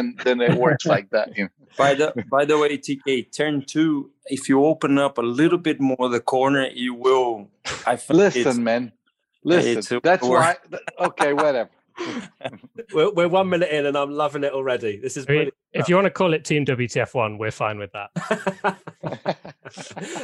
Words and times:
then 0.00 0.16
then 0.24 0.40
it 0.40 0.58
works 0.58 0.86
like 0.86 1.10
that. 1.10 1.36
You 1.36 1.44
know? 1.44 1.50
By 1.78 1.94
the 1.94 2.24
by 2.30 2.44
the 2.44 2.58
way, 2.58 2.76
TK, 2.76 3.30
turn 3.30 3.62
two. 3.62 4.10
If 4.26 4.48
you 4.48 4.64
open 4.64 4.98
up 4.98 5.18
a 5.18 5.22
little 5.22 5.58
bit 5.58 5.80
more 5.80 6.08
the 6.08 6.20
corner, 6.20 6.66
you 6.66 6.94
will. 6.94 7.48
I 7.86 7.98
listen, 8.08 8.64
man. 8.64 8.92
Listen. 9.44 10.00
That's 10.02 10.26
why. 10.26 10.56
Okay, 10.98 11.32
whatever. 11.32 11.70
we're, 12.92 13.12
we're, 13.12 13.28
one 13.28 13.48
minute 13.48 13.70
in, 13.70 13.86
and 13.86 13.96
I'm 13.96 14.10
loving 14.10 14.44
it 14.44 14.52
already. 14.52 14.96
This 14.96 15.16
is. 15.16 15.26
brilliant. 15.26 15.54
if 15.72 15.88
you 15.88 15.94
want 15.94 16.06
to 16.06 16.10
call 16.10 16.34
it 16.34 16.44
Team 16.44 16.64
WTF 16.64 17.14
One, 17.14 17.38
we're 17.38 17.50
fine 17.50 17.78
with 17.78 17.92
that. 17.92 18.10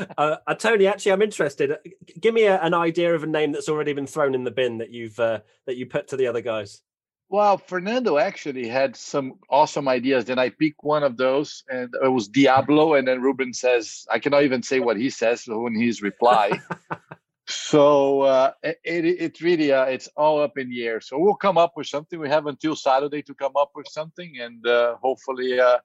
uh, 0.19 0.37
uh, 0.47 0.55
Tony, 0.55 0.87
actually, 0.87 1.13
I'm 1.13 1.23
interested. 1.23 1.77
Give 2.21 2.35
me 2.35 2.45
a, 2.45 2.61
an 2.61 2.75
idea 2.75 3.15
of 3.15 3.23
a 3.23 3.27
name 3.27 3.53
that's 3.53 3.69
already 3.69 3.93
been 3.93 4.07
thrown 4.07 4.35
in 4.35 4.45
the 4.45 4.51
bin 4.51 4.79
that 4.79 4.91
you've 4.91 5.19
uh, 5.21 5.41
that 5.67 5.77
you 5.77 5.87
put 5.87 6.09
to 6.09 6.17
the 6.17 6.27
other 6.27 6.41
guys. 6.41 6.83
Well, 7.29 7.59
Fernando 7.59 8.19
actually 8.19 8.69
had 8.69 8.95
some 8.95 9.35
awesome 9.51 9.89
ideas. 9.89 10.27
Then 10.27 10.39
I 10.39 10.51
picked 10.51 10.85
one 10.85 11.03
of 11.03 11.17
those, 11.17 11.65
and 11.69 11.93
it 12.03 12.09
was 12.09 12.29
Diablo. 12.29 12.95
And 12.95 13.09
then 13.09 13.21
Ruben 13.21 13.53
says, 13.53 14.07
I 14.11 14.21
cannot 14.21 14.45
even 14.45 14.62
say 14.62 14.79
what 14.79 14.97
he 14.97 15.11
says 15.11 15.43
when 15.47 15.75
he's 15.75 16.03
reply. 16.03 16.61
so 17.48 18.20
uh, 18.20 18.53
it, 18.62 18.79
it 18.84 19.41
really 19.41 19.73
uh, 19.73 19.87
it's 19.87 20.09
all 20.17 20.41
up 20.41 20.57
in 20.57 20.70
the 20.70 20.84
air. 20.84 21.01
So 21.01 21.19
we'll 21.19 21.34
come 21.34 21.59
up 21.59 21.73
with 21.77 21.89
something. 21.89 22.20
We 22.20 22.29
have 22.29 22.47
until 22.47 22.77
Saturday 22.77 23.23
to 23.23 23.34
come 23.34 23.56
up 23.56 23.73
with 23.75 23.89
something, 23.89 24.39
and 24.41 24.65
uh, 24.65 24.95
hopefully 25.03 25.59
uh, 25.59 25.79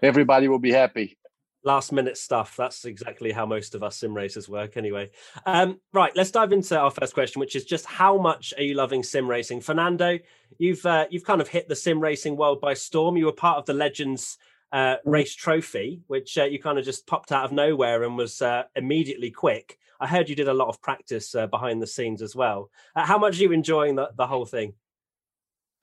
everybody 0.00 0.46
will 0.46 0.60
be 0.60 0.72
happy 0.72 1.18
last 1.64 1.92
minute 1.92 2.16
stuff. 2.16 2.56
That's 2.56 2.84
exactly 2.84 3.32
how 3.32 3.46
most 3.46 3.74
of 3.74 3.82
us 3.82 3.96
sim 3.96 4.14
racers 4.14 4.48
work, 4.48 4.76
anyway. 4.76 5.10
Um, 5.46 5.80
right, 5.92 6.14
let's 6.14 6.30
dive 6.30 6.52
into 6.52 6.78
our 6.78 6.90
first 6.90 7.14
question, 7.14 7.40
which 7.40 7.56
is 7.56 7.64
just 7.64 7.86
how 7.86 8.18
much 8.18 8.54
are 8.56 8.62
you 8.62 8.74
loving 8.74 9.02
sim 9.02 9.28
racing, 9.28 9.60
Fernando? 9.60 10.18
You've 10.58 10.84
uh, 10.86 11.06
you've 11.10 11.24
kind 11.24 11.40
of 11.40 11.48
hit 11.48 11.68
the 11.68 11.76
sim 11.76 12.00
racing 12.00 12.36
world 12.36 12.60
by 12.60 12.74
storm. 12.74 13.16
You 13.16 13.26
were 13.26 13.32
part 13.32 13.58
of 13.58 13.66
the 13.66 13.74
Legends 13.74 14.38
uh, 14.72 14.96
mm. 14.96 14.98
race 15.04 15.34
trophy, 15.34 16.00
which 16.06 16.36
uh, 16.36 16.44
you 16.44 16.60
kind 16.60 16.78
of 16.78 16.84
just 16.84 17.06
popped 17.06 17.32
out 17.32 17.44
of 17.44 17.52
nowhere 17.52 18.02
and 18.04 18.16
was 18.16 18.42
uh, 18.42 18.64
immediately 18.76 19.30
quick. 19.30 19.78
I 20.00 20.06
heard 20.06 20.28
you 20.28 20.36
did 20.36 20.48
a 20.48 20.54
lot 20.54 20.68
of 20.68 20.82
practice 20.82 21.34
uh, 21.34 21.46
behind 21.46 21.80
the 21.80 21.86
scenes 21.86 22.20
as 22.20 22.36
well. 22.36 22.70
Uh, 22.94 23.06
how 23.06 23.16
much 23.16 23.38
are 23.38 23.42
you 23.42 23.52
enjoying 23.52 23.94
the, 23.94 24.10
the 24.16 24.26
whole 24.26 24.44
thing? 24.44 24.74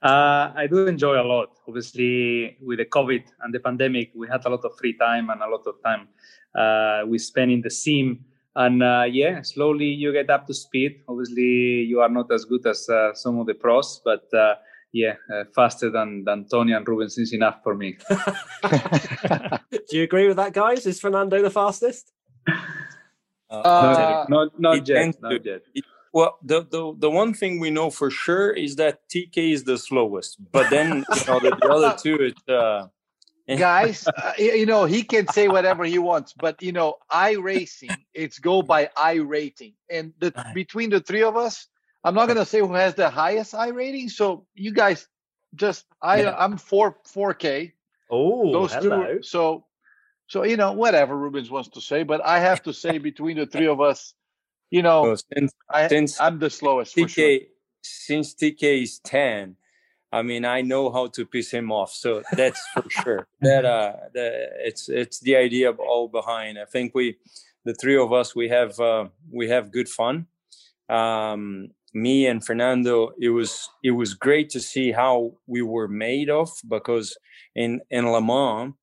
Uh, 0.01 0.51
I 0.55 0.67
do 0.67 0.87
enjoy 0.87 1.21
a 1.21 1.23
lot. 1.23 1.49
Obviously, 1.67 2.57
with 2.61 2.79
the 2.79 2.85
COVID 2.85 3.23
and 3.41 3.53
the 3.53 3.59
pandemic, 3.59 4.11
we 4.15 4.27
had 4.27 4.43
a 4.45 4.49
lot 4.49 4.65
of 4.65 4.75
free 4.77 4.97
time 4.97 5.29
and 5.29 5.41
a 5.41 5.47
lot 5.47 5.67
of 5.67 5.75
time 5.83 6.07
uh, 6.55 7.05
we 7.07 7.19
spent 7.19 7.51
in 7.51 7.61
the 7.61 7.69
sim. 7.69 8.25
And 8.55 8.83
uh, 8.83 9.05
yeah, 9.09 9.41
slowly 9.43 9.85
you 9.85 10.11
get 10.11 10.29
up 10.29 10.47
to 10.47 10.53
speed. 10.53 11.01
Obviously, 11.07 11.83
you 11.83 12.01
are 12.01 12.09
not 12.09 12.31
as 12.31 12.45
good 12.45 12.65
as 12.65 12.89
uh, 12.89 13.13
some 13.13 13.39
of 13.39 13.47
the 13.47 13.53
pros, 13.53 14.01
but 14.03 14.25
uh, 14.33 14.55
yeah, 14.91 15.13
uh, 15.33 15.45
faster 15.55 15.89
than 15.89 16.25
than 16.25 16.45
Tony 16.49 16.73
and 16.73 16.85
Rubens 16.85 17.17
is 17.17 17.31
enough 17.33 17.63
for 17.63 17.75
me. 17.75 17.97
Do 19.89 19.97
you 19.97 20.03
agree 20.03 20.27
with 20.27 20.35
that, 20.37 20.51
guys? 20.51 20.85
Is 20.85 20.99
Fernando 20.99 21.41
the 21.41 21.49
fastest? 21.49 22.11
not, 23.49 24.29
not, 24.29 24.59
not 24.59 24.87
yet. 24.87 25.21
Not 25.21 25.45
yet. 25.45 25.61
It, 26.13 26.17
well, 26.17 26.37
the, 26.43 26.61
the 26.69 26.93
the 26.97 27.09
one 27.09 27.33
thing 27.33 27.59
we 27.59 27.69
know 27.69 27.89
for 27.89 28.11
sure 28.11 28.51
is 28.51 28.75
that 28.75 29.07
TK 29.09 29.53
is 29.53 29.63
the 29.63 29.77
slowest, 29.77 30.37
but 30.51 30.69
then 30.69 31.05
you 31.09 31.25
know 31.27 31.39
the, 31.39 31.57
the 31.61 31.69
other 31.69 31.95
two, 31.97 32.15
it's 32.15 32.49
uh, 32.49 32.87
guys, 33.47 34.07
uh, 34.07 34.33
you 34.37 34.65
know 34.65 34.85
he 34.85 35.03
can 35.03 35.27
say 35.27 35.47
whatever 35.47 35.85
he 35.85 35.99
wants, 35.99 36.33
but 36.33 36.61
you 36.61 36.71
know 36.71 36.95
iRacing, 37.11 37.95
it's 38.13 38.39
go 38.39 38.61
by 38.61 38.89
iRating, 38.97 39.73
and 39.89 40.13
the 40.19 40.33
between 40.53 40.89
the 40.89 40.99
three 40.99 41.23
of 41.23 41.37
us, 41.37 41.67
I'm 42.03 42.15
not 42.15 42.27
gonna 42.27 42.45
say 42.45 42.59
who 42.59 42.73
has 42.73 42.95
the 42.95 43.09
highest 43.09 43.53
iRating. 43.53 44.09
So 44.09 44.45
you 44.53 44.73
guys, 44.73 45.07
just 45.55 45.85
I 46.01 46.23
yeah. 46.23 46.35
I'm 46.37 46.57
four 46.57 46.97
four 47.05 47.33
K. 47.33 47.73
Oh, 48.09 48.51
those 48.51 48.73
hello. 48.73 49.15
two. 49.15 49.23
So 49.23 49.65
so 50.27 50.43
you 50.43 50.57
know 50.57 50.73
whatever 50.73 51.17
Rubens 51.17 51.49
wants 51.49 51.69
to 51.69 51.81
say, 51.81 52.03
but 52.03 52.25
I 52.25 52.39
have 52.39 52.63
to 52.63 52.73
say 52.73 52.97
between 52.97 53.37
the 53.37 53.45
three 53.45 53.67
of 53.67 53.79
us 53.79 54.13
you 54.71 54.81
know, 54.81 55.15
since, 55.33 55.53
I, 55.69 55.87
since 55.87 56.19
I'm 56.19 56.39
the 56.39 56.49
slowest. 56.49 56.95
TK, 56.95 57.09
sure. 57.09 57.39
since 57.83 58.33
TK 58.33 58.83
is 58.83 58.99
ten, 58.99 59.57
I 60.11 60.23
mean, 60.23 60.45
I 60.45 60.61
know 60.61 60.91
how 60.91 61.07
to 61.07 61.25
piss 61.25 61.51
him 61.51 61.71
off. 61.71 61.93
So 61.93 62.23
that's 62.33 62.61
for 62.73 62.89
sure. 62.89 63.27
That 63.41 63.65
uh, 63.65 63.93
the, 64.13 64.49
it's 64.65 64.89
it's 64.89 65.19
the 65.19 65.35
idea 65.35 65.69
of 65.69 65.79
all 65.79 66.07
behind. 66.07 66.57
I 66.57 66.65
think 66.65 66.93
we, 66.93 67.17
the 67.65 67.73
three 67.73 67.97
of 67.97 68.11
us, 68.11 68.35
we 68.35 68.49
have 68.49 68.79
uh, 68.79 69.05
we 69.31 69.49
have 69.49 69.71
good 69.71 69.89
fun. 69.89 70.27
Um, 70.89 71.69
me 71.93 72.27
and 72.27 72.45
Fernando, 72.45 73.11
it 73.19 73.29
was 73.29 73.69
it 73.83 73.91
was 73.91 74.13
great 74.13 74.49
to 74.51 74.59
see 74.59 74.91
how 74.91 75.33
we 75.47 75.61
were 75.61 75.87
made 75.87 76.29
of 76.29 76.49
because 76.67 77.17
in 77.55 77.81
in 77.89 78.11
Le 78.11 78.21
Mans, 78.21 78.73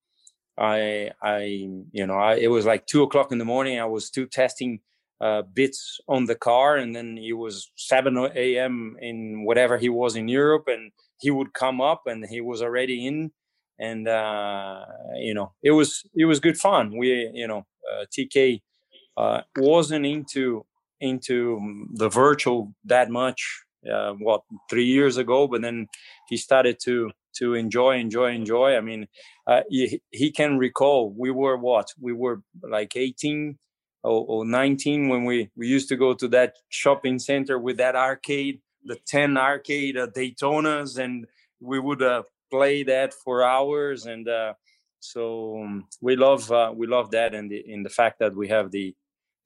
I 0.59 1.13
I 1.23 1.69
you 1.93 2.07
know 2.07 2.15
I, 2.15 2.35
it 2.35 2.49
was 2.49 2.67
like 2.67 2.87
two 2.87 3.03
o'clock 3.03 3.33
in 3.33 3.39
the 3.39 3.45
morning. 3.45 3.79
I 3.81 3.87
was 3.87 4.07
still 4.07 4.27
testing 4.27 4.81
uh, 5.21 5.43
bits 5.43 6.01
on 6.09 6.27
the 6.27 6.35
car, 6.35 6.77
and 6.77 6.95
then 6.95 7.17
he 7.17 7.33
was 7.33 7.71
7 7.77 8.17
a.m. 8.37 8.97
in 9.01 9.45
whatever 9.45 9.79
he 9.79 9.89
was 9.89 10.17
in 10.17 10.29
Europe, 10.29 10.65
and 10.69 10.93
he 11.21 11.31
would 11.31 11.53
come 11.53 11.81
up, 11.81 12.03
and 12.07 12.27
he 12.27 12.41
was 12.41 12.63
already 12.63 13.07
in, 13.07 13.33
and 13.79 14.09
uh, 14.09 14.85
you 15.17 15.35
know, 15.35 15.53
it 15.63 15.73
was 15.73 16.05
it 16.15 16.25
was 16.25 16.41
good 16.41 16.57
fun. 16.57 16.97
We, 16.97 17.31
you 17.35 17.47
know, 17.47 17.67
uh, 17.93 18.05
TK 18.17 18.61
uh, 19.17 19.43
wasn't 19.57 20.07
into 20.07 20.65
into 21.01 21.87
the 21.95 22.09
virtual 22.09 22.75
that 22.85 23.11
much. 23.11 23.65
Uh, 23.89 24.13
what 24.15 24.43
three 24.69 24.85
years 24.85 25.17
ago, 25.17 25.47
but 25.47 25.63
then 25.63 25.87
he 26.29 26.37
started 26.37 26.79
to 26.83 27.11
to 27.37 27.55
enjoy, 27.55 27.97
enjoy, 27.97 28.33
enjoy. 28.33 28.77
I 28.77 28.81
mean, 28.81 29.07
uh, 29.47 29.61
he, 29.69 30.03
he 30.11 30.33
can 30.33 30.59
recall 30.59 31.15
we 31.17 31.31
were 31.31 31.57
what 31.57 31.87
we 32.01 32.13
were 32.13 32.43
like 32.61 32.97
18 32.97 33.57
or, 34.03 34.25
or 34.29 34.45
19 34.45 35.09
when 35.09 35.25
we, 35.25 35.51
we 35.57 35.67
used 35.67 35.89
to 35.89 35.97
go 35.97 36.15
to 36.15 36.29
that 36.29 36.57
shopping 36.69 37.19
center 37.19 37.59
with 37.59 37.77
that 37.79 37.97
arcade, 37.97 38.61
the 38.85 38.99
10 39.07 39.37
arcade 39.37 39.97
uh, 39.97 40.07
Daytonas, 40.07 40.99
and 40.99 41.27
we 41.61 41.79
would 41.79 42.03
uh, 42.03 42.23
play 42.51 42.83
that 42.85 43.13
for 43.13 43.43
hours. 43.43 44.07
And 44.07 44.29
uh, 44.29 44.55
so 45.01 45.63
um, 45.63 45.87
we 46.01 46.17
love 46.17 46.51
uh, 46.51 46.73
we 46.75 46.87
love 46.87 47.11
that, 47.13 47.35
and 47.35 47.51
the 47.51 47.63
in 47.67 47.83
the 47.83 47.89
fact 47.89 48.19
that 48.21 48.35
we 48.35 48.49
have 48.49 48.71
the 48.71 48.95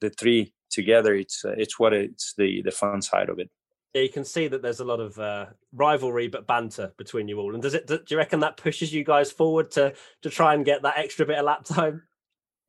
the 0.01 0.11
three 0.11 0.53
together, 0.71 1.15
it's 1.15 1.45
uh, 1.45 1.55
it's 1.57 1.79
what 1.79 1.93
it's 1.93 2.35
the 2.37 2.63
the 2.63 2.71
fun 2.71 3.03
side 3.03 3.29
of 3.29 3.39
it. 3.39 3.51
Yeah, 3.95 4.03
you 4.03 4.09
can 4.09 4.25
see 4.25 4.49
that 4.49 4.63
there's 4.63 4.81
a 4.81 4.85
lot 4.85 5.01
of 5.01 5.19
uh, 5.19 5.47
rivalry 5.73 6.29
but 6.29 6.47
banter 6.47 6.93
between 6.97 7.29
you 7.29 7.39
all. 7.39 7.53
And 7.53 7.63
does 7.63 7.75
it? 7.75 7.87
Do 7.87 8.01
you 8.09 8.17
reckon 8.17 8.41
that 8.41 8.57
pushes 8.57 8.93
you 8.93 9.05
guys 9.05 9.31
forward 9.31 9.71
to 9.73 9.95
to 10.23 10.31
try 10.31 10.55
and 10.55 10.65
get 10.65 10.83
that 10.83 10.99
extra 10.99 11.27
bit 11.27 11.39
of 11.39 11.45
lap 11.45 11.65
time? 11.65 12.03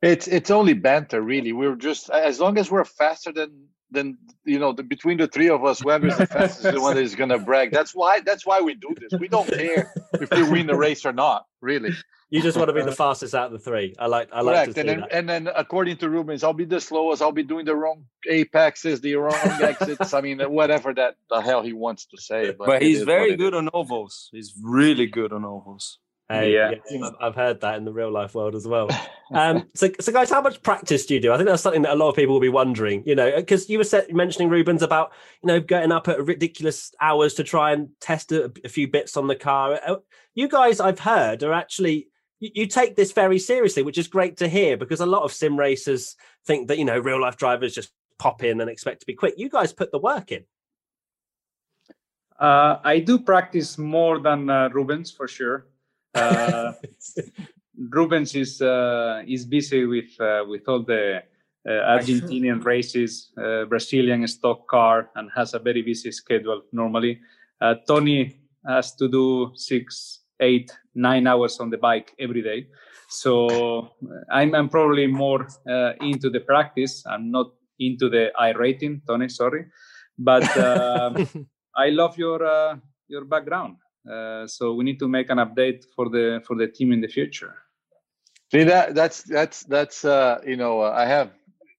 It's 0.03 0.27
it's 0.27 0.51
only 0.51 0.73
banter, 0.73 1.21
really. 1.21 1.53
We're 1.53 1.75
just 1.75 2.09
as 2.09 2.39
long 2.39 2.57
as 2.57 2.69
we're 2.69 2.83
faster 2.83 3.31
than 3.31 3.69
than 3.89 4.17
you 4.43 4.59
know 4.59 4.73
the, 4.73 4.83
between 4.83 5.17
the 5.17 5.27
three 5.27 5.49
of 5.49 5.63
us, 5.63 5.79
whoever 5.79 6.07
is 6.07 6.17
the 6.17 6.27
fastest 6.27 6.65
is 6.65 6.73
the 6.73 6.81
one 6.81 6.95
that 6.95 7.03
is 7.03 7.15
gonna 7.15 7.39
brag. 7.39 7.71
That's 7.71 7.95
why 7.95 8.19
that's 8.19 8.45
why 8.45 8.59
we 8.59 8.73
do 8.73 8.93
this. 8.99 9.17
We 9.17 9.29
don't 9.29 9.47
care 9.47 9.93
if 10.13 10.29
we 10.29 10.43
win 10.43 10.67
the 10.67 10.75
race 10.75 11.05
or 11.05 11.13
not, 11.13 11.45
really. 11.61 11.91
You 12.29 12.41
just 12.41 12.57
want 12.57 12.67
to 12.69 12.73
be 12.73 12.81
the 12.81 12.91
fastest 12.91 13.33
out 13.33 13.45
of 13.45 13.51
the 13.53 13.59
three. 13.59 13.95
I 13.97 14.07
like 14.07 14.27
I 14.33 14.41
like 14.41 14.55
Correct. 14.55 14.73
to 14.73 14.79
and 14.81 14.89
then, 14.89 14.99
that. 15.01 15.13
and 15.13 15.29
then 15.29 15.49
according 15.55 15.97
to 15.97 16.09
Rubens, 16.09 16.43
I'll 16.43 16.51
be 16.51 16.65
the 16.65 16.81
slowest. 16.81 17.21
I'll 17.21 17.31
be 17.31 17.43
doing 17.43 17.63
the 17.63 17.75
wrong 17.75 18.05
apexes, 18.27 18.99
the 18.99 19.15
wrong 19.15 19.35
exits. 19.61 20.13
I 20.13 20.19
mean, 20.19 20.39
whatever 20.39 20.93
that 20.95 21.15
the 21.29 21.39
hell 21.39 21.61
he 21.61 21.71
wants 21.71 22.07
to 22.07 22.17
say. 22.19 22.51
But, 22.51 22.65
but 22.65 22.81
he's 22.81 23.03
very 23.03 23.37
good 23.37 23.53
on 23.53 23.69
ovals. 23.71 24.29
He's 24.33 24.53
really 24.61 25.05
good 25.05 25.31
on 25.31 25.45
ovals. 25.45 25.99
Hey, 26.29 26.53
yeah, 26.53 26.71
yes, 26.89 27.11
I've 27.19 27.35
heard 27.35 27.61
that 27.61 27.75
in 27.75 27.85
the 27.85 27.91
real 27.91 28.11
life 28.11 28.33
world 28.33 28.55
as 28.55 28.67
well. 28.67 28.89
Um, 29.33 29.67
so, 29.73 29.89
so 29.99 30.11
guys, 30.11 30.29
how 30.29 30.41
much 30.41 30.61
practice 30.61 31.07
do 31.07 31.15
you 31.15 31.19
do? 31.19 31.33
I 31.33 31.37
think 31.37 31.49
that's 31.49 31.63
something 31.63 31.81
that 31.83 31.93
a 31.93 31.95
lot 31.95 32.09
of 32.09 32.15
people 32.15 32.35
will 32.35 32.41
be 32.41 32.49
wondering. 32.49 33.01
You 33.03 33.15
know, 33.15 33.35
because 33.35 33.67
you 33.67 33.79
were 33.79 33.83
set, 33.83 34.13
mentioning 34.13 34.47
Rubens 34.47 34.83
about 34.83 35.11
you 35.41 35.47
know 35.47 35.59
getting 35.59 35.91
up 35.91 36.07
at 36.07 36.23
ridiculous 36.23 36.91
hours 37.01 37.33
to 37.35 37.43
try 37.43 37.71
and 37.71 37.89
test 37.99 38.31
a, 38.31 38.51
a 38.63 38.69
few 38.69 38.87
bits 38.87 39.17
on 39.17 39.25
the 39.25 39.35
car. 39.35 39.79
Uh, 39.87 39.95
you 40.35 40.47
guys, 40.47 40.79
I've 40.79 40.99
heard, 40.99 41.41
are 41.41 41.53
actually 41.53 42.09
you, 42.39 42.51
you 42.53 42.67
take 42.67 42.95
this 42.95 43.11
very 43.11 43.39
seriously, 43.39 43.81
which 43.81 43.97
is 43.97 44.07
great 44.07 44.37
to 44.37 44.47
hear 44.47 44.77
because 44.77 44.99
a 44.99 45.05
lot 45.05 45.23
of 45.23 45.33
sim 45.33 45.57
racers 45.57 46.15
think 46.45 46.67
that 46.67 46.77
you 46.77 46.85
know 46.85 46.99
real 46.99 47.19
life 47.19 47.37
drivers 47.37 47.73
just 47.73 47.91
pop 48.19 48.43
in 48.43 48.61
and 48.61 48.69
expect 48.69 48.99
to 48.99 49.05
be 49.07 49.15
quick. 49.15 49.33
You 49.37 49.49
guys 49.49 49.73
put 49.73 49.91
the 49.91 49.99
work 49.99 50.31
in. 50.31 50.43
Uh, 52.39 52.79
I 52.83 52.99
do 52.99 53.19
practice 53.19 53.77
more 53.77 54.19
than 54.19 54.49
uh, 54.49 54.69
Rubens 54.69 55.09
for 55.09 55.27
sure. 55.27 55.65
Uh, 56.13 56.73
Rubens 57.89 58.35
is 58.35 58.61
uh, 58.61 59.23
is 59.27 59.45
busy 59.45 59.85
with 59.85 60.19
uh, 60.19 60.43
with 60.47 60.67
all 60.67 60.83
the 60.83 61.23
uh, 61.67 61.69
Argentinian 61.69 62.63
races, 62.73 63.31
uh, 63.37 63.65
Brazilian 63.65 64.27
stock 64.27 64.67
car, 64.67 65.09
and 65.15 65.29
has 65.35 65.53
a 65.53 65.59
very 65.59 65.81
busy 65.81 66.11
schedule 66.11 66.61
normally. 66.71 67.19
Uh, 67.61 67.75
Tony 67.87 68.39
has 68.65 68.95
to 68.95 69.07
do 69.09 69.51
six, 69.55 70.21
eight, 70.39 70.71
nine 70.93 71.25
hours 71.27 71.59
on 71.59 71.69
the 71.69 71.77
bike 71.77 72.13
every 72.19 72.41
day. 72.41 72.67
So 73.09 73.89
I'm, 74.31 74.55
I'm 74.55 74.69
probably 74.69 75.07
more 75.07 75.47
into 76.01 76.29
the 76.29 76.39
practice. 76.39 77.03
I'm 77.05 77.29
not 77.31 77.51
into 77.79 78.09
the 78.09 78.31
iRating, 78.39 79.01
Tony. 79.05 79.29
Sorry, 79.29 79.65
but 80.17 80.43
I 81.75 81.89
love 81.89 82.17
your 82.17 82.79
your 83.07 83.25
background 83.25 83.77
Uh, 84.09 84.45
so 84.47 84.73
we 84.73 84.83
need 84.83 84.99
to 84.99 85.07
make 85.07 85.29
an 85.29 85.37
update 85.37 85.85
for 85.95 86.09
the 86.09 86.41
for 86.45 86.55
the 86.55 86.67
team 86.67 86.91
in 86.91 87.01
the 87.01 87.07
future. 87.07 87.55
See 88.51 88.63
that 88.65 88.95
that's 88.95 89.23
that's 89.23 89.63
that's 89.63 90.05
uh, 90.05 90.39
you 90.45 90.57
know 90.57 90.81
uh, 90.81 90.91
I 90.95 91.05
have 91.05 91.31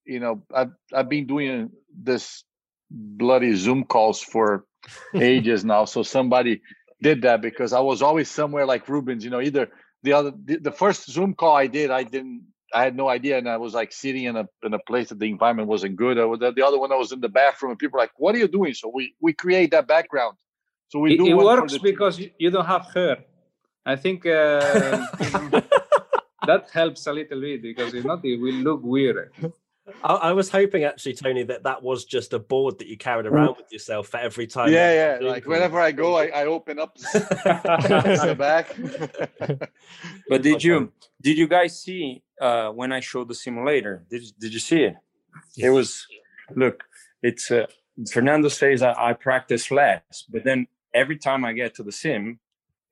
you 0.04 0.20
know 0.20 0.42
I've 0.52 0.72
I've 0.92 1.08
been 1.08 1.26
doing 1.26 1.70
this 1.92 2.44
bloody 2.90 3.54
Zoom 3.54 3.84
calls 3.84 4.20
for 4.20 4.64
ages 5.14 5.64
now. 5.64 5.84
So 5.84 6.02
somebody 6.02 6.62
did 7.02 7.22
that 7.22 7.42
because 7.42 7.72
I 7.72 7.80
was 7.80 8.02
always 8.02 8.30
somewhere 8.30 8.66
like 8.66 8.88
Rubens. 8.88 9.24
You 9.24 9.30
know, 9.30 9.40
either 9.40 9.68
the 10.02 10.14
other 10.14 10.32
the, 10.44 10.56
the 10.56 10.72
first 10.72 11.10
Zoom 11.10 11.34
call 11.34 11.56
I 11.56 11.66
did, 11.66 11.90
I 11.90 12.04
didn't 12.04 12.46
I 12.74 12.82
had 12.82 12.96
no 12.96 13.08
idea, 13.08 13.38
and 13.38 13.48
I 13.48 13.56
was 13.56 13.72
like 13.72 13.92
sitting 13.92 14.24
in 14.24 14.36
a 14.36 14.48
in 14.64 14.74
a 14.74 14.78
place 14.80 15.10
that 15.10 15.20
the 15.20 15.30
environment 15.30 15.68
wasn't 15.68 15.94
good. 15.96 16.18
Or 16.18 16.36
the, 16.36 16.52
the 16.52 16.66
other 16.66 16.78
one 16.78 16.90
I 16.90 16.96
was 16.96 17.12
in 17.12 17.20
the 17.20 17.28
bathroom, 17.28 17.70
and 17.70 17.78
people 17.78 17.98
were 17.98 18.02
like, 18.02 18.10
"What 18.16 18.34
are 18.34 18.38
you 18.38 18.48
doing?" 18.48 18.74
So 18.74 18.90
we 18.92 19.14
we 19.20 19.32
create 19.32 19.70
that 19.70 19.86
background. 19.86 20.36
So 20.88 20.98
we 21.00 21.14
it, 21.14 21.18
do. 21.18 21.26
It 21.26 21.34
works 21.34 21.78
because 21.78 22.18
you, 22.18 22.30
you 22.38 22.50
don't 22.50 22.66
have 22.66 22.86
hair. 22.94 23.24
I 23.86 23.96
think 23.96 24.24
uh, 24.24 24.60
that 26.46 26.66
helps 26.72 27.06
a 27.06 27.12
little 27.12 27.40
bit 27.40 27.62
because 27.62 27.92
if 27.94 28.04
not, 28.04 28.24
it 28.24 28.40
will 28.40 28.54
look 28.54 28.80
weird. 28.82 29.30
I, 30.02 30.14
I 30.14 30.32
was 30.32 30.48
hoping 30.48 30.84
actually, 30.84 31.14
Tony, 31.14 31.42
that 31.44 31.64
that 31.64 31.82
was 31.82 32.04
just 32.04 32.32
a 32.32 32.38
board 32.38 32.78
that 32.78 32.86
you 32.86 32.96
carried 32.96 33.26
around 33.26 33.56
with 33.58 33.70
yourself 33.70 34.08
for 34.08 34.16
every 34.16 34.46
time. 34.46 34.72
yeah, 34.72 34.90
you 34.90 35.24
yeah. 35.24 35.30
Like 35.30 35.44
call. 35.44 35.52
whenever 35.52 35.78
I 35.78 35.92
go, 35.92 36.16
I, 36.16 36.26
I 36.28 36.46
open 36.46 36.78
up 36.78 36.96
the 36.98 38.34
back. 38.38 38.74
But 40.28 40.42
did 40.42 40.64
you 40.64 40.92
did 41.20 41.36
you 41.36 41.46
guys 41.46 41.78
see 41.80 42.22
uh, 42.40 42.70
when 42.70 42.92
I 42.92 43.00
showed 43.00 43.28
the 43.28 43.34
simulator? 43.34 44.04
Did 44.08 44.22
did 44.38 44.54
you 44.54 44.60
see 44.60 44.84
it? 44.84 44.94
It 45.58 45.70
was 45.70 46.06
look. 46.54 46.84
It's 47.22 47.50
uh, 47.50 47.66
Fernando 48.10 48.48
says 48.48 48.82
I, 48.82 49.10
I 49.10 49.12
practice 49.12 49.70
less, 49.70 50.24
but 50.30 50.44
then 50.44 50.66
every 50.94 51.18
time 51.18 51.44
I 51.44 51.52
get 51.52 51.74
to 51.76 51.82
the 51.82 51.92
sim, 51.92 52.38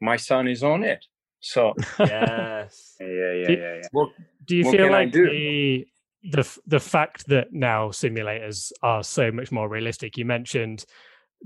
my 0.00 0.16
son 0.16 0.48
is 0.48 0.62
on 0.62 0.82
it. 0.82 1.06
So 1.40 1.74
yes. 1.98 2.96
Yeah, 3.00 3.06
yeah, 3.08 3.46
Do- 3.46 3.52
yeah, 3.54 3.74
yeah. 3.76 3.88
what 3.92 4.10
Do 4.46 4.56
you 4.56 4.64
What 4.64 4.76
feel 4.76 4.90
like 4.90 5.12
do? 5.12 5.24
the 5.24 5.86
the 6.30 6.58
the 6.66 6.80
fact 6.80 7.26
that 7.28 7.52
now 7.52 7.88
simulators 7.88 8.70
are 8.82 9.02
so 9.02 9.30
much 9.32 9.50
more 9.50 9.68
realistic? 9.68 10.16
You 10.16 10.24
mentioned 10.24 10.84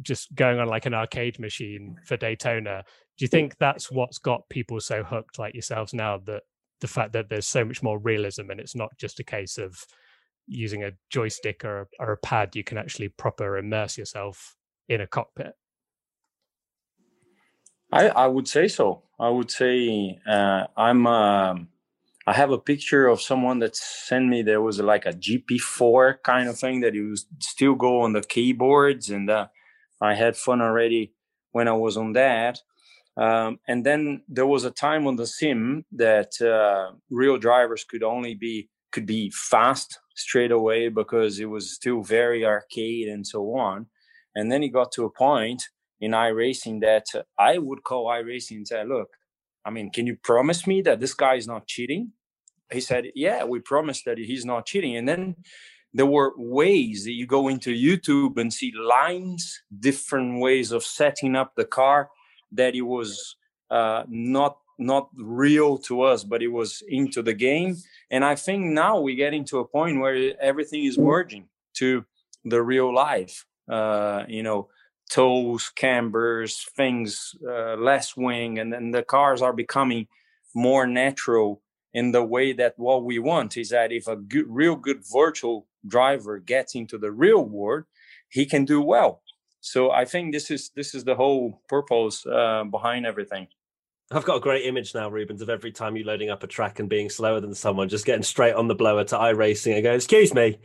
just 0.03 0.35
going 0.35 0.59
on 0.59 0.69
like 0.69 0.85
an 0.87 0.93
arcade 0.95 1.39
machine 1.39 1.97
for 2.05 2.17
Daytona. 2.19 2.85
Do 3.17 3.25
you 3.25 3.29
think 3.29 3.57
that's 3.59 3.91
what's 3.91 4.19
got 4.19 4.47
people 4.51 4.79
so 4.81 5.03
hooked 5.03 5.39
like 5.39 5.55
yourselves 5.55 5.95
now 5.95 6.19
that 6.27 6.43
the 6.83 6.87
fact 6.87 7.15
that 7.15 7.31
there's 7.31 7.47
so 7.47 7.65
much 7.65 7.83
more 7.83 7.99
realism 7.99 8.51
and 8.51 8.61
it's 8.61 8.77
not 8.77 8.91
just 8.99 9.19
a 9.21 9.25
case 9.25 9.57
of 9.57 9.79
using 10.47 10.85
a 10.85 10.91
joystick 11.09 11.65
or 11.65 11.81
a, 11.81 11.87
or 11.99 12.13
a 12.13 12.17
pad, 12.19 12.55
you 12.55 12.63
can 12.63 12.77
actually 12.77 13.09
proper 13.09 13.57
immerse 13.57 13.97
yourself 13.97 14.55
in 14.91 15.01
a 15.01 15.07
cockpit. 15.07 15.55
I, 17.93 18.09
I 18.09 18.27
would 18.27 18.49
say 18.49 18.69
so. 18.69 19.03
I 19.21 19.29
would 19.31 19.51
say 19.51 20.19
uh, 20.29 20.67
I'm. 20.77 21.07
um 21.07 21.69
I 22.27 22.35
have 22.35 22.53
a 22.53 22.59
picture 22.59 23.09
of 23.09 23.23
someone 23.23 23.61
that 23.61 23.77
sent 23.77 24.29
me. 24.29 24.43
There 24.43 24.63
was 24.63 24.81
like 24.81 25.07
a 25.07 25.13
GP4 25.13 26.23
kind 26.25 26.49
of 26.49 26.59
thing 26.59 26.81
that 26.81 26.95
you 26.95 27.17
still 27.41 27.77
go 27.77 28.03
on 28.03 28.15
the 28.15 28.23
keyboards, 28.23 29.11
and 29.11 29.31
uh, 29.31 29.49
I 30.01 30.15
had 30.15 30.39
fun 30.39 30.63
already 30.63 31.13
when 31.53 31.69
I 31.69 31.75
was 31.75 31.99
on 31.99 32.15
that. 32.15 32.63
Um, 33.17 33.61
and 33.69 33.87
then 33.87 34.23
there 34.29 34.47
was 34.47 34.65
a 34.65 34.73
time 34.73 35.07
on 35.07 35.17
the 35.17 35.27
sim 35.27 35.85
that 35.93 36.41
uh, 36.43 36.93
real 37.11 37.39
drivers 37.39 37.85
could 37.85 38.03
only 38.03 38.35
be 38.35 38.71
could 38.93 39.07
be 39.07 39.31
fast 39.31 40.01
straight 40.17 40.53
away 40.53 40.89
because 40.89 41.41
it 41.41 41.47
was 41.47 41.73
still 41.75 42.03
very 42.03 42.45
arcade 42.47 43.09
and 43.09 43.27
so 43.27 43.57
on. 43.57 43.87
And 44.35 44.53
then 44.53 44.63
it 44.65 44.71
got 44.71 44.93
to 44.93 45.05
a 45.05 45.11
point 45.11 45.65
in 46.01 46.13
iRacing 46.13 46.81
that 46.81 47.07
I 47.39 47.59
would 47.59 47.83
call 47.83 48.07
iRacing 48.07 48.59
and 48.59 48.69
say, 48.69 48.85
look, 48.85 49.09
I 49.65 49.71
mean, 49.71 49.91
can 49.91 50.07
you 50.07 50.17
promise 50.17 50.67
me 50.67 50.83
that 50.83 51.01
this 51.01 51.15
guy 51.15 51.35
is 51.35 51.47
not 51.47 51.67
cheating? 51.67 52.13
He 52.73 52.81
said, 52.81 53.07
yeah, 53.15 53.45
we 53.45 53.61
promise 53.61 54.03
that 54.05 54.19
he's 54.19 54.45
not 54.45 54.67
cheating. 54.67 54.97
And 54.97 55.09
then 55.09 55.37
there 55.93 56.07
were 56.07 56.35
ways 56.37 57.05
that 57.05 57.13
you 57.13 57.27
go 57.27 57.49
into 57.49 57.71
YouTube 57.71 58.39
and 58.39 58.53
see 58.53 58.73
lines, 58.73 59.63
different 59.81 60.41
ways 60.41 60.73
of 60.73 60.85
setting 60.85 61.35
up 61.35 61.55
the 61.57 61.65
car 61.65 62.11
that 62.53 62.75
it 62.75 62.83
was 62.83 63.37
uh, 63.71 64.05
not 64.09 64.59
not 64.79 65.09
real 65.17 65.79
to 65.79 66.03
us, 66.03 66.23
but 66.23 66.43
it 66.43 66.49
was 66.49 66.83
into 66.87 67.23
the 67.23 67.33
game. 67.33 67.77
And 68.11 68.25
I 68.25 68.35
think 68.35 68.67
now 68.67 69.01
we're 69.01 69.17
getting 69.17 69.45
to 69.47 69.61
a 69.61 69.65
point 69.65 70.01
where 70.01 70.39
everything 70.39 70.85
is 70.85 70.99
merging 70.99 71.49
to 71.79 72.05
the 72.45 72.63
real 72.63 72.95
life. 72.95 73.47
Uh, 73.69 74.25
you 74.29 74.43
know, 74.43 74.69
toes, 75.11 75.71
cambers, 75.75 76.67
things, 76.77 77.35
uh, 77.49 77.77
less 77.77 78.17
wing, 78.17 78.59
and 78.59 78.73
then 78.73 78.91
the 78.91 79.03
cars 79.03 79.43
are 79.43 79.53
becoming 79.53 80.07
more 80.55 80.87
natural 80.87 81.63
in 81.95 82.13
the 82.13 82.23
way 82.23 82.53
that 82.53 82.75
what 82.77 83.05
we 83.05 83.19
want 83.19 83.57
is 83.57 83.71
that 83.71 83.93
if 83.93 84.07
a 84.07 84.17
good, 84.17 84.47
real 84.49 84.77
good 84.77 85.03
virtual 85.13 85.67
driver 85.87 86.39
gets 86.39 86.75
into 86.75 86.99
the 86.99 87.11
real 87.11 87.45
world, 87.45 87.85
he 88.29 88.45
can 88.45 88.65
do 88.65 88.81
well. 88.83 89.23
So 89.61 89.91
I 89.91 90.05
think 90.05 90.33
this 90.33 90.51
is 90.51 90.71
this 90.77 90.95
is 90.95 91.05
the 91.05 91.15
whole 91.15 91.63
purpose 91.69 92.25
uh, 92.27 92.65
behind 92.65 93.07
everything. 93.07 93.49
I've 94.11 94.25
got 94.25 94.37
a 94.37 94.41
great 94.41 94.67
image 94.67 94.95
now, 94.95 95.09
Rubens, 95.09 95.43
of 95.43 95.49
every 95.49 95.73
time 95.73 95.97
you 95.97 96.05
loading 96.05 96.31
up 96.31 96.45
a 96.45 96.47
track 96.47 96.79
and 96.79 96.89
being 96.89 97.11
slower 97.11 97.41
than 97.41 97.55
someone, 97.55 97.89
just 97.89 98.07
getting 98.07 98.23
straight 98.23 98.55
on 98.55 98.69
the 98.69 98.75
blower 98.77 99.03
to 99.05 99.17
iRacing 99.17 99.75
and 99.75 99.83
going, 99.83 99.97
"Excuse 99.97 100.33
me, 100.33 100.59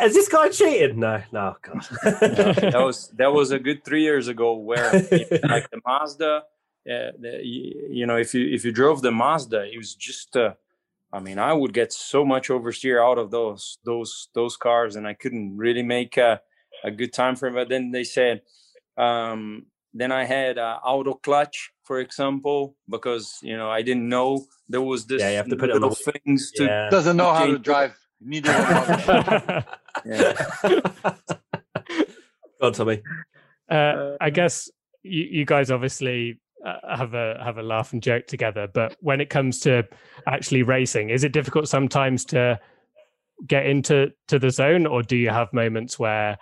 is 0.00 0.14
this 0.14 0.28
guy 0.28 0.48
cheating?" 0.48 1.00
No, 1.00 1.22
no, 1.32 1.56
God. 1.62 1.86
that 2.02 2.82
was 2.82 3.08
that 3.16 3.32
was 3.32 3.50
a 3.50 3.58
good 3.58 3.84
three 3.84 4.02
years 4.02 4.28
ago 4.28 4.56
where 4.56 4.92
like 5.44 5.70
the 5.70 5.80
Mazda, 5.86 6.36
uh, 6.36 6.42
the, 6.86 7.40
you, 7.42 7.88
you 7.90 8.06
know, 8.06 8.16
if 8.16 8.34
you 8.34 8.46
if 8.52 8.64
you 8.64 8.72
drove 8.72 9.02
the 9.02 9.12
Mazda, 9.12 9.64
it 9.72 9.76
was 9.76 9.94
just. 9.94 10.36
Uh, 10.36 10.54
I 11.12 11.20
mean, 11.20 11.38
I 11.38 11.52
would 11.52 11.72
get 11.72 11.92
so 11.92 12.24
much 12.24 12.48
oversteer 12.48 13.00
out 13.00 13.18
of 13.18 13.30
those 13.30 13.78
those 13.84 14.30
those 14.34 14.56
cars, 14.56 14.96
and 14.96 15.06
I 15.06 15.14
couldn't 15.14 15.56
really 15.56 15.84
make 15.84 16.16
a, 16.16 16.40
a 16.82 16.90
good 16.90 17.12
time 17.12 17.36
for 17.36 17.46
it. 17.46 17.54
But 17.54 17.68
then 17.68 17.92
they 17.92 18.02
said, 18.02 18.42
um, 18.98 19.66
then 19.92 20.10
I 20.10 20.24
had 20.24 20.58
uh, 20.58 20.80
auto 20.84 21.14
clutch, 21.14 21.70
for 21.84 22.00
example, 22.00 22.76
because 22.88 23.38
you 23.42 23.56
know 23.56 23.70
I 23.70 23.82
didn't 23.82 24.08
know 24.08 24.44
there 24.68 24.82
was 24.82 25.06
this 25.06 25.22
Yeah, 25.22 25.30
you 25.30 25.36
have 25.36 25.48
to 25.50 25.56
put 25.56 25.70
it 25.70 25.76
on 25.76 25.82
the 25.82 25.88
little 25.88 26.12
things 26.12 26.50
to 26.56 26.64
yeah. 26.64 26.90
Doesn't 26.90 27.16
know 27.16 27.32
how 27.32 27.46
to 27.46 27.58
drive. 27.58 27.96
Neither 28.24 28.52
one. 28.52 29.64
yeah. 30.06 30.32
Go 32.60 32.66
on, 32.68 32.72
Tommy. 32.72 33.02
Uh, 33.68 34.16
I 34.20 34.30
guess 34.30 34.70
you, 35.02 35.24
you 35.24 35.44
guys 35.44 35.70
obviously 35.70 36.40
uh, 36.64 36.96
have 36.96 37.14
a 37.14 37.38
have 37.42 37.58
a 37.58 37.62
laugh 37.62 37.92
and 37.92 38.02
joke 38.02 38.26
together, 38.26 38.66
but 38.72 38.96
when 39.00 39.20
it 39.20 39.28
comes 39.28 39.60
to 39.60 39.86
actually 40.26 40.62
racing, 40.62 41.10
is 41.10 41.24
it 41.24 41.32
difficult 41.32 41.68
sometimes 41.68 42.24
to 42.26 42.58
get 43.46 43.66
into 43.66 44.10
to 44.28 44.38
the 44.38 44.50
zone, 44.50 44.86
or 44.86 45.02
do 45.02 45.16
you 45.16 45.28
have 45.28 45.52
moments 45.52 45.98
where 45.98 46.38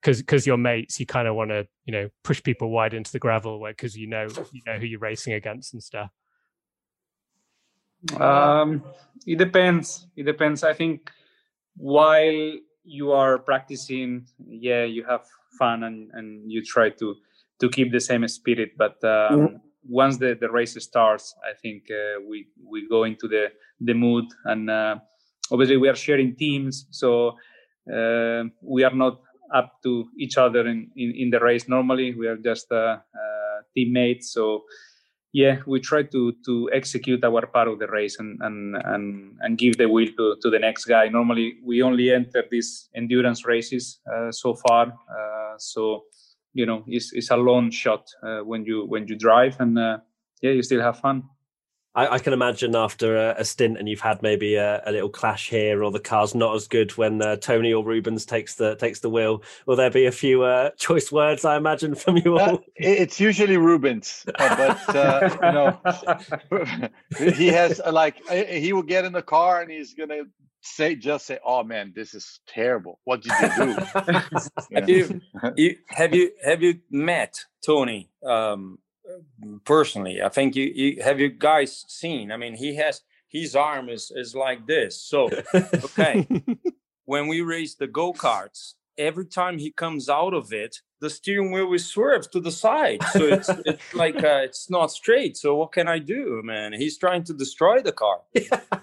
because 0.00 0.20
because 0.20 0.46
you're 0.46 0.56
mates, 0.56 0.98
you 0.98 1.06
kind 1.06 1.28
of 1.28 1.34
want 1.34 1.50
to 1.50 1.66
you 1.84 1.92
know 1.92 2.08
push 2.24 2.42
people 2.42 2.70
wide 2.70 2.94
into 2.94 3.12
the 3.12 3.18
gravel, 3.18 3.60
where 3.60 3.72
because 3.72 3.96
you 3.96 4.06
know 4.06 4.26
you 4.52 4.62
know 4.66 4.78
who 4.78 4.86
you're 4.86 5.00
racing 5.00 5.34
against 5.34 5.74
and 5.74 5.82
stuff. 5.82 6.10
Um, 8.18 8.84
it 9.26 9.36
depends. 9.36 10.06
It 10.16 10.24
depends. 10.24 10.62
I 10.62 10.72
think 10.72 11.10
while 11.76 12.52
you 12.84 13.12
are 13.12 13.38
practicing, 13.38 14.26
yeah, 14.46 14.84
you 14.84 15.04
have 15.04 15.22
fun 15.58 15.84
and, 15.84 16.10
and 16.12 16.50
you 16.50 16.62
try 16.62 16.90
to 16.90 17.14
to 17.60 17.68
keep 17.70 17.90
the 17.90 18.00
same 18.00 18.26
spirit. 18.28 18.72
But 18.76 19.02
um, 19.04 19.60
once 19.88 20.18
the, 20.18 20.36
the 20.38 20.50
race 20.50 20.76
starts, 20.82 21.34
I 21.42 21.54
think 21.54 21.84
uh, 21.90 22.20
we 22.28 22.48
we 22.64 22.86
go 22.88 23.04
into 23.04 23.28
the 23.28 23.52
the 23.80 23.94
mood, 23.94 24.24
and 24.44 24.70
uh, 24.70 24.96
obviously 25.50 25.76
we 25.76 25.88
are 25.88 25.96
sharing 25.96 26.36
teams, 26.36 26.86
so 26.90 27.36
uh, 27.92 28.44
we 28.62 28.84
are 28.84 28.94
not 28.94 29.20
up 29.54 29.80
to 29.82 30.08
each 30.18 30.36
other 30.38 30.66
in, 30.66 30.90
in, 30.96 31.14
in 31.16 31.30
the 31.30 31.38
race. 31.38 31.68
Normally, 31.68 32.14
we 32.14 32.26
are 32.26 32.36
just 32.36 32.70
uh, 32.72 32.98
uh, 32.98 33.62
teammates, 33.74 34.32
so 34.32 34.64
yeah, 35.36 35.58
we 35.66 35.80
try 35.80 36.02
to 36.02 36.32
to 36.46 36.70
execute 36.72 37.22
our 37.22 37.46
part 37.46 37.68
of 37.68 37.78
the 37.78 37.86
race 37.88 38.18
and 38.18 38.40
and 38.40 38.74
and, 38.86 39.36
and 39.40 39.58
give 39.58 39.76
the 39.76 39.86
wheel 39.86 40.08
to, 40.16 40.36
to 40.40 40.48
the 40.48 40.58
next 40.58 40.86
guy. 40.86 41.08
Normally, 41.08 41.58
we 41.62 41.82
only 41.82 42.10
enter 42.10 42.42
these 42.50 42.88
endurance 42.94 43.44
races 43.44 44.00
uh, 44.10 44.32
so 44.32 44.54
far, 44.54 44.86
uh, 44.86 45.54
so 45.58 46.04
you 46.54 46.64
know 46.64 46.84
it's, 46.86 47.12
it's 47.12 47.30
a 47.30 47.36
long 47.36 47.70
shot 47.70 48.06
uh, 48.22 48.40
when 48.50 48.64
you 48.64 48.86
when 48.86 49.06
you 49.08 49.14
drive, 49.14 49.60
and 49.60 49.78
uh, 49.78 49.98
yeah, 50.40 50.52
you 50.52 50.62
still 50.62 50.80
have 50.80 51.00
fun. 51.00 51.24
I, 51.96 52.14
I 52.14 52.18
can 52.18 52.34
imagine 52.34 52.76
after 52.76 53.16
a, 53.16 53.36
a 53.38 53.44
stint 53.44 53.78
and 53.78 53.88
you've 53.88 54.00
had 54.00 54.22
maybe 54.22 54.56
a, 54.56 54.82
a 54.84 54.92
little 54.92 55.08
clash 55.08 55.48
here, 55.48 55.82
or 55.82 55.90
the 55.90 55.98
car's 55.98 56.34
not 56.34 56.54
as 56.54 56.68
good 56.68 56.96
when 56.98 57.22
uh, 57.22 57.36
Tony 57.36 57.72
or 57.72 57.82
Rubens 57.82 58.26
takes 58.26 58.56
the 58.56 58.76
takes 58.76 59.00
the 59.00 59.08
wheel. 59.08 59.42
Will 59.64 59.76
there 59.76 59.90
be 59.90 60.04
a 60.04 60.12
few 60.12 60.42
uh, 60.42 60.70
choice 60.78 61.10
words? 61.10 61.44
I 61.46 61.56
imagine 61.56 61.94
from 61.94 62.18
you 62.18 62.38
all. 62.38 62.56
Uh, 62.56 62.58
it's 62.76 63.18
usually 63.18 63.56
Rubens, 63.56 64.26
uh, 64.38 64.56
but 64.56 64.94
uh, 64.94 65.30
you 65.42 65.52
know, 65.52 66.90
he 67.34 67.48
has 67.48 67.80
uh, 67.80 67.90
like 67.90 68.16
he 68.28 68.74
will 68.74 68.82
get 68.82 69.06
in 69.06 69.12
the 69.12 69.22
car 69.22 69.62
and 69.62 69.70
he's 69.70 69.94
gonna 69.94 70.24
say 70.60 70.96
just 70.96 71.26
say, 71.26 71.38
"Oh 71.44 71.64
man, 71.64 71.92
this 71.96 72.12
is 72.14 72.40
terrible. 72.46 73.00
What 73.04 73.22
did 73.22 73.32
you 73.40 73.48
do?" 73.56 73.76
Have 74.74 74.88
you, 74.88 75.20
you 75.56 75.76
have 75.88 76.14
you 76.14 76.32
have 76.44 76.62
you 76.62 76.80
met 76.90 77.44
Tony 77.64 78.10
um, 78.22 78.78
personally. 79.64 80.22
I 80.22 80.28
think 80.28 80.56
you, 80.56 80.64
you 80.64 81.02
have 81.02 81.20
you 81.20 81.28
guys 81.28 81.84
seen. 81.88 82.32
I 82.32 82.36
mean, 82.36 82.54
he 82.54 82.76
has 82.76 83.02
his 83.28 83.56
arm 83.56 83.88
is 83.88 84.12
is 84.14 84.34
like 84.34 84.66
this. 84.66 85.02
So 85.02 85.30
okay, 85.54 86.26
when 87.04 87.28
we 87.28 87.40
race 87.40 87.74
the 87.74 87.86
go 87.86 88.12
karts, 88.12 88.74
every 88.98 89.26
time 89.26 89.58
he 89.58 89.70
comes 89.70 90.08
out 90.08 90.34
of 90.34 90.52
it, 90.52 90.76
the 91.00 91.10
steering 91.10 91.52
wheel 91.52 91.72
is 91.72 91.86
swerved 91.86 92.32
to 92.32 92.40
the 92.40 92.50
side. 92.50 93.02
So 93.12 93.24
it's 93.24 93.48
it's 93.66 93.94
like 93.94 94.16
uh, 94.16 94.40
it's 94.44 94.70
not 94.70 94.90
straight. 94.90 95.36
So 95.36 95.56
what 95.56 95.72
can 95.72 95.88
I 95.88 95.98
do, 95.98 96.40
man? 96.44 96.72
He's 96.72 96.98
trying 96.98 97.24
to 97.24 97.34
destroy 97.34 97.80
the 97.82 97.92
car. 97.92 98.20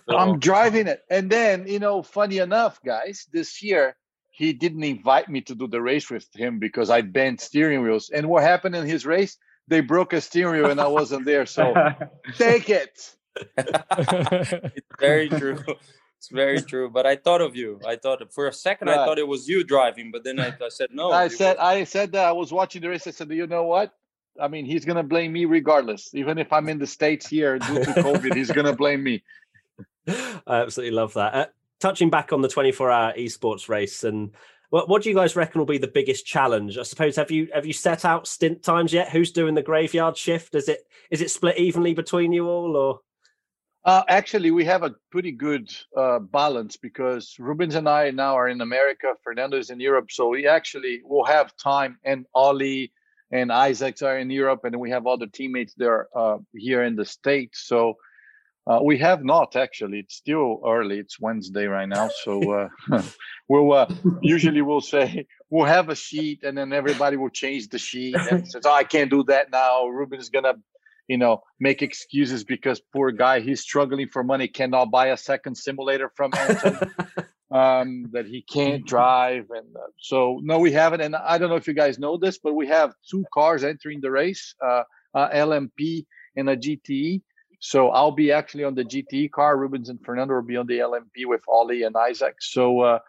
So, 0.10 0.18
I'm 0.18 0.38
driving 0.38 0.88
it. 0.88 1.02
And 1.10 1.30
then, 1.30 1.66
you 1.66 1.80
know, 1.80 2.04
funny 2.04 2.40
enough, 2.40 2.78
guys, 2.84 3.26
this 3.32 3.64
year 3.64 3.96
he 4.32 4.52
didn't 4.52 4.84
invite 4.84 5.30
me 5.30 5.40
to 5.42 5.56
do 5.56 5.66
the 5.66 5.82
race 5.82 6.10
with 6.10 6.28
him 6.36 6.60
because 6.60 6.90
I 6.90 7.00
bent 7.00 7.40
steering 7.40 7.82
wheels. 7.82 8.10
And 8.10 8.28
what 8.28 8.44
happened 8.44 8.76
in 8.76 8.86
his 8.86 9.06
race? 9.06 9.38
They 9.68 9.82
broke 9.82 10.14
a 10.14 10.22
steering 10.22 10.62
wheel 10.62 10.72
and 10.72 10.82
I 10.82 10.88
wasn't 10.88 11.26
there. 11.26 11.46
So 11.46 11.74
take 12.38 12.70
it. 12.70 13.16
it's 13.58 14.88
very 15.00 15.30
true. 15.30 15.64
It's 16.18 16.30
very 16.30 16.62
true. 16.62 16.90
But 16.90 17.06
I 17.06 17.16
thought 17.16 17.42
of 17.42 17.56
you. 17.56 17.80
I 17.86 17.96
thought 17.96 18.22
for 18.34 18.48
a 18.48 18.54
second 18.54 18.90
I 18.90 18.96
thought 19.06 19.20
it 19.20 19.28
was 19.28 19.48
you 19.48 19.64
driving, 19.64 20.12
but 20.12 20.24
then 20.24 20.40
I, 20.40 20.48
I 20.62 20.70
said 20.70 20.90
no. 20.92 21.12
I 21.12 21.28
said, 21.28 21.58
was- 21.58 21.66
I 21.66 21.84
said 21.84 22.12
that 22.14 22.26
I 22.26 22.32
was 22.32 22.52
watching 22.52 22.82
the 22.82 22.90
race. 22.90 23.08
I 23.08 23.12
said, 23.12 23.30
Do 23.30 23.36
you 23.36 23.48
know 23.48 23.64
what? 23.64 23.94
I 24.40 24.48
mean, 24.48 24.66
he's 24.66 24.86
gonna 24.86 25.04
blame 25.04 25.32
me 25.34 25.46
regardless. 25.46 26.14
Even 26.14 26.38
if 26.38 26.52
I'm 26.52 26.68
in 26.70 26.80
the 26.80 26.88
states 26.88 27.28
here 27.28 27.60
due 27.60 27.84
to 27.84 27.92
COVID, 27.94 28.36
he's 28.36 28.52
gonna 28.52 28.76
blame 28.76 29.04
me. 29.04 29.24
I 30.08 30.42
absolutely 30.48 30.96
love 30.96 31.14
that. 31.14 31.34
Uh, 31.34 31.46
touching 31.80 32.10
back 32.10 32.34
on 32.34 32.42
the 32.42 32.48
24 32.48 32.92
hour 32.92 33.14
esports 33.14 33.70
race 33.70 34.04
and 34.04 34.32
what, 34.74 34.90
what 34.90 35.04
do 35.04 35.10
you 35.10 35.14
guys 35.14 35.36
reckon 35.36 35.60
will 35.60 35.68
be 35.68 35.78
the 35.78 35.86
biggest 35.88 36.26
challenge? 36.26 36.80
I 36.80 36.82
suppose 36.82 37.16
have 37.18 37.30
you 37.30 37.48
have 37.54 37.64
you 37.64 37.74
set 37.74 38.06
out 38.06 38.26
stint 38.26 38.64
times 38.64 38.92
yet? 38.92 39.12
Who's 39.12 39.32
doing 39.32 39.54
the 39.54 39.62
graveyard 39.62 40.18
shift? 40.18 40.56
Is 40.56 40.68
it 40.68 40.80
is 41.12 41.22
it 41.22 41.30
split 41.30 41.60
evenly 41.60 41.94
between 41.94 42.34
you 42.34 42.48
all 42.48 42.76
or 42.76 43.00
Uh, 43.86 44.02
actually, 44.10 44.50
we 44.50 44.66
have 44.66 44.82
a 44.82 44.96
pretty 45.12 45.32
good 45.32 45.72
uh, 45.96 46.18
balance 46.18 46.76
because 46.76 47.36
Rubens 47.38 47.76
and 47.76 47.88
I 47.88 48.10
now 48.10 48.34
are 48.36 48.50
in 48.50 48.62
America. 48.62 49.14
Fernando 49.24 49.58
is 49.58 49.70
in 49.70 49.80
Europe, 49.80 50.10
so 50.10 50.30
we 50.30 50.48
actually 50.48 51.04
will 51.06 51.26
have 51.26 51.56
time. 51.58 52.00
And 52.04 52.26
Ollie 52.34 52.94
and 53.30 53.52
Isaacs 53.52 54.02
are 54.02 54.18
in 54.18 54.32
Europe, 54.32 54.62
and 54.66 54.80
we 54.80 54.90
have 54.90 55.06
other 55.06 55.28
teammates 55.28 55.76
there 55.76 56.08
uh, 56.16 56.40
here 56.56 56.84
in 56.90 56.96
the 56.96 57.06
states. 57.06 57.68
So 57.68 57.98
uh, 58.66 58.80
we 58.84 58.98
have 59.00 59.24
not 59.24 59.56
actually. 59.56 60.00
It's 60.00 60.16
still 60.16 60.62
early. 60.66 61.00
It's 61.00 61.20
Wednesday 61.20 61.66
right 61.66 61.88
now, 61.88 62.10
so 62.24 62.70
uh, 62.92 63.02
we'll 63.48 63.74
uh, 63.74 63.94
usually 64.22 64.62
we'll 64.62 64.82
say 64.82 65.26
we'll 65.50 65.66
have 65.66 65.90
a 65.90 65.96
sheet, 65.96 66.44
and 66.44 66.58
then 66.58 66.74
everybody 66.74 67.18
will 67.18 67.30
change 67.30 67.70
the 67.70 67.80
sheet 67.80 68.16
and 68.16 68.48
says, 68.48 68.64
"Oh, 68.66 68.74
I 68.74 68.84
can't 68.84 69.10
do 69.10 69.24
that 69.26 69.52
now." 69.52 69.88
Ruben's 69.88 70.30
gonna 70.30 70.56
you 71.08 71.18
know, 71.18 71.44
make 71.60 71.82
excuses 71.82 72.44
because 72.44 72.80
poor 72.80 73.12
guy, 73.12 73.40
he's 73.42 73.62
struggling 73.62 74.08
for 74.08 74.24
money, 74.24 74.48
cannot 74.48 74.92
buy 74.92 75.08
a 75.08 75.18
second 75.18 75.56
simulator 75.56 76.10
from 76.16 76.32
Anton, 76.34 76.92
um, 77.52 78.10
that 78.14 78.26
he 78.26 78.42
can't 78.42 78.86
drive. 78.86 79.48
And 79.50 79.76
uh, 79.76 79.88
so, 79.98 80.40
no, 80.44 80.60
we 80.60 80.72
haven't. 80.72 81.02
And 81.02 81.16
I 81.16 81.38
don't 81.38 81.50
know 81.50 81.56
if 81.56 81.68
you 81.68 81.74
guys 81.74 82.00
know 82.00 82.18
this, 82.18 82.38
but 82.38 82.54
we 82.54 82.68
have 82.68 82.94
two 83.10 83.26
cars 83.34 83.64
entering 83.64 84.00
the 84.02 84.12
race, 84.12 84.56
uh, 84.64 84.84
uh, 85.14 85.30
LMP 85.30 86.06
and 86.36 86.50
a 86.50 86.58
GTE. 86.58 87.22
So 87.66 87.92
I'll 87.92 88.12
be 88.12 88.30
actually 88.34 88.66
on 88.66 88.76
the 88.76 88.84
GTE 88.84 89.32
car. 89.32 89.56
Rubens 89.58 89.88
and 89.88 89.98
Fernando 90.04 90.34
will 90.36 90.42
be 90.42 90.58
on 90.58 90.68
the 90.68 90.80
LMP 90.80 91.26
with 91.26 91.42
Ollie 91.48 91.84
and 91.84 91.96
Isaac. 91.96 92.36
So 92.42 92.82
uh, 92.82 93.00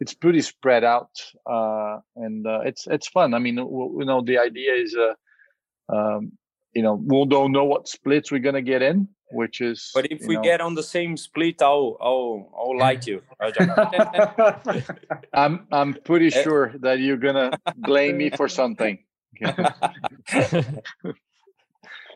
it's 0.00 0.12
pretty 0.12 0.42
spread 0.42 0.84
out, 0.84 1.12
uh, 1.50 2.00
and 2.14 2.46
uh, 2.46 2.60
it's 2.60 2.86
it's 2.86 3.08
fun. 3.08 3.32
I 3.32 3.38
mean, 3.38 3.56
w- 3.56 4.00
you 4.00 4.04
know, 4.04 4.20
the 4.20 4.36
idea 4.36 4.74
is, 4.74 4.94
uh, 4.94 5.14
um, 5.88 6.32
you 6.74 6.82
know, 6.82 6.92
we 7.02 7.24
don't 7.24 7.52
know 7.52 7.64
what 7.64 7.88
splits 7.88 8.30
we're 8.30 8.40
gonna 8.44 8.60
get 8.60 8.82
in, 8.82 9.08
which 9.30 9.62
is. 9.62 9.92
But 9.94 10.12
if 10.12 10.26
we 10.26 10.34
know, 10.34 10.42
get 10.42 10.60
on 10.60 10.74
the 10.74 10.82
same 10.82 11.16
split, 11.16 11.62
I'll 11.62 11.96
I'll 11.98 12.52
I'll 12.54 12.78
like 12.78 13.06
you. 13.06 13.22
I'm 15.32 15.66
I'm 15.72 15.94
pretty 16.04 16.26
Eh. 16.26 16.42
sure 16.42 16.74
that 16.80 16.98
you're 16.98 17.16
gonna 17.16 17.58
blame 17.74 18.18
me 18.18 18.28
for 18.28 18.46
something. 18.60 18.98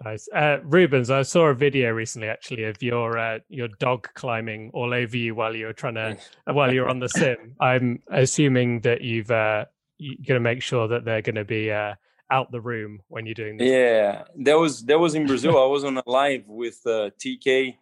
Nice. 0.03 0.29
Uh, 0.35 0.59
Rubens, 0.65 1.11
I 1.11 1.23
saw 1.23 1.47
a 1.49 1.55
video 1.55 1.91
recently 1.91 2.29
actually 2.29 2.65
of 2.65 2.83
your 2.83 3.19
uh, 3.19 3.41
your 3.49 3.69
dog 3.69 4.09
climbing 4.15 4.71
all 4.73 4.95
over 4.95 5.17
you 5.17 5.35
while 5.35 5.55
you 5.55 5.67
were 5.67 5.75
trying 5.75 5.97
to 5.97 6.17
while 6.47 6.73
you're 6.73 6.89
on 6.89 7.01
the 7.01 7.09
sim. 7.09 7.55
I'm 7.61 8.03
assuming 8.11 8.81
that 8.81 9.03
you've 9.03 9.31
uh, 9.31 9.67
you're 9.99 10.17
going 10.27 10.39
to 10.39 10.41
make 10.41 10.63
sure 10.63 10.89
that 10.89 11.05
they're 11.05 11.21
going 11.21 11.35
to 11.35 11.45
be 11.45 11.71
uh, 11.71 11.97
out 12.31 12.51
the 12.51 12.63
room 12.63 13.03
when 13.09 13.27
you're 13.27 13.35
doing 13.35 13.59
this. 13.59 13.69
Yeah, 13.69 14.23
that 14.39 14.55
was 14.59 14.85
that 14.87 14.99
was 14.99 15.15
in 15.15 15.27
Brazil. 15.27 15.63
I 15.63 15.67
was 15.67 15.85
on 15.85 15.99
a 15.99 16.03
live 16.07 16.45
with 16.49 16.81
uh, 16.87 17.11
TK, 17.23 17.77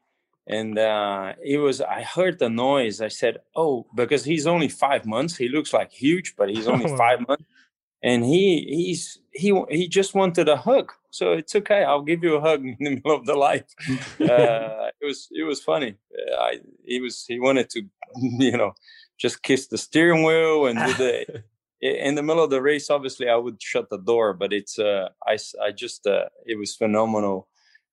and 0.49 0.77
uh, 0.77 1.35
it 1.41 1.59
was. 1.59 1.81
I 1.81 2.03
heard 2.03 2.41
the 2.41 2.49
noise. 2.51 3.01
I 3.01 3.09
said, 3.09 3.39
"Oh," 3.55 3.87
because 3.95 4.25
he's 4.25 4.45
only 4.45 4.67
five 4.69 5.07
months. 5.07 5.37
He 5.37 5.49
looks 5.49 5.73
like 5.73 5.93
huge, 5.93 6.35
but 6.37 6.49
he's 6.49 6.67
only 6.67 6.87
Oh. 6.91 6.97
five 6.97 7.29
months, 7.29 7.45
and 8.03 8.25
he 8.25 8.65
he's 8.69 9.19
he 9.33 9.53
he 9.71 9.89
just 9.89 10.15
wanted 10.15 10.49
a 10.49 10.57
hug. 10.57 10.93
So 11.11 11.33
it's 11.33 11.55
okay. 11.57 11.85
I'll 11.85 12.03
give 12.03 12.23
you 12.23 12.37
a 12.37 12.41
hug 12.41 12.65
in 12.65 12.77
the 12.79 12.91
middle 12.91 13.15
of 13.15 13.27
the 13.27 13.35
live. 13.35 13.65
Uh, 14.21 14.91
it 15.01 15.07
was 15.07 15.29
it 15.31 15.45
was 15.45 15.61
funny. 15.63 15.95
Uh, 16.13 16.37
I 16.41 16.61
he 16.85 17.01
was 17.01 17.25
he 17.27 17.39
wanted 17.41 17.71
to 17.71 17.83
you 18.15 18.57
know 18.57 18.73
just 19.19 19.43
kiss 19.43 19.67
the 19.67 19.79
steering 19.79 20.23
wheel 20.23 20.67
and 20.67 20.79
do 20.79 20.95
the 20.95 21.43
in 21.81 22.15
the 22.15 22.23
middle 22.23 22.43
of 22.43 22.51
the 22.51 22.61
race 22.61 22.91
obviously 22.91 23.29
i 23.29 23.37
would 23.37 23.61
shut 23.63 23.89
the 23.89 23.99
door 23.99 24.33
but 24.33 24.53
it's 24.53 24.79
uh 24.79 25.09
i 25.27 25.39
i 25.63 25.71
just 25.71 26.07
uh 26.07 26.25
it 26.45 26.59
was 26.59 26.75
phenomenal 26.75 27.47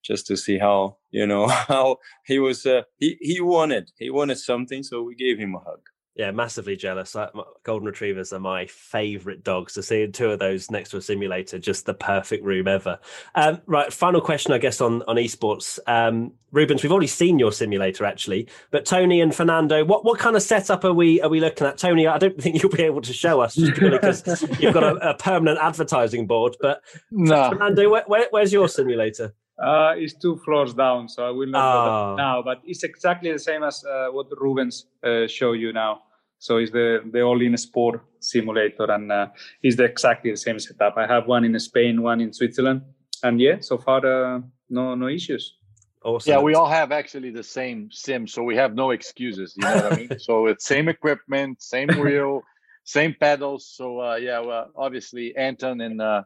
just 0.04 0.26
to 0.28 0.36
see 0.36 0.58
how 0.58 0.98
you 1.12 1.26
know 1.26 1.48
how 1.48 1.98
he 2.26 2.40
was 2.40 2.66
uh 2.66 2.82
he 2.98 3.18
he 3.22 3.40
wanted 3.42 3.92
he 3.98 4.10
wanted 4.10 4.38
something 4.38 4.82
so 4.84 5.04
we 5.04 5.16
gave 5.16 5.38
him 5.38 5.56
a 5.56 5.60
hug 5.60 5.82
Yeah, 6.16 6.32
massively 6.32 6.78
jealous. 6.78 7.14
I, 7.14 7.28
golden 7.64 7.86
retrievers 7.88 8.32
are 8.32 8.40
my 8.40 8.68
favorite 8.68 9.44
dogs. 9.44 9.74
So 9.74 9.82
seeing 9.82 10.14
two 10.14 10.32
of 10.32 10.40
those 10.40 10.72
next 10.72 10.92
to 10.92 10.98
a 10.98 11.02
simulator, 11.02 11.60
just 11.60 11.86
the 11.86 11.94
perfect 11.94 12.46
room 12.46 12.70
ever. 12.70 13.00
Um, 13.36 13.62
right, 13.66 13.92
final 13.92 14.22
question, 14.22 14.54
I 14.54 14.58
guess, 14.58 14.80
on 14.80 15.02
on 15.10 15.18
esports. 15.18 15.78
Um, 15.88 16.32
Rubens, 16.54 16.84
we've 16.84 16.92
already 16.94 17.08
seen 17.08 17.38
your 17.38 17.52
simulator 17.52 18.06
actually, 18.06 18.48
but 18.72 18.86
Tony 18.86 19.20
and 19.20 19.36
Fernando, 19.36 19.84
what 19.84 20.06
what 20.06 20.18
kind 20.18 20.38
of 20.38 20.42
setup 20.42 20.86
are 20.86 20.94
we 20.94 21.20
are 21.22 21.28
we 21.28 21.42
looking 21.42 21.68
at? 21.68 21.78
Tony, 21.78 22.08
I 22.08 22.18
don't 22.18 22.38
think 22.42 22.64
you'll 22.64 22.72
be 22.72 22.84
able 22.84 23.02
to 23.02 23.12
show 23.12 23.42
us 23.42 23.56
just 23.56 23.74
purely 23.74 23.98
because 23.98 24.26
you've 24.62 24.74
got 24.74 24.84
a, 24.84 25.10
a 25.10 25.14
permanent 25.16 25.60
advertising 25.62 26.28
board. 26.28 26.56
But 26.62 26.82
no, 27.12 27.50
Fernando, 27.50 27.90
where, 27.90 28.04
where, 28.08 28.28
where's 28.32 28.54
your 28.54 28.70
simulator? 28.70 29.34
Uh, 29.62 29.94
it's 29.96 30.14
two 30.14 30.36
floors 30.44 30.74
down, 30.74 31.08
so 31.08 31.26
I 31.26 31.30
will 31.32 31.48
not 31.48 31.62
go 31.62 31.90
Oh. 31.92 32.08
there 32.16 32.26
now. 32.26 32.42
But 32.42 32.62
it's 32.66 32.84
exactly 32.84 33.32
the 33.32 33.40
same 33.40 33.64
as 33.64 33.84
uh, 33.86 34.08
what 34.12 34.28
Rubens 34.40 34.86
uh, 35.04 35.28
show 35.28 35.54
you 35.54 35.72
now. 35.74 36.04
So 36.46 36.58
it's 36.58 36.72
the 36.72 37.02
the 37.12 37.22
all-in 37.24 37.58
sport 37.58 38.02
simulator, 38.20 38.86
and 38.92 39.12
uh, 39.12 39.28
it's 39.64 39.78
the, 39.78 39.86
exactly 39.86 40.30
the 40.30 40.38
same 40.38 40.60
setup. 40.60 40.96
I 40.96 41.08
have 41.08 41.26
one 41.26 41.44
in 41.44 41.60
Spain, 41.60 42.04
one 42.04 42.22
in 42.22 42.32
Switzerland, 42.34 42.82
and 43.24 43.42
yeah, 43.42 43.58
so 43.62 43.80
far 43.80 44.06
uh, 44.06 44.42
no 44.70 44.94
no 44.94 45.08
issues. 45.08 45.56
Awesome. 46.04 46.32
yeah, 46.32 46.40
we 46.40 46.54
all 46.54 46.70
have 46.70 46.92
actually 46.92 47.32
the 47.32 47.44
same 47.44 47.90
sim, 47.92 48.28
so 48.28 48.44
we 48.44 48.56
have 48.58 48.76
no 48.76 48.92
excuses. 48.92 49.56
You 49.58 49.68
know 49.68 49.76
what 49.76 49.94
I 49.94 49.96
mean? 49.96 50.10
So 50.20 50.46
it's 50.46 50.66
same 50.66 50.88
equipment, 50.88 51.64
same 51.64 51.90
wheel, 52.00 52.44
same 52.84 53.16
pedals. 53.20 53.66
So 53.78 54.00
uh, 54.00 54.18
yeah, 54.18 54.40
well, 54.42 54.70
obviously 54.76 55.36
Anton 55.36 55.82
and 55.82 56.00
uh, 56.00 56.22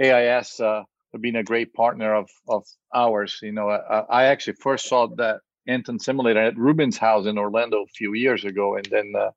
AIS 0.00 0.58
uh, 0.58 0.84
have 1.12 1.20
been 1.20 1.36
a 1.36 1.44
great 1.44 1.74
partner 1.74 2.14
of 2.14 2.30
of 2.48 2.64
ours. 2.94 3.40
You 3.42 3.52
know, 3.52 3.68
I, 3.68 3.98
I 4.20 4.22
actually 4.32 4.56
first 4.62 4.88
saw 4.88 5.06
that 5.16 5.40
Anton 5.66 5.98
simulator 5.98 6.40
at 6.40 6.56
Ruben's 6.56 6.98
house 6.98 7.26
in 7.26 7.38
Orlando 7.38 7.82
a 7.82 7.86
few 7.86 8.14
years 8.14 8.44
ago, 8.44 8.76
and 8.76 8.86
then 8.90 9.12
uh, 9.18 9.30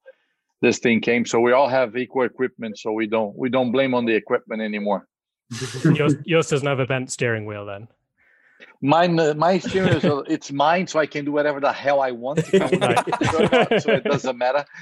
this 0.62 0.80
thing 0.80 1.02
came. 1.02 1.26
So 1.26 1.40
we 1.40 1.52
all 1.52 1.68
have 1.68 1.96
equal 1.96 2.24
equipment, 2.24 2.78
so 2.78 2.92
we 2.92 3.08
don't 3.08 3.36
we 3.38 3.50
don't 3.50 3.72
blame 3.72 3.94
on 3.94 4.06
the 4.06 4.16
equipment 4.16 4.62
anymore. 4.62 5.08
yours, 5.84 6.16
yours 6.26 6.50
doesn't 6.50 6.68
have 6.68 6.80
a 6.80 6.86
bent 6.86 7.12
steering 7.12 7.46
wheel 7.46 7.66
then. 7.66 7.88
Mine, 8.82 9.20
uh, 9.20 9.34
my 9.36 9.60
steering 9.60 9.94
is 9.94 10.06
uh, 10.06 10.18
it's 10.28 10.52
mine, 10.52 10.88
so 10.88 11.00
I 11.00 11.06
can 11.06 11.26
do 11.26 11.32
whatever 11.32 11.60
the 11.60 11.72
hell 11.72 12.02
I 12.02 12.12
want. 12.12 12.40
If 12.40 12.62
I 12.62 12.66
want 12.66 12.98
to 12.98 13.76
it 13.76 13.82
so 13.82 13.92
it 13.92 14.04
doesn't 14.04 14.38
matter. 14.38 14.66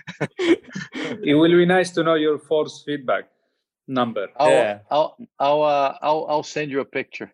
It 1.24 1.34
will 1.36 1.50
be 1.50 1.66
nice 1.66 1.92
to 1.92 2.04
know 2.04 2.16
your 2.16 2.38
force 2.40 2.84
feedback 2.86 3.26
number. 3.88 4.28
I'll, 4.38 4.50
Yeah. 4.50 4.80
I'll, 4.92 5.18
I'll, 5.40 5.64
uh, 5.64 5.98
I'll, 6.02 6.26
I'll 6.30 6.44
send 6.44 6.72
you 6.72 6.80
a 6.82 6.86
picture. 6.86 7.32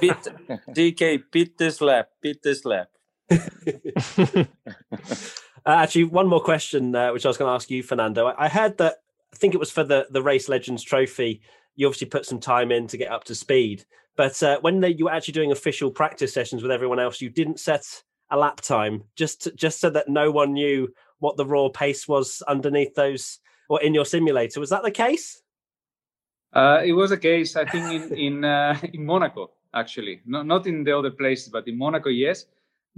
Pit, 0.00 0.28
TK 0.70 1.22
pit 1.30 1.58
this 1.58 1.80
lap 1.80 2.08
pit 2.22 2.38
this 2.42 2.64
lap 2.64 2.88
Uh, 5.64 5.70
actually, 5.70 6.04
one 6.04 6.26
more 6.26 6.42
question, 6.42 6.94
uh, 6.94 7.12
which 7.12 7.24
I 7.24 7.28
was 7.28 7.36
going 7.36 7.48
to 7.48 7.54
ask 7.54 7.70
you, 7.70 7.82
Fernando. 7.82 8.26
I, 8.26 8.46
I 8.46 8.48
heard 8.48 8.78
that 8.78 8.96
I 9.32 9.36
think 9.36 9.54
it 9.54 9.58
was 9.58 9.70
for 9.70 9.84
the 9.84 10.06
the 10.10 10.22
Race 10.22 10.48
Legends 10.48 10.82
Trophy. 10.82 11.40
You 11.76 11.86
obviously 11.86 12.08
put 12.08 12.26
some 12.26 12.40
time 12.40 12.72
in 12.72 12.88
to 12.88 12.96
get 12.96 13.12
up 13.12 13.24
to 13.24 13.34
speed, 13.34 13.84
but 14.16 14.42
uh, 14.42 14.58
when 14.60 14.80
they, 14.80 14.90
you 14.90 15.04
were 15.04 15.12
actually 15.12 15.32
doing 15.32 15.52
official 15.52 15.90
practice 15.90 16.34
sessions 16.34 16.62
with 16.62 16.72
everyone 16.72 16.98
else, 16.98 17.20
you 17.20 17.30
didn't 17.30 17.60
set 17.60 18.02
a 18.30 18.36
lap 18.36 18.60
time 18.60 19.04
just 19.14 19.42
to, 19.42 19.52
just 19.52 19.80
so 19.80 19.88
that 19.90 20.08
no 20.08 20.30
one 20.30 20.52
knew 20.52 20.92
what 21.20 21.36
the 21.36 21.46
raw 21.46 21.68
pace 21.68 22.08
was 22.08 22.42
underneath 22.48 22.94
those 22.94 23.38
or 23.68 23.80
in 23.82 23.94
your 23.94 24.04
simulator. 24.04 24.58
Was 24.58 24.70
that 24.70 24.82
the 24.82 24.90
case? 24.90 25.42
Uh, 26.52 26.82
it 26.84 26.92
was 26.92 27.12
a 27.12 27.16
case, 27.16 27.56
I 27.56 27.64
think, 27.64 27.84
in 27.92 28.18
in 28.18 28.44
uh, 28.44 28.78
in 28.92 29.06
Monaco 29.06 29.52
actually, 29.74 30.20
not 30.26 30.46
not 30.46 30.66
in 30.66 30.84
the 30.84 30.96
other 30.96 31.10
places, 31.10 31.48
but 31.48 31.66
in 31.68 31.78
Monaco, 31.78 32.10
yes, 32.10 32.46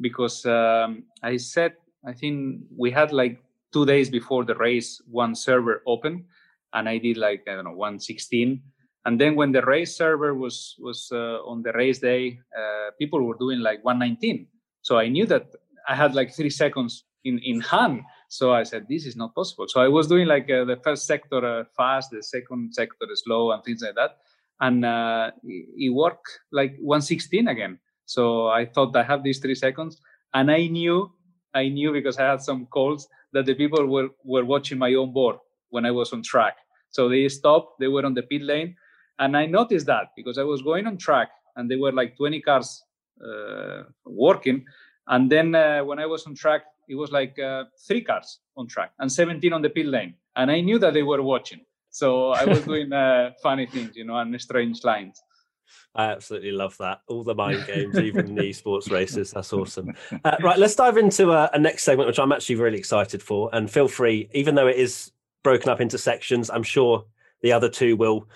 because 0.01 0.45
um, 0.47 1.05
I 1.23 1.37
said 1.37 1.75
I 2.07 2.13
think 2.13 2.61
we 2.77 2.91
had 2.91 3.13
like 3.13 3.43
two 3.73 3.87
days 3.87 4.11
before 4.11 4.45
the 4.45 4.55
race 4.55 5.01
one 5.11 5.35
server 5.35 5.83
open, 5.87 6.25
and 6.73 6.89
I 6.89 6.99
did 6.99 7.17
like 7.17 7.43
I 7.49 7.55
don't 7.55 7.65
know 7.65 7.73
116, 7.73 8.63
and 9.07 9.21
then 9.21 9.35
when 9.37 9.53
the 9.53 9.63
race 9.63 9.97
server 9.97 10.35
was 10.35 10.77
was 10.79 11.09
uh, 11.13 11.39
on 11.47 11.63
the 11.63 11.73
race 11.73 11.99
day, 11.99 12.39
uh, 12.57 12.91
people 12.99 13.23
were 13.23 13.39
doing 13.39 13.61
like 13.61 13.85
119, 13.85 14.47
so 14.83 14.99
I 14.99 15.09
knew 15.09 15.27
that 15.27 15.47
I 15.89 15.95
had 15.95 16.15
like 16.15 16.35
three 16.35 16.51
seconds 16.51 17.05
in 17.25 17.39
in 17.39 17.61
hand 17.61 18.03
so 18.35 18.53
I 18.53 18.65
said, 18.65 18.87
this 18.89 19.07
is 19.07 19.15
not 19.15 19.33
possible. 19.33 19.67
So 19.69 19.81
I 19.81 19.87
was 19.87 20.09
doing 20.09 20.27
like 20.27 20.51
uh, 20.51 20.65
the 20.65 20.77
first 20.83 21.07
sector 21.07 21.61
uh, 21.61 21.65
fast, 21.77 22.11
the 22.11 22.21
second 22.21 22.75
sector 22.75 23.07
slow, 23.15 23.53
and 23.53 23.63
things 23.63 23.81
like 23.81 23.95
that. 23.95 24.17
And 24.61 24.85
uh, 24.85 25.31
it 25.45 25.95
worked 25.95 26.41
like 26.51 26.75
116 26.81 27.47
again. 27.47 27.79
So 28.07 28.49
I 28.49 28.67
thought 28.67 28.97
I 28.97 29.03
have 29.03 29.23
these 29.23 29.39
three 29.39 29.55
seconds, 29.55 30.01
and 30.35 30.51
I 30.51 30.67
knew, 30.67 31.13
I 31.55 31.69
knew 31.69 31.93
because 31.93 32.19
I 32.19 32.31
had 32.31 32.43
some 32.43 32.67
calls 32.67 33.09
that 33.33 33.47
the 33.47 33.55
people 33.55 33.87
were 33.87 34.09
were 34.25 34.45
watching 34.45 34.79
my 34.79 34.95
own 34.95 35.13
board 35.13 35.37
when 35.71 35.85
I 35.87 35.91
was 35.91 36.13
on 36.13 36.23
track. 36.23 36.57
So 36.91 37.09
they 37.09 37.29
stopped. 37.29 37.81
They 37.81 37.89
were 37.89 38.05
on 38.05 38.15
the 38.15 38.23
pit 38.23 38.43
lane, 38.43 38.77
and 39.19 39.37
I 39.37 39.47
noticed 39.47 39.87
that 39.87 40.09
because 40.17 40.39
I 40.39 40.45
was 40.45 40.63
going 40.63 40.87
on 40.87 40.97
track, 40.99 41.31
and 41.57 41.71
there 41.71 41.79
were 41.79 41.93
like 41.93 42.17
20 42.17 42.41
cars 42.41 42.83
uh, 43.25 43.85
working. 44.05 44.65
And 45.07 45.31
then 45.31 45.55
uh, 45.55 45.85
when 45.85 45.99
I 45.99 46.07
was 46.07 46.27
on 46.27 46.35
track, 46.35 46.63
it 46.89 46.95
was 46.95 47.11
like 47.13 47.39
uh, 47.39 47.65
three 47.87 48.03
cars 48.03 48.41
on 48.57 48.67
track 48.67 48.93
and 48.99 49.11
17 49.11 49.53
on 49.53 49.63
the 49.63 49.71
pit 49.71 49.87
lane. 49.87 50.15
And 50.37 50.51
I 50.51 50.61
knew 50.61 50.79
that 50.79 50.95
they 50.95 51.03
were 51.03 51.23
watching. 51.23 51.61
So 51.91 52.31
I 52.31 52.45
was 52.45 52.61
doing 52.71 52.93
uh, 52.93 53.33
funny 53.43 53.67
things, 53.67 53.97
you 53.97 54.05
know, 54.05 54.17
and 54.17 54.39
strange 54.41 54.83
lines. 54.85 55.21
I 55.95 56.07
absolutely 56.07 56.53
love 56.53 56.77
that. 56.79 57.01
All 57.09 57.23
the 57.23 57.35
mind 57.35 57.67
games, 57.67 57.99
even 57.99 58.35
the 58.35 58.53
sports 58.53 58.91
races. 58.91 59.31
That's 59.31 59.53
awesome. 59.53 59.93
Uh, 60.25 60.37
right, 60.43 60.59
let's 60.59 60.75
dive 60.75 60.97
into 60.97 61.33
a, 61.33 61.51
a, 61.53 61.59
next 61.59 61.85
segment, 61.85 62.09
which 62.09 62.19
I'm 62.19 62.33
actually 62.33 62.57
really 62.57 62.79
excited 62.79 63.23
for. 63.23 63.51
And 63.53 63.71
feel 63.71 63.89
free, 63.89 64.29
even 64.35 64.55
though 64.55 64.67
it 64.67 64.77
is 64.77 65.13
broken 65.43 65.69
up 65.69 65.81
into 65.81 65.99
sections, 65.99 66.51
I'm 66.51 66.63
sure 66.63 67.05
the 67.43 67.53
other 67.53 67.69
two 67.69 67.97
will 67.97 68.29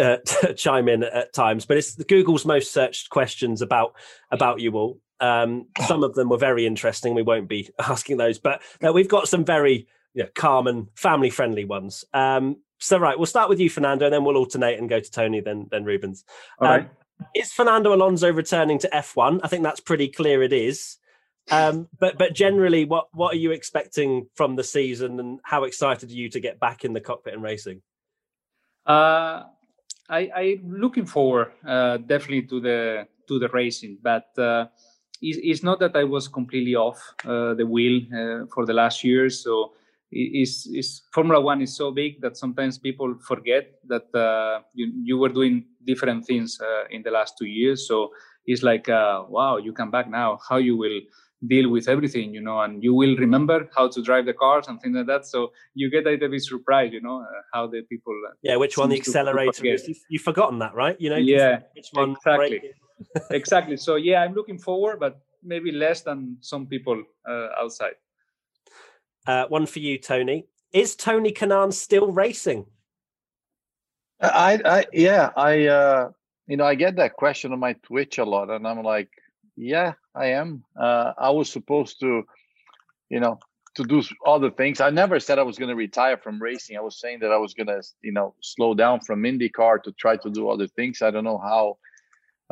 uh, 0.00 0.16
chime 0.56 0.88
in 0.88 1.02
at 1.02 1.32
times. 1.32 1.66
But 1.66 1.76
it's 1.76 1.96
Google's 1.96 2.44
most 2.44 2.72
searched 2.72 3.10
questions 3.10 3.62
about 3.62 3.94
about 4.30 4.60
you 4.60 4.72
all. 4.72 4.98
Um, 5.20 5.68
some 5.86 6.02
of 6.02 6.14
them 6.14 6.28
were 6.28 6.38
very 6.38 6.66
interesting. 6.66 7.14
We 7.14 7.22
won't 7.22 7.48
be 7.48 7.70
asking 7.78 8.16
those, 8.16 8.38
but 8.38 8.62
uh, 8.84 8.92
we've 8.92 9.08
got 9.08 9.28
some 9.28 9.44
very 9.44 9.86
you 10.14 10.24
know, 10.24 10.28
calm 10.34 10.66
and 10.66 10.88
family 10.94 11.30
friendly 11.30 11.64
ones. 11.64 12.04
Um, 12.12 12.56
so, 12.82 12.98
right, 12.98 13.16
we'll 13.16 13.26
start 13.26 13.48
with 13.48 13.60
you, 13.60 13.70
Fernando, 13.70 14.06
and 14.06 14.12
then 14.12 14.24
we'll 14.24 14.36
alternate 14.36 14.78
and 14.78 14.88
go 14.88 14.98
to 14.98 15.10
Tony, 15.10 15.40
then 15.40 15.68
then 15.70 15.84
Rubens. 15.84 16.24
All 16.58 16.68
um, 16.68 16.72
right. 16.72 16.90
Is 17.34 17.52
Fernando 17.52 17.94
Alonso 17.94 18.32
returning 18.32 18.80
to 18.80 18.88
F1? 18.88 19.40
I 19.44 19.48
think 19.48 19.62
that's 19.62 19.78
pretty 19.78 20.08
clear. 20.08 20.42
It 20.42 20.52
is. 20.52 20.96
Um, 21.50 21.88
but 21.98 22.18
but 22.18 22.34
generally, 22.34 22.84
what 22.84 23.06
what 23.12 23.34
are 23.34 23.38
you 23.38 23.52
expecting 23.52 24.26
from 24.34 24.56
the 24.56 24.64
season, 24.64 25.20
and 25.20 25.38
how 25.44 25.64
excited 25.64 26.10
are 26.10 26.14
you 26.14 26.28
to 26.30 26.40
get 26.40 26.58
back 26.58 26.84
in 26.84 26.92
the 26.92 27.00
cockpit 27.00 27.34
and 27.34 27.42
racing? 27.42 27.82
Uh, 28.84 29.44
I, 30.08 30.30
I'm 30.34 30.74
looking 30.76 31.06
forward 31.06 31.52
uh, 31.66 31.98
definitely 31.98 32.42
to 32.42 32.60
the 32.60 33.06
to 33.28 33.38
the 33.38 33.48
racing, 33.48 33.98
but 34.02 34.26
uh, 34.36 34.66
it's 35.20 35.62
not 35.62 35.78
that 35.78 35.96
I 35.96 36.02
was 36.02 36.26
completely 36.26 36.74
off 36.74 37.14
uh, 37.24 37.54
the 37.54 37.66
wheel 37.66 38.02
uh, 38.12 38.46
for 38.52 38.66
the 38.66 38.72
last 38.72 39.04
year, 39.04 39.30
So 39.30 39.74
is 40.12 40.66
is 40.72 41.02
Formula 41.12 41.40
One 41.40 41.62
is 41.62 41.74
so 41.76 41.90
big 41.90 42.20
that 42.20 42.36
sometimes 42.36 42.78
people 42.78 43.14
forget 43.26 43.74
that 43.88 44.14
uh, 44.14 44.60
you 44.74 44.92
you 45.02 45.18
were 45.18 45.28
doing 45.28 45.64
different 45.84 46.26
things 46.26 46.60
uh, 46.60 46.84
in 46.90 47.02
the 47.02 47.10
last 47.10 47.38
two 47.38 47.46
years. 47.46 47.88
So 47.88 48.10
it's 48.46 48.62
like 48.62 48.88
uh, 48.88 49.24
wow, 49.28 49.56
you 49.56 49.72
come 49.72 49.90
back 49.90 50.08
now. 50.08 50.38
How 50.48 50.58
you 50.58 50.76
will 50.76 51.00
deal 51.46 51.68
with 51.70 51.88
everything, 51.88 52.32
you 52.32 52.40
know, 52.40 52.60
and 52.60 52.84
you 52.84 52.94
will 52.94 53.16
remember 53.16 53.68
how 53.76 53.88
to 53.88 54.00
drive 54.02 54.26
the 54.26 54.32
cars 54.32 54.68
and 54.68 54.80
things 54.80 54.94
like 54.94 55.06
that. 55.06 55.26
So 55.26 55.52
you 55.74 55.90
get 55.90 56.06
a 56.06 56.10
little 56.10 56.28
bit 56.28 56.42
surprised, 56.42 56.92
you 56.92 57.00
know, 57.00 57.20
uh, 57.22 57.42
how 57.52 57.66
the 57.66 57.82
people. 57.82 58.14
yeah, 58.42 58.56
which 58.56 58.78
one 58.78 58.90
the 58.90 58.96
accelerator 58.96 59.66
is? 59.66 60.04
You've 60.08 60.22
forgotten 60.22 60.58
that, 60.60 60.74
right? 60.74 60.96
You 61.00 61.10
know. 61.10 61.16
Yeah, 61.16 61.60
which 61.74 61.88
one 61.92 62.12
exactly 62.12 62.60
exactly. 63.30 63.76
So 63.76 63.96
yeah, 63.96 64.22
I'm 64.22 64.34
looking 64.34 64.58
forward, 64.58 65.00
but 65.00 65.20
maybe 65.42 65.72
less 65.72 66.02
than 66.02 66.36
some 66.40 66.66
people 66.66 67.02
uh, 67.28 67.48
outside. 67.60 67.94
Uh, 69.26 69.46
one 69.48 69.66
for 69.66 69.78
you, 69.78 69.98
Tony. 69.98 70.46
Is 70.72 70.96
Tony 70.96 71.32
Kanaan 71.32 71.72
still 71.72 72.10
racing? 72.10 72.66
I, 74.20 74.60
I, 74.64 74.84
yeah, 74.92 75.30
I, 75.36 75.66
uh, 75.66 76.10
you 76.46 76.56
know, 76.56 76.64
I 76.64 76.74
get 76.74 76.96
that 76.96 77.14
question 77.14 77.52
on 77.52 77.58
my 77.58 77.74
Twitch 77.82 78.18
a 78.18 78.24
lot, 78.24 78.50
and 78.50 78.66
I'm 78.66 78.82
like, 78.82 79.10
yeah, 79.56 79.94
I 80.14 80.26
am. 80.26 80.64
Uh, 80.78 81.12
I 81.18 81.30
was 81.30 81.50
supposed 81.50 82.00
to, 82.00 82.24
you 83.10 83.20
know, 83.20 83.38
to 83.74 83.84
do 83.84 84.02
other 84.26 84.50
things. 84.50 84.80
I 84.80 84.90
never 84.90 85.18
said 85.18 85.38
I 85.38 85.42
was 85.42 85.58
going 85.58 85.70
to 85.70 85.74
retire 85.74 86.16
from 86.16 86.40
racing. 86.40 86.76
I 86.76 86.80
was 86.80 87.00
saying 87.00 87.20
that 87.20 87.32
I 87.32 87.36
was 87.36 87.54
going 87.54 87.68
to, 87.68 87.82
you 88.02 88.12
know, 88.12 88.34
slow 88.40 88.74
down 88.74 89.00
from 89.00 89.22
IndyCar 89.22 89.82
to 89.84 89.92
try 89.92 90.16
to 90.16 90.30
do 90.30 90.48
other 90.48 90.68
things. 90.68 91.02
I 91.02 91.10
don't 91.10 91.24
know 91.24 91.38
how 91.38 91.78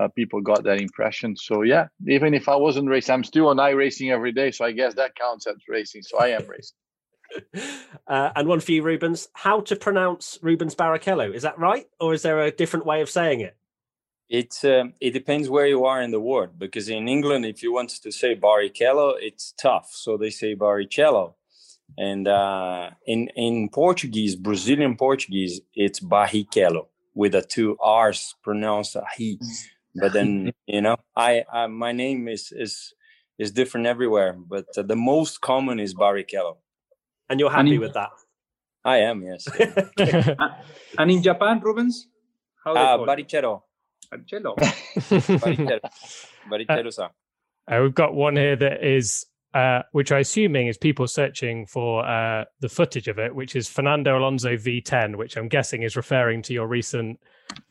uh, 0.00 0.08
people 0.08 0.40
got 0.40 0.64
that 0.64 0.80
impression. 0.80 1.36
So 1.36 1.62
yeah, 1.62 1.88
even 2.08 2.32
if 2.32 2.48
I 2.48 2.56
wasn't 2.56 2.88
racing, 2.88 3.14
I'm 3.14 3.24
still 3.24 3.48
on 3.48 3.58
iRacing 3.58 4.10
every 4.10 4.32
day. 4.32 4.50
So 4.50 4.64
I 4.64 4.72
guess 4.72 4.94
that 4.94 5.14
counts 5.14 5.46
as 5.46 5.56
racing. 5.68 6.02
So 6.02 6.18
I 6.18 6.28
am 6.28 6.46
racing. 6.46 6.76
Uh, 8.08 8.32
and 8.34 8.48
one 8.48 8.58
for 8.58 8.72
you, 8.72 8.82
Rubens. 8.82 9.28
How 9.34 9.60
to 9.60 9.76
pronounce 9.76 10.36
Rubens 10.42 10.74
Barrichello? 10.74 11.32
Is 11.32 11.42
that 11.42 11.56
right, 11.60 11.86
or 12.00 12.12
is 12.12 12.22
there 12.22 12.40
a 12.40 12.50
different 12.50 12.84
way 12.84 13.02
of 13.02 13.08
saying 13.08 13.38
it? 13.38 13.56
It's 14.28 14.64
um, 14.64 14.94
it 15.00 15.12
depends 15.12 15.48
where 15.48 15.68
you 15.68 15.84
are 15.84 16.02
in 16.02 16.10
the 16.10 16.18
world. 16.18 16.58
Because 16.58 16.88
in 16.88 17.06
England, 17.06 17.46
if 17.46 17.62
you 17.62 17.72
want 17.72 17.90
to 17.90 18.10
say 18.10 18.34
Barrichello, 18.34 19.14
it's 19.20 19.54
tough, 19.56 19.90
so 19.92 20.16
they 20.16 20.30
say 20.30 20.56
Barrichello. 20.56 21.34
And 21.96 22.26
uh, 22.26 22.90
in 23.06 23.28
in 23.36 23.68
Portuguese, 23.68 24.34
Brazilian 24.34 24.96
Portuguese, 24.96 25.60
it's 25.72 26.00
Barrichello 26.00 26.86
with 27.14 27.32
the 27.32 27.42
two 27.42 27.76
R's 27.78 28.34
pronounced 28.42 28.96
a 28.96 29.04
he. 29.16 29.38
But 29.94 30.12
then 30.12 30.53
you 30.66 30.81
know 30.81 30.96
i 31.16 31.44
uh, 31.53 31.68
my 31.68 31.92
name 31.92 32.29
is 32.29 32.53
is 32.53 32.94
is 33.38 33.50
different 33.50 33.87
everywhere 33.87 34.33
but 34.35 34.66
uh, 34.76 34.83
the 34.83 34.96
most 34.96 35.40
common 35.40 35.81
is 35.81 35.94
barrichello. 35.94 36.59
And 37.29 37.38
you're 37.38 37.50
happy 37.50 37.61
and 37.61 37.74
in, 37.74 37.81
with 37.81 37.94
that? 37.94 38.11
I 38.85 38.98
am 38.98 39.22
yes 39.22 39.46
yeah. 39.98 40.35
and 40.98 41.11
in 41.11 41.22
japan 41.22 41.61
rubens 41.61 42.07
how 42.64 42.74
uh, 42.74 42.98
barrichello. 42.98 43.62
Barrichello. 44.12 44.57
Barrichello. 44.59 45.81
Barrichello 46.50 47.11
uh, 47.70 47.79
we've 47.83 47.94
got 47.94 48.14
one 48.14 48.37
here 48.37 48.57
that 48.57 48.85
is 48.85 49.26
uh, 49.54 49.82
which 49.92 50.12
I'm 50.12 50.20
assuming 50.20 50.68
is 50.68 50.78
people 50.78 51.06
searching 51.08 51.66
for 51.66 52.06
uh, 52.06 52.44
the 52.60 52.68
footage 52.68 53.08
of 53.08 53.18
it, 53.18 53.34
which 53.34 53.56
is 53.56 53.68
Fernando 53.68 54.16
Alonso 54.16 54.56
V10, 54.56 55.16
which 55.16 55.36
I'm 55.36 55.48
guessing 55.48 55.82
is 55.82 55.96
referring 55.96 56.42
to 56.42 56.52
your 56.52 56.68
recent 56.68 57.18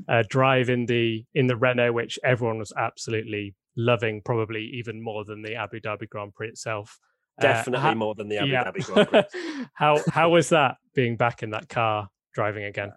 uh, 0.09 0.23
drive 0.27 0.69
in 0.69 0.85
the 0.85 1.25
in 1.33 1.47
the 1.47 1.55
Renault, 1.55 1.93
which 1.93 2.19
everyone 2.23 2.59
was 2.59 2.73
absolutely 2.75 3.55
loving, 3.77 4.21
probably 4.25 4.65
even 4.73 5.01
more 5.01 5.23
than 5.23 5.41
the 5.41 5.55
Abu 5.55 5.79
Dhabi 5.79 6.09
Grand 6.09 6.33
Prix 6.33 6.49
itself. 6.49 6.99
Uh, 7.39 7.43
Definitely 7.43 7.81
how, 7.81 7.93
more 7.93 8.13
than 8.13 8.27
the 8.27 8.39
Abu 8.39 8.51
yeah. 8.51 8.63
Dhabi 8.65 8.85
Grand 8.85 9.09
Prix. 9.09 9.65
how 9.73 10.01
how 10.11 10.29
was 10.29 10.49
that 10.49 10.77
being 10.95 11.15
back 11.15 11.43
in 11.43 11.51
that 11.51 11.69
car 11.69 12.09
driving 12.33 12.65
again? 12.65 12.91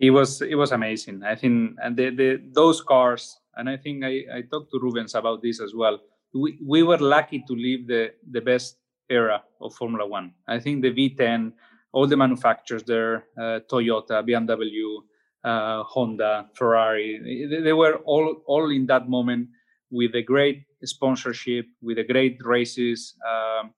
It 0.00 0.10
was 0.10 0.42
it 0.42 0.56
was 0.56 0.72
amazing. 0.72 1.22
I 1.22 1.36
think 1.36 1.76
and 1.80 1.96
the, 1.96 2.10
the 2.10 2.42
those 2.52 2.80
cars, 2.82 3.38
and 3.54 3.70
I 3.70 3.76
think 3.76 4.04
I, 4.04 4.24
I 4.34 4.42
talked 4.50 4.72
to 4.72 4.80
Rubens 4.80 5.14
about 5.14 5.40
this 5.40 5.60
as 5.60 5.72
well 5.72 6.00
we, 6.34 6.58
we 6.64 6.82
were 6.82 6.98
lucky 6.98 7.44
to 7.46 7.54
live 7.54 7.86
the, 7.86 8.12
the 8.30 8.40
best 8.40 8.76
era 9.08 9.42
of 9.60 9.74
Formula 9.74 10.06
One. 10.06 10.32
I 10.48 10.58
think 10.58 10.82
the 10.82 10.90
V10, 10.90 11.52
all 11.92 12.06
the 12.06 12.16
manufacturers 12.16 12.82
there, 12.84 13.24
uh, 13.38 13.60
Toyota, 13.70 14.26
BMW, 14.26 15.02
uh, 15.44 15.82
Honda, 15.84 16.48
Ferrari, 16.54 17.48
they, 17.50 17.60
they, 17.60 17.72
were 17.72 17.96
all, 18.04 18.42
all 18.46 18.70
in 18.70 18.86
that 18.86 19.08
moment 19.08 19.48
with 19.90 20.14
a 20.14 20.22
great 20.22 20.64
sponsorship, 20.84 21.66
with 21.82 21.98
a 21.98 22.04
great 22.04 22.38
races. 22.44 23.14
Um, 23.28 23.74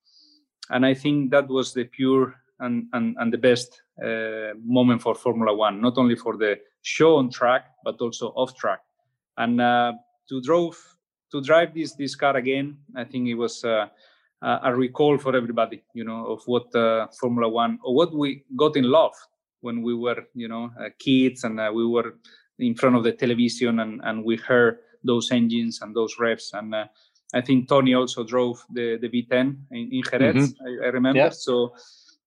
and 0.71 0.87
I 0.87 0.95
think 0.95 1.31
that 1.33 1.49
was 1.49 1.75
the 1.75 1.85
pure 1.85 2.35
and, 2.61 2.87
and, 2.93 3.17
and 3.19 3.33
the 3.33 3.39
best 3.39 3.83
uh, 4.03 4.55
moment 4.65 5.03
for 5.03 5.15
Formula 5.15 5.55
One, 5.55 5.81
not 5.81 5.99
only 5.99 6.15
for 6.15 6.37
the 6.37 6.59
show 6.83 7.17
on 7.17 7.31
track, 7.31 7.67
but 7.83 8.01
also 8.01 8.29
off 8.29 8.57
track. 8.57 8.81
And 9.37 9.61
uh, 9.61 9.95
to 10.29 10.41
drove 10.41 10.94
to 11.35 11.41
drive 11.41 11.75
this 11.75 11.95
this 11.95 12.15
car 12.15 12.37
again, 12.37 12.79
I 12.95 13.05
think 13.05 13.27
it 13.27 13.35
was 13.35 13.65
uh, 13.65 13.87
a 14.41 14.75
recall 14.75 15.19
for 15.19 15.35
everybody, 15.35 15.83
you 15.95 16.05
know, 16.05 16.27
of 16.27 16.43
what 16.47 16.75
uh, 16.77 17.09
Formula 17.21 17.49
One 17.49 17.79
or 17.83 17.95
what 17.95 18.15
we 18.15 18.45
got 18.57 18.77
in 18.77 18.85
love 18.85 19.15
when 19.61 19.83
we 19.83 19.95
were, 19.95 20.23
you 20.35 20.47
know, 20.47 20.71
uh, 20.81 20.91
kids 20.99 21.43
and 21.43 21.59
uh, 21.59 21.73
we 21.75 21.85
were 21.87 22.15
in 22.59 22.75
front 22.75 22.95
of 22.95 23.03
the 23.03 23.13
television 23.13 23.81
and, 23.81 24.01
and 24.05 24.25
we 24.25 24.37
heard 24.37 24.79
those 25.03 25.33
engines 25.33 25.81
and 25.83 25.97
those 25.97 26.15
revs. 26.21 26.51
And 26.53 26.73
uh, 26.73 26.85
I 27.35 27.41
think 27.41 27.69
Tony 27.69 27.95
also 27.95 28.23
drove 28.23 28.65
the, 28.71 28.97
the 29.01 29.09
V10 29.09 29.57
in, 29.73 29.89
in 29.91 30.03
Jerez, 30.09 30.53
mm-hmm. 30.53 30.83
I, 30.85 30.87
I, 30.87 30.91
remember. 30.91 31.19
Yeah. 31.19 31.31
So 31.31 31.75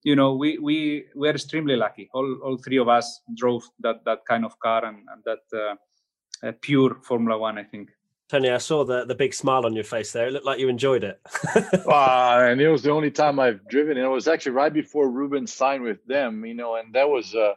you 0.03 0.15
know, 0.15 0.33
we 0.35 0.57
we 0.57 1.05
we 1.15 1.27
are 1.29 1.33
extremely 1.33 1.75
lucky. 1.75 2.09
All 2.13 2.39
all 2.43 2.57
three 2.57 2.77
of 2.77 2.87
us 2.87 3.21
drove 3.35 3.63
that 3.79 4.03
that 4.05 4.19
kind 4.27 4.45
of 4.45 4.57
car 4.59 4.85
and, 4.85 4.99
and 5.11 5.23
that 5.25 5.43
uh, 5.53 6.47
uh, 6.47 6.51
pure 6.61 6.95
Formula 7.03 7.37
One. 7.37 7.57
I 7.57 7.63
think. 7.63 7.89
Tony, 8.29 8.49
I 8.49 8.57
saw 8.57 8.83
the 8.83 9.05
the 9.05 9.15
big 9.15 9.33
smile 9.33 9.65
on 9.65 9.73
your 9.73 9.85
face 9.85 10.11
there. 10.11 10.27
It 10.27 10.33
looked 10.33 10.45
like 10.45 10.59
you 10.59 10.67
enjoyed 10.67 11.03
it. 11.03 11.21
uh, 11.55 12.39
and 12.49 12.59
it 12.59 12.69
was 12.69 12.83
the 12.83 12.91
only 12.91 13.11
time 13.11 13.39
I've 13.39 13.65
driven. 13.69 13.97
And 13.97 14.05
it 14.05 14.09
was 14.09 14.27
actually 14.27 14.51
right 14.51 14.73
before 14.73 15.09
Ruben 15.09 15.47
signed 15.47 15.83
with 15.83 16.03
them, 16.05 16.45
you 16.45 16.53
know, 16.53 16.75
and 16.75 16.93
that 16.93 17.07
was. 17.07 17.33
Uh, 17.33 17.53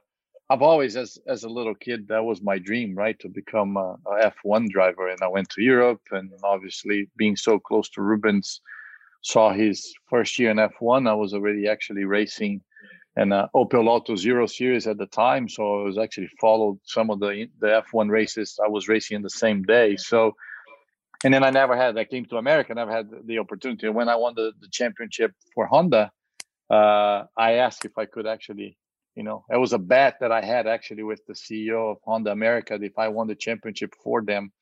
I've 0.49 0.63
always, 0.63 0.97
as 0.97 1.19
as 1.27 1.45
a 1.45 1.49
little 1.49 1.75
kid, 1.75 2.09
that 2.09 2.25
was 2.25 2.43
my 2.43 2.59
dream, 2.59 2.95
right, 2.95 3.19
to 3.21 3.29
become 3.29 3.77
a, 3.77 3.97
a 4.07 4.33
F1 4.45 4.69
driver. 4.69 5.09
And 5.09 5.21
I 5.23 5.29
went 5.29 5.49
to 5.51 5.63
Europe, 5.63 6.03
and 6.13 6.31
obviously 6.43 7.09
being 7.17 7.37
so 7.37 7.59
close 7.59 7.89
to 7.91 8.03
Rubens, 8.03 8.61
saw 9.23 9.53
his 9.53 9.93
first 10.09 10.39
year 10.39 10.51
in 10.51 10.57
F1. 10.57 11.09
I 11.09 11.15
was 11.15 11.35
already 11.35 11.69
actually 11.69 12.05
racing 12.05 12.63
an 13.17 13.33
uh, 13.33 13.49
Opel 13.57 13.89
Auto 13.89 14.15
Zero 14.15 14.47
Series 14.47 14.87
at 14.87 14.99
the 14.99 15.07
time, 15.07 15.49
so 15.49 15.81
I 15.81 15.85
was 15.85 15.99
actually 15.99 16.31
followed 16.41 16.79
some 16.85 17.11
of 17.11 17.19
the 17.19 17.49
the 17.61 17.83
F1 17.93 18.09
races. 18.09 18.59
I 18.65 18.69
was 18.69 18.89
racing 18.89 19.17
in 19.17 19.23
the 19.23 19.31
same 19.31 19.65
day, 19.65 19.97
so. 19.97 20.37
And 21.25 21.35
then 21.35 21.45
I 21.45 21.51
never 21.51 21.77
had. 21.77 21.99
I 21.99 22.05
came 22.05 22.25
to 22.27 22.37
America, 22.37 22.75
never 22.75 22.93
had 22.93 23.11
the 23.27 23.39
opportunity. 23.39 23.89
When 23.89 24.09
I 24.09 24.17
won 24.17 24.35
the, 24.35 24.53
the 24.61 24.69
championship 24.69 25.33
for 25.55 25.67
Honda, 25.67 26.11
uh, 26.71 27.25
I 27.37 27.55
asked 27.55 27.85
if 27.85 27.99
I 27.99 28.07
could 28.07 28.27
actually 28.27 28.79
you 29.15 29.23
know 29.23 29.45
it 29.51 29.57
was 29.57 29.73
a 29.73 29.79
bet 29.79 30.17
that 30.21 30.33
i 30.33 30.41
had 30.41 30.67
actually 30.67 31.03
with 31.03 31.25
the 31.27 31.35
ceo 31.35 31.93
of 31.93 31.99
honda 32.05 32.31
america 32.31 32.79
That 32.79 32.87
if 32.87 32.99
i 32.99 33.09
won 33.09 33.27
the 33.27 33.35
championship 33.35 33.95
for 34.03 34.23
them 34.23 34.53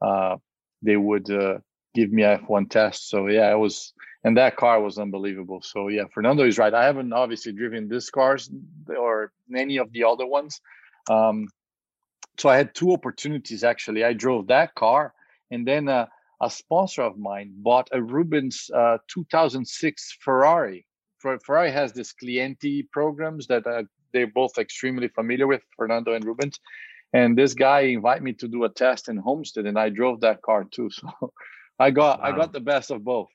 uh, 0.00 0.36
they 0.82 0.96
would 0.96 1.28
uh, 1.28 1.58
give 1.94 2.12
me 2.12 2.22
a 2.22 2.38
f1 2.38 2.70
test 2.70 3.08
so 3.08 3.26
yeah 3.26 3.50
it 3.50 3.58
was 3.58 3.92
and 4.24 4.36
that 4.36 4.56
car 4.56 4.80
was 4.80 4.98
unbelievable 4.98 5.62
so 5.62 5.88
yeah 5.88 6.04
fernando 6.12 6.44
is 6.44 6.58
right 6.58 6.74
i 6.74 6.84
haven't 6.84 7.12
obviously 7.12 7.52
driven 7.52 7.88
this 7.88 8.10
cars 8.10 8.50
or 8.96 9.32
any 9.56 9.78
of 9.78 9.90
the 9.92 10.04
other 10.04 10.26
ones 10.26 10.60
um, 11.10 11.48
so 12.38 12.48
i 12.48 12.56
had 12.56 12.74
two 12.74 12.92
opportunities 12.92 13.64
actually 13.64 14.04
i 14.04 14.12
drove 14.12 14.46
that 14.46 14.74
car 14.74 15.12
and 15.50 15.66
then 15.66 15.88
uh, 15.88 16.06
a 16.40 16.50
sponsor 16.50 17.02
of 17.02 17.18
mine 17.18 17.52
bought 17.56 17.88
a 17.92 18.00
rubens 18.00 18.70
uh, 18.74 18.98
2006 19.08 20.16
ferrari 20.20 20.84
Ferrari 21.20 21.70
has 21.70 21.92
this 21.92 22.12
clienti 22.12 22.88
programs 22.90 23.46
that 23.48 23.66
uh, 23.66 23.82
they're 24.12 24.26
both 24.26 24.58
extremely 24.58 25.08
familiar 25.08 25.46
with, 25.46 25.62
Fernando 25.76 26.14
and 26.14 26.24
Rubens. 26.24 26.58
And 27.12 27.36
this 27.36 27.54
guy 27.54 27.80
invited 27.80 28.22
me 28.22 28.34
to 28.34 28.48
do 28.48 28.64
a 28.64 28.68
test 28.68 29.08
in 29.08 29.16
Homestead, 29.16 29.66
and 29.66 29.78
I 29.78 29.88
drove 29.88 30.20
that 30.20 30.42
car 30.42 30.64
too. 30.64 30.90
So 31.00 31.32
I 31.80 31.92
got 31.92 32.20
wow. 32.20 32.26
I 32.26 32.32
got 32.32 32.52
the 32.52 32.60
best 32.60 32.90
of 32.90 33.04
both. 33.04 33.28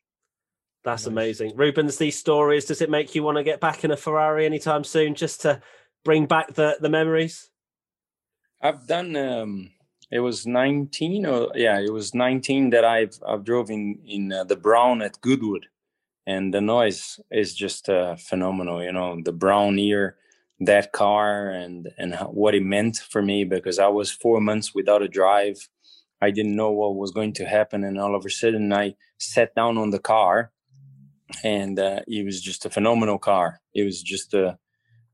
That's 0.84 1.04
nice. 1.06 1.12
amazing, 1.12 1.56
Rubens. 1.56 1.96
These 1.96 2.20
stories. 2.20 2.66
Does 2.66 2.82
it 2.82 2.90
make 2.90 3.16
you 3.16 3.24
want 3.24 3.38
to 3.38 3.44
get 3.44 3.62
back 3.62 3.86
in 3.86 3.92
a 3.92 3.96
Ferrari 3.96 4.46
anytime 4.46 4.84
soon, 4.84 5.16
just 5.16 5.42
to 5.42 5.62
bring 6.04 6.26
back 6.26 6.54
the 6.54 6.78
the 6.82 6.90
memories? 6.90 7.50
I've 8.62 8.86
done. 8.86 9.16
Um, 9.16 9.72
it 10.12 10.20
was 10.20 10.46
nineteen, 10.46 11.26
or 11.26 11.52
yeah, 11.56 11.80
it 11.80 11.94
was 11.94 12.14
nineteen 12.14 12.72
that 12.72 12.86
I've 12.86 13.20
I've 13.28 13.44
drove 13.44 13.70
in 13.70 14.00
in 14.06 14.32
uh, 14.32 14.44
the 14.44 14.56
Brawn 14.56 15.02
at 15.02 15.22
Goodwood 15.22 15.68
and 16.26 16.54
the 16.54 16.62
noise 16.62 17.20
is 17.32 17.54
just 17.54 17.90
uh, 17.90 18.16
phenomenal. 18.16 18.84
You 18.84 18.92
know, 18.92 19.20
the 19.24 19.34
Brawn 19.34 19.78
ear, 19.80 20.18
that 20.60 20.92
car, 20.92 21.50
and 21.50 21.90
and 21.98 22.16
what 22.32 22.56
it 22.56 22.64
meant 22.64 22.98
for 22.98 23.22
me 23.22 23.44
because 23.44 23.80
I 23.80 23.88
was 23.88 24.12
four 24.12 24.40
months 24.40 24.74
without 24.74 25.02
a 25.02 25.08
drive. 25.08 25.70
I 26.22 26.32
didn't 26.32 26.56
know 26.56 26.72
what 26.72 26.96
was 26.96 27.12
going 27.12 27.34
to 27.34 27.46
happen, 27.46 27.84
and 27.84 28.00
all 28.00 28.16
of 28.16 28.26
a 28.26 28.30
sudden 28.30 28.72
I 28.72 28.96
sat 29.18 29.54
down 29.56 29.78
on 29.78 29.90
the 29.90 30.00
car, 30.00 30.52
and 31.44 31.78
uh, 31.80 32.02
it 32.08 32.26
was 32.26 32.42
just 32.42 32.66
a 32.66 32.70
phenomenal 32.70 33.18
car. 33.20 33.60
It 33.74 33.84
was 33.84 34.02
just 34.02 34.34
a 34.34 34.58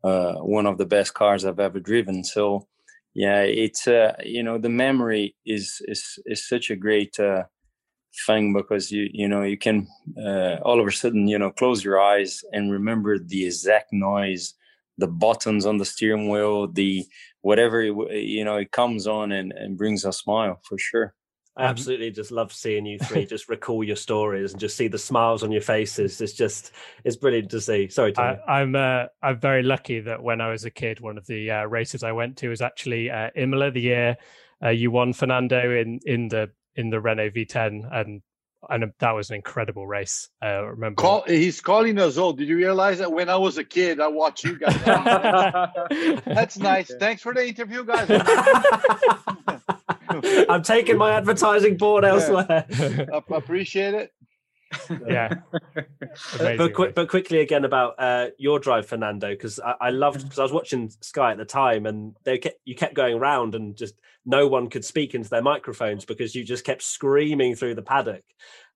uh, 0.04 0.36
one 0.36 0.66
of 0.66 0.78
the 0.78 0.86
best 0.86 1.14
cars 1.14 1.44
I've 1.44 1.60
ever 1.60 1.80
driven. 1.80 2.24
So 2.24 2.68
yeah, 3.14 3.42
it's 3.42 3.88
uh, 3.88 4.14
you 4.24 4.44
know 4.44 4.58
the 4.58 4.70
memory 4.70 5.36
is 5.46 5.82
is 5.88 6.20
is 6.26 6.48
such 6.48 6.70
a 6.70 6.76
great 6.76 7.20
uh, 7.20 7.44
thing 8.28 8.54
because 8.54 8.92
you 8.92 9.10
you 9.14 9.28
know 9.28 9.44
you 9.44 9.58
can 9.58 9.88
uh, 10.18 10.58
all 10.64 10.80
of 10.80 10.88
a 10.88 10.92
sudden 10.92 11.28
you 11.28 11.38
know 11.40 11.52
close 11.52 11.84
your 11.84 12.00
eyes 12.02 12.42
and 12.54 12.72
remember 12.72 13.20
the 13.20 13.46
exact 13.46 13.94
noise 13.94 14.54
the 14.98 15.08
buttons 15.08 15.66
on 15.66 15.78
the 15.78 15.86
steering 15.86 16.30
wheel 16.30 16.68
the 16.68 17.06
whatever 17.42 17.82
you 17.84 18.44
know 18.44 18.58
it 18.58 18.72
comes 18.72 19.08
on 19.08 19.32
and, 19.32 19.54
and 19.54 19.78
brings 19.78 20.06
a 20.06 20.14
smile 20.14 20.60
for 20.68 20.78
sure 20.78 21.14
I 21.60 21.66
absolutely 21.66 22.12
just 22.12 22.32
love 22.32 22.54
seeing 22.54 22.86
you 22.86 23.00
three 23.00 23.26
just 23.26 23.50
recall 23.50 23.84
your 23.84 23.96
stories 23.96 24.52
and 24.52 24.60
just 24.60 24.78
see 24.78 24.88
the 24.88 24.98
smiles 24.98 25.44
on 25.44 25.52
your 25.52 25.62
faces. 25.62 26.20
It's 26.22 26.34
just 26.34 26.72
it's 27.04 27.16
brilliant 27.16 27.52
to 27.52 27.62
see. 27.62 27.90
Sorry, 27.90 28.14
Tommy. 28.14 28.40
I, 28.48 28.62
am 28.62 28.76
uh, 28.76 29.06
I'm 29.22 29.40
very 29.40 29.64
lucky 29.64 30.00
that 30.02 30.24
when 30.24 30.42
I 30.42 30.50
was 30.50 30.66
a 30.66 30.72
kid, 30.72 31.00
one 31.00 31.18
of 31.18 31.28
the 31.28 31.52
uh, 31.52 31.64
races 31.66 32.04
I 32.04 32.12
went 32.12 32.38
to 32.38 32.50
was 32.50 32.62
actually 32.62 33.10
uh, 33.10 33.30
Imola 33.36 33.72
the 33.72 33.82
year 33.82 34.18
uh, 34.64 34.70
you 34.70 34.92
won 34.92 35.14
Fernando 35.14 35.60
in 35.76 36.00
in 36.06 36.28
the 36.28 36.52
in 36.76 36.90
the 36.90 37.00
Renault 37.00 37.32
V10, 37.32 37.88
and 37.92 38.22
and 38.70 38.92
that 39.00 39.12
was 39.12 39.30
an 39.30 39.38
incredible 39.38 39.88
race. 39.88 40.30
Uh, 40.44 40.66
remember, 40.66 41.02
Call, 41.02 41.24
he's 41.24 41.62
calling 41.62 41.98
us 41.98 42.18
old. 42.18 42.38
Did 42.38 42.50
you 42.50 42.58
realize 42.58 43.00
that 43.00 43.12
when 43.12 43.30
I 43.30 43.38
was 43.38 43.58
a 43.58 43.64
kid, 43.64 44.02
I 44.02 44.08
watched 44.08 44.44
you 44.44 44.60
guys? 44.60 44.76
That's 46.26 46.58
nice. 46.58 46.92
Thanks 47.00 47.22
for 47.22 47.34
the 47.34 47.48
interview, 47.48 47.86
guys. 47.86 48.10
I'm 50.50 50.64
taking 50.64 50.98
my 50.98 51.12
advertising 51.14 51.78
board 51.78 52.06
elsewhere. 52.06 52.66
I 52.70 53.22
appreciate 53.32 53.94
it. 53.94 54.12
yeah. 55.08 55.36
but, 56.38 56.74
quick, 56.74 56.96
but 56.96 57.10
quickly 57.10 57.40
again 57.40 57.66
about 57.66 57.96
uh, 57.98 58.28
your 58.38 58.60
drive, 58.60 58.86
Fernando, 58.86 59.30
because 59.30 59.60
I, 59.60 59.76
I, 59.82 59.90
loved 59.90 60.24
because 60.24 60.40
I 60.40 60.44
was 60.44 60.52
watching 60.52 60.92
Sky 61.02 61.32
at 61.32 61.38
the 61.38 61.46
time, 61.46 61.86
and 61.86 62.16
they 62.24 62.38
kept, 62.38 62.60
you 62.66 62.76
kept 62.76 62.94
going 62.94 63.16
around, 63.16 63.56
and 63.56 63.76
just 63.76 63.96
no 64.26 64.48
one 64.48 64.70
could 64.70 64.86
speak 64.86 65.16
into 65.16 65.30
their 65.30 65.42
microphones 65.42 66.06
because 66.06 66.36
you 66.36 66.44
just 66.44 66.66
kept 66.66 66.84
screaming 66.84 67.56
through 67.56 67.76
the 67.76 67.82
paddock. 67.82 68.24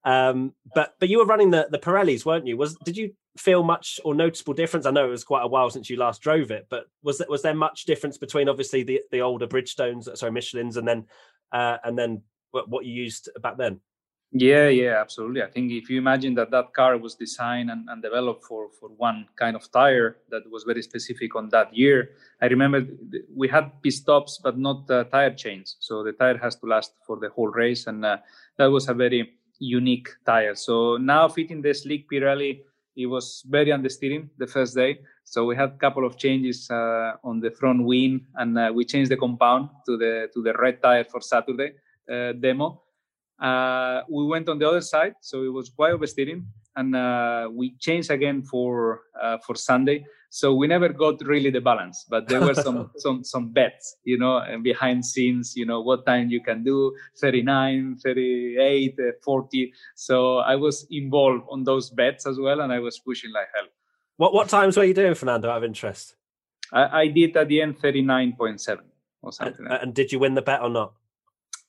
Um, 0.05 0.53
but 0.73 0.95
but 0.99 1.09
you 1.09 1.19
were 1.19 1.25
running 1.25 1.51
the 1.51 1.67
the 1.69 1.79
Pirellis, 1.79 2.25
weren't 2.25 2.47
you? 2.47 2.57
Was 2.57 2.75
did 2.83 2.97
you 2.97 3.13
feel 3.37 3.63
much 3.63 3.99
or 4.03 4.13
noticeable 4.13 4.53
difference? 4.53 4.85
I 4.85 4.91
know 4.91 5.05
it 5.05 5.11
was 5.11 5.23
quite 5.23 5.43
a 5.43 5.47
while 5.47 5.69
since 5.69 5.89
you 5.89 5.97
last 5.97 6.21
drove 6.21 6.51
it, 6.51 6.67
but 6.69 6.85
was 7.03 7.19
there, 7.19 7.27
was 7.29 7.41
there 7.41 7.55
much 7.55 7.85
difference 7.85 8.17
between 8.17 8.49
obviously 8.49 8.83
the 8.83 9.01
the 9.11 9.21
older 9.21 9.47
Bridgestones, 9.47 10.15
sorry 10.17 10.31
Michelin's, 10.31 10.77
and 10.77 10.87
then 10.87 11.05
uh, 11.53 11.77
and 11.83 11.97
then 11.97 12.21
what, 12.51 12.67
what 12.69 12.85
you 12.85 12.93
used 12.93 13.29
back 13.41 13.57
then? 13.57 13.79
Yeah, 14.35 14.67
yeah, 14.69 14.99
absolutely. 14.99 15.43
I 15.43 15.47
think 15.47 15.71
if 15.71 15.91
you 15.91 15.99
imagine 15.99 16.33
that 16.35 16.49
that 16.49 16.73
car 16.73 16.97
was 16.97 17.13
designed 17.13 17.69
and, 17.69 17.87
and 17.87 18.01
developed 18.01 18.43
for, 18.45 18.69
for 18.79 18.89
one 18.97 19.27
kind 19.35 19.55
of 19.55 19.71
tire 19.71 20.17
that 20.31 20.41
was 20.49 20.63
very 20.63 20.81
specific 20.81 21.35
on 21.35 21.49
that 21.49 21.75
year, 21.77 22.15
I 22.41 22.47
remember 22.47 22.83
we 23.35 23.47
had 23.47 23.71
pit 23.83 23.93
stops, 23.93 24.39
but 24.43 24.57
not 24.57 24.89
uh, 24.89 25.03
tire 25.03 25.35
chains. 25.35 25.77
So 25.79 26.03
the 26.03 26.13
tire 26.13 26.39
has 26.39 26.55
to 26.57 26.65
last 26.65 26.93
for 27.05 27.19
the 27.19 27.29
whole 27.29 27.49
race. 27.49 27.85
And 27.85 28.03
uh, 28.03 28.17
that 28.57 28.65
was 28.65 28.89
a 28.89 28.95
very 28.95 29.33
unique 29.59 30.09
tire. 30.25 30.55
So 30.55 30.97
now 30.97 31.27
fitting 31.27 31.61
the 31.61 31.71
slick 31.71 32.09
Pirelli, 32.09 32.61
it 32.95 33.07
was 33.07 33.43
very 33.47 33.71
understeering 33.71 34.29
the 34.37 34.47
first 34.47 34.75
day. 34.75 34.99
So 35.23 35.45
we 35.45 35.55
had 35.55 35.69
a 35.69 35.77
couple 35.77 36.05
of 36.05 36.17
changes 36.17 36.69
uh, 36.69 37.13
on 37.23 37.39
the 37.39 37.51
front 37.51 37.83
wing 37.83 38.25
and 38.35 38.57
uh, 38.57 38.71
we 38.73 38.85
changed 38.85 39.11
the 39.11 39.17
compound 39.17 39.69
to 39.85 39.97
the, 39.97 40.29
to 40.33 40.43
the 40.43 40.53
red 40.53 40.81
tire 40.81 41.03
for 41.03 41.21
Saturday 41.21 41.73
uh, 42.11 42.33
demo 42.33 42.83
uh, 43.43 44.01
we 44.09 44.25
went 44.25 44.47
on 44.49 44.57
the 44.57 44.67
other 44.67 44.81
side, 44.81 45.15
so 45.21 45.43
it 45.43 45.51
was 45.51 45.69
quite 45.69 45.93
oversteering, 45.93 46.45
and 46.75 46.95
uh, 46.95 47.49
we 47.51 47.75
changed 47.77 48.11
again 48.11 48.41
for 48.41 49.01
uh, 49.21 49.37
for 49.45 49.55
Sunday. 49.55 50.05
So 50.33 50.51
we 50.51 50.65
never 50.65 50.89
got 50.89 51.21
really 51.27 51.51
the 51.51 51.61
balance, 51.61 52.07
but 52.09 52.27
there 52.27 52.41
were 52.41 52.55
some 52.55 52.89
some 52.97 53.23
some 53.23 53.53
bets, 53.53 53.97
you 54.03 54.17
know, 54.17 54.37
and 54.37 54.63
behind 54.63 55.05
scenes, 55.05 55.53
you 55.55 55.63
know, 55.63 55.79
what 55.81 56.07
time 56.07 56.31
you 56.31 56.41
can 56.41 56.63
do 56.63 56.91
39, 57.21 57.97
38, 58.03 58.95
uh, 58.97 59.11
40. 59.23 59.71
So 59.93 60.39
I 60.39 60.55
was 60.55 60.87
involved 60.89 61.43
on 61.51 61.63
those 61.63 61.91
bets 61.91 62.25
as 62.25 62.39
well, 62.39 62.61
and 62.61 62.73
I 62.73 62.79
was 62.79 62.97
pushing 62.97 63.31
like 63.31 63.45
hell. 63.53 63.67
What 64.17 64.33
what 64.33 64.49
times 64.49 64.75
were 64.75 64.85
you 64.85 64.95
doing, 64.95 65.13
Fernando? 65.13 65.51
Out 65.51 65.57
of 65.57 65.65
interest, 65.65 66.15
I, 66.71 67.01
I 67.01 67.07
did 67.09 67.37
at 67.37 67.47
the 67.47 67.61
end 67.61 67.77
39.7 67.77 68.79
or 69.21 69.31
something. 69.31 69.55
And, 69.59 69.69
like 69.69 69.83
and 69.83 69.93
did 69.93 70.11
you 70.11 70.17
win 70.17 70.33
the 70.33 70.41
bet 70.41 70.63
or 70.63 70.69
not? 70.71 70.93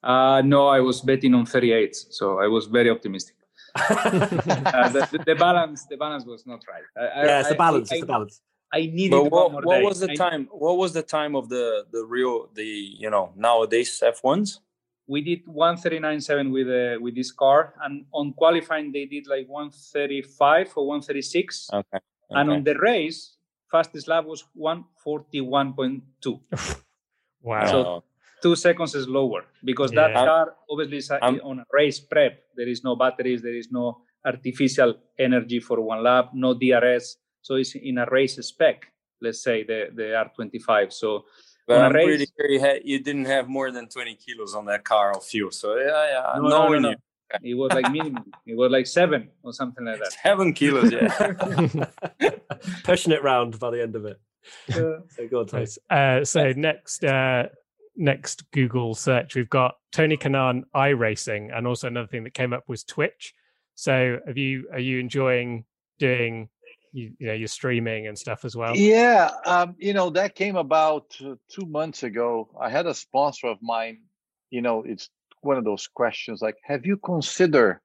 Uh, 0.03 0.41
no, 0.41 0.69
I 0.69 0.81
was 0.81 1.03
betting 1.03 1.35
on 1.35 1.45
38, 1.45 1.95
so 1.95 2.39
I 2.39 2.47
was 2.47 2.65
very 2.65 2.89
optimistic. 2.89 3.37
uh, 3.77 4.89
the, 4.89 5.23
the, 5.27 5.35
balance, 5.35 5.85
the 5.85 5.99
balance 5.99 6.25
was 6.25 6.47
not 6.47 6.61
right. 6.67 6.85
I, 6.97 7.27
yeah, 7.27 7.41
it's 7.41 7.51
the 7.51 7.57
balance. 7.57 7.93
I, 7.93 7.97
it's 7.97 8.01
the 8.01 8.07
balance. 8.07 8.41
I 8.75 8.91
needed 8.93 9.13
but 9.13 9.31
what, 9.31 9.65
what 9.65 9.83
was 9.83 10.01
the 10.01 10.15
time? 10.17 10.49
What 10.51 10.77
was 10.77 10.93
the 10.93 11.03
time 11.03 11.37
of 11.37 11.49
the 11.49 11.87
the 11.93 12.05
real 12.05 12.49
the 12.55 12.67
you 13.03 13.09
know 13.09 13.33
nowadays 13.37 14.03
F 14.03 14.25
ones? 14.25 14.61
We 15.07 15.21
did 15.21 15.47
139.7 15.47 16.51
with 16.51 16.69
uh, 16.69 17.01
with 17.01 17.15
this 17.15 17.31
car, 17.31 17.75
and 17.85 18.05
on 18.13 18.33
qualifying 18.33 18.91
they 18.91 19.05
did 19.05 19.27
like 19.29 19.47
135 19.49 20.73
or 20.77 20.87
136. 20.87 21.71
Okay. 21.73 21.79
okay. 21.79 22.05
And 22.31 22.51
on 22.51 22.65
the 22.65 22.75
race, 22.79 23.37
fastest 23.71 24.09
lap 24.09 24.25
was 24.25 24.45
141.2. 24.59 26.41
wow. 27.43 27.67
So 27.67 28.05
two 28.43 28.57
seconds 28.57 28.95
is 28.95 29.07
lower 29.07 29.45
because 29.63 29.93
yeah. 29.93 30.09
that 30.09 30.15
car 30.15 30.55
obviously 30.69 30.99
is 30.99 31.11
on 31.11 31.61
a 31.61 31.65
race 31.73 32.01
prep. 32.01 32.43
There 32.57 32.69
is 32.69 32.83
no 32.83 32.97
batteries, 32.97 33.41
there 33.41 33.55
is 33.55 33.71
no 33.71 34.03
artificial 34.25 34.95
energy 35.19 35.61
for 35.61 35.81
one 35.81 36.03
lap, 36.03 36.31
no 36.35 36.55
DRS. 36.55 37.19
So 37.45 37.57
it's 37.57 37.75
in 37.75 37.99
a 37.99 38.07
race 38.11 38.37
spec. 38.37 38.87
Let's 39.21 39.43
say 39.43 39.65
the 39.65 39.89
the 39.95 40.07
R25. 40.25 40.93
So 40.93 41.25
But 41.69 41.77
on 41.77 41.83
a 41.83 41.85
I'm 41.87 41.93
race- 41.95 42.07
pretty 42.07 42.27
sure 42.37 42.51
you, 42.51 42.61
had, 42.61 42.79
you 42.85 42.99
didn't 43.09 43.27
have 43.27 43.49
more 43.49 43.71
than 43.71 43.87
20 43.89 44.15
kilos 44.17 44.55
on 44.55 44.65
that 44.67 44.83
car 44.85 45.13
of 45.17 45.23
fuel. 45.25 45.51
So 45.51 45.77
yeah, 45.77 46.07
yeah, 46.13 46.41
No, 46.41 46.49
no, 46.49 46.69
no, 46.69 46.79
no. 46.79 46.89
you, 46.91 46.97
it 47.53 47.59
was 47.63 47.73
like 47.73 47.91
minimum. 47.93 48.25
it 48.47 48.57
was 48.57 48.71
like 48.71 48.87
seven 48.87 49.29
or 49.43 49.53
something 49.53 49.85
like 49.85 50.01
that. 50.01 50.13
seven 50.25 50.53
kilos. 50.55 50.91
Yeah. 50.93 52.31
Pushing 52.85 53.13
it 53.13 53.23
round 53.23 53.59
by 53.59 53.71
the 53.71 53.83
end 53.83 53.97
of 53.97 54.05
it. 54.07 54.19
Uh, 54.71 55.01
So 55.09 55.29
go 55.31 55.41
on, 55.41 55.47
Nice. 55.53 55.79
Uh, 55.91 56.25
so 56.25 56.53
next, 56.57 57.05
uh, 57.05 57.45
next 57.97 58.51
Google 58.53 58.95
search, 58.95 59.35
we've 59.35 59.51
got 59.51 59.77
Tony 59.93 60.17
Kanaan 60.17 60.63
iRacing, 60.75 61.57
and 61.57 61.67
also 61.67 61.87
another 61.89 62.09
thing 62.09 62.25
that 62.25 62.35
came 62.35 62.53
up 62.53 62.65
was 62.69 62.85
Twitch. 62.85 63.35
So, 63.77 64.19
have 64.27 64.39
you 64.39 64.69
are 64.73 64.79
you 64.79 64.99
enjoying 65.01 65.65
doing 65.99 66.49
you, 66.95 67.13
you 67.19 67.39
know 67.39 67.47
streaming 67.47 68.07
and 68.07 68.17
stuff 68.17 68.45
as 68.45 68.57
well? 68.57 68.77
Yeah, 68.77 69.31
um, 69.45 69.75
you 69.79 69.93
know 69.93 70.11
that 70.11 70.35
came 70.35 70.57
about 70.57 71.17
uh, 71.21 71.35
two 71.51 71.67
months 71.67 72.05
ago. 72.05 72.49
I 72.59 72.71
had 72.71 72.87
a 72.87 72.95
sponsor 72.95 73.49
of 73.49 73.59
mine. 73.61 73.99
You 74.51 74.63
know, 74.63 74.85
it's 74.87 75.11
one 75.41 75.59
of 75.59 75.65
those 75.65 75.89
questions 75.89 76.41
like, 76.41 76.57
"Have 76.65 76.87
you 76.87 76.97
considered 76.97 77.81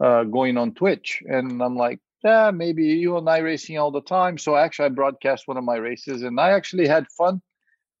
uh, 0.00 0.24
going 0.24 0.56
on 0.56 0.72
Twitch?" 0.72 1.22
And 1.26 1.62
I'm 1.62 1.76
like, 1.76 2.00
"Yeah, 2.24 2.50
maybe 2.50 2.84
you 2.84 3.18
and 3.18 3.28
I 3.28 3.38
racing 3.38 3.78
all 3.78 3.90
the 3.90 4.00
time." 4.00 4.38
So 4.38 4.56
actually, 4.56 4.86
I 4.86 4.88
broadcast 4.88 5.46
one 5.46 5.58
of 5.58 5.64
my 5.64 5.76
races, 5.76 6.22
and 6.22 6.40
I 6.40 6.52
actually 6.52 6.88
had 6.88 7.06
fun. 7.16 7.42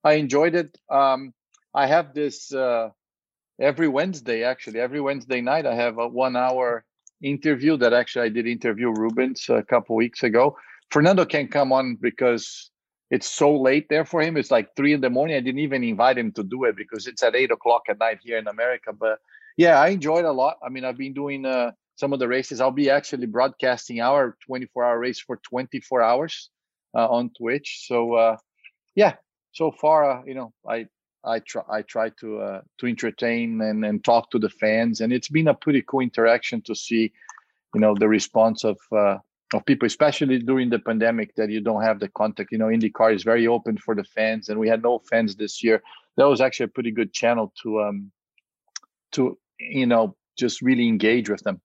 I 0.02 0.14
enjoyed 0.14 0.54
it. 0.54 0.76
Um, 0.90 1.34
I 1.74 1.86
have 1.86 2.14
this 2.14 2.52
uh, 2.52 2.88
every 3.60 3.88
Wednesday. 3.88 4.44
Actually, 4.44 4.80
every 4.80 5.00
Wednesday 5.00 5.42
night, 5.42 5.66
I 5.66 5.74
have 5.74 5.98
a 5.98 6.08
one-hour 6.08 6.84
interview 7.22 7.76
that 7.78 7.92
actually 7.92 8.26
I 8.26 8.28
did 8.28 8.46
interview 8.46 8.90
Rubens 8.90 9.48
a 9.48 9.62
couple 9.62 9.96
weeks 9.96 10.22
ago. 10.22 10.56
Fernando 10.90 11.24
can't 11.24 11.50
come 11.50 11.72
on 11.72 11.96
because 12.00 12.70
it's 13.10 13.28
so 13.28 13.54
late 13.54 13.88
there 13.88 14.04
for 14.04 14.20
him. 14.20 14.36
It's 14.36 14.50
like 14.50 14.74
three 14.76 14.92
in 14.92 15.00
the 15.00 15.10
morning. 15.10 15.36
I 15.36 15.40
didn't 15.40 15.60
even 15.60 15.84
invite 15.84 16.18
him 16.18 16.32
to 16.32 16.42
do 16.42 16.64
it 16.64 16.76
because 16.76 17.06
it's 17.06 17.22
at 17.22 17.36
eight 17.36 17.50
o'clock 17.50 17.82
at 17.88 17.98
night 17.98 18.18
here 18.22 18.38
in 18.38 18.48
America. 18.48 18.92
But 18.92 19.18
yeah, 19.56 19.78
I 19.78 19.88
enjoyed 19.88 20.24
a 20.24 20.32
lot. 20.32 20.56
I 20.64 20.68
mean, 20.68 20.84
I've 20.84 20.98
been 20.98 21.14
doing 21.14 21.44
uh, 21.44 21.72
some 21.96 22.12
of 22.12 22.18
the 22.18 22.28
races. 22.28 22.60
I'll 22.60 22.70
be 22.70 22.90
actually 22.90 23.26
broadcasting 23.26 24.00
our 24.00 24.36
24 24.46 24.84
hour 24.84 24.98
race 24.98 25.20
for 25.20 25.38
24 25.48 26.02
hours 26.02 26.50
uh, 26.94 27.06
on 27.08 27.30
Twitch. 27.36 27.84
So 27.86 28.14
uh, 28.14 28.36
yeah, 28.94 29.14
so 29.52 29.70
far, 29.70 30.10
uh, 30.10 30.22
you 30.24 30.34
know, 30.34 30.52
I 30.68 30.86
I 31.24 31.38
try 31.40 31.62
I 31.68 31.82
try 31.82 32.10
to 32.20 32.40
uh, 32.40 32.60
to 32.78 32.86
entertain 32.86 33.60
and, 33.60 33.84
and 33.84 34.02
talk 34.02 34.30
to 34.30 34.38
the 34.38 34.50
fans, 34.50 35.00
and 35.00 35.12
it's 35.12 35.28
been 35.28 35.48
a 35.48 35.54
pretty 35.54 35.82
cool 35.82 36.00
interaction 36.00 36.62
to 36.62 36.74
see, 36.74 37.12
you 37.74 37.80
know, 37.80 37.94
the 37.94 38.08
response 38.08 38.64
of 38.64 38.78
uh, 38.90 39.18
of 39.54 39.64
people, 39.66 39.86
especially 39.86 40.38
during 40.38 40.70
the 40.70 40.78
pandemic, 40.78 41.34
that 41.36 41.50
you 41.50 41.60
don't 41.60 41.82
have 41.82 42.00
the 42.00 42.08
contact. 42.08 42.50
You 42.52 42.58
know, 42.58 42.66
IndyCar 42.66 43.14
is 43.14 43.22
very 43.22 43.46
open 43.46 43.76
for 43.76 43.94
the 43.94 44.04
fans, 44.04 44.48
and 44.48 44.58
we 44.58 44.68
had 44.68 44.82
no 44.82 44.98
fans 45.10 45.36
this 45.36 45.62
year. 45.62 45.82
That 46.16 46.24
was 46.24 46.40
actually 46.40 46.64
a 46.64 46.74
pretty 46.76 46.90
good 46.90 47.12
channel 47.12 47.52
to 47.62 47.82
um 47.82 48.12
to 49.12 49.38
you 49.58 49.86
know 49.86 50.16
just 50.36 50.62
really 50.62 50.88
engage 50.88 51.28
with 51.28 51.42
them. 51.42 51.60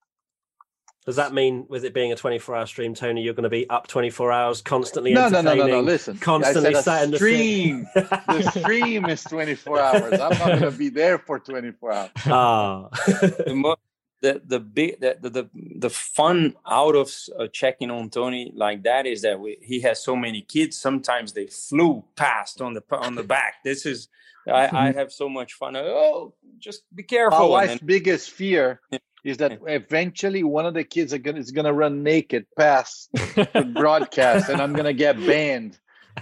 Does 1.07 1.15
that 1.15 1.33
mean, 1.33 1.65
with 1.69 1.85
it 1.85 1.93
being 1.93 2.11
a 2.11 2.17
24 2.17 2.53
hour 2.53 2.65
stream, 2.65 2.93
Tony, 2.93 3.21
you're 3.21 3.33
going 3.33 3.45
to 3.45 3.49
be 3.49 3.67
up 3.69 3.87
24 3.87 4.29
hours 4.29 4.61
constantly 4.61 5.13
No, 5.13 5.29
no, 5.29 5.39
no, 5.39 5.53
no, 5.55 5.65
no. 5.65 5.79
Listen, 5.79 6.17
constantly 6.17 6.71
I 6.71 6.73
said 6.73 6.83
sat 6.83 6.99
a 6.99 7.03
in 7.05 7.11
the 7.11 7.17
stream. 7.17 7.87
the 7.95 8.51
stream 8.53 9.05
is 9.05 9.23
24 9.23 9.79
hours. 9.79 10.19
I'm 10.19 10.37
not 10.37 10.59
going 10.59 10.61
to 10.63 10.71
be 10.71 10.89
there 10.89 11.17
for 11.17 11.39
24 11.39 11.93
hours. 11.93 12.09
ah. 12.25 12.89
the, 13.07 13.53
mo- 13.55 13.77
the 14.19 14.41
the 14.45 14.59
big 14.59 14.99
the, 14.99 15.17
the 15.21 15.29
the 15.29 15.49
the 15.77 15.89
fun 15.89 16.55
out 16.69 16.95
of 16.97 17.09
uh, 17.39 17.47
checking 17.53 17.89
on 17.89 18.09
Tony 18.09 18.51
like 18.53 18.83
that 18.83 19.05
is 19.05 19.21
that 19.21 19.39
we, 19.39 19.57
he 19.61 19.79
has 19.81 20.03
so 20.03 20.13
many 20.13 20.41
kids. 20.41 20.77
Sometimes 20.77 21.31
they 21.31 21.47
flew 21.47 22.03
past 22.17 22.59
on 22.59 22.73
the 22.73 22.83
on 22.91 23.15
the 23.15 23.23
back. 23.23 23.63
This 23.63 23.85
is 23.85 24.09
I, 24.45 24.87
I 24.87 24.91
have 24.93 25.11
so 25.11 25.29
much 25.29 25.53
fun. 25.53 25.75
Oh, 25.75 26.33
just 26.59 26.83
be 26.93 27.03
careful. 27.03 27.39
My 27.39 27.45
wife's 27.45 27.79
then- 27.79 27.85
biggest 27.85 28.31
fear 28.31 28.81
is 29.23 29.37
that 29.37 29.59
eventually 29.67 30.43
one 30.43 30.65
of 30.65 30.73
the 30.73 30.83
kids 30.83 31.13
are 31.13 31.17
gonna, 31.17 31.39
is 31.39 31.51
going 31.51 31.65
to 31.65 31.73
run 31.73 32.03
naked 32.03 32.45
past 32.57 33.09
the 33.13 33.69
broadcast 33.73 34.49
and 34.49 34.61
I'm 34.61 34.73
going 34.73 34.85
to 34.85 34.93
get 34.93 35.17
banned. 35.17 35.77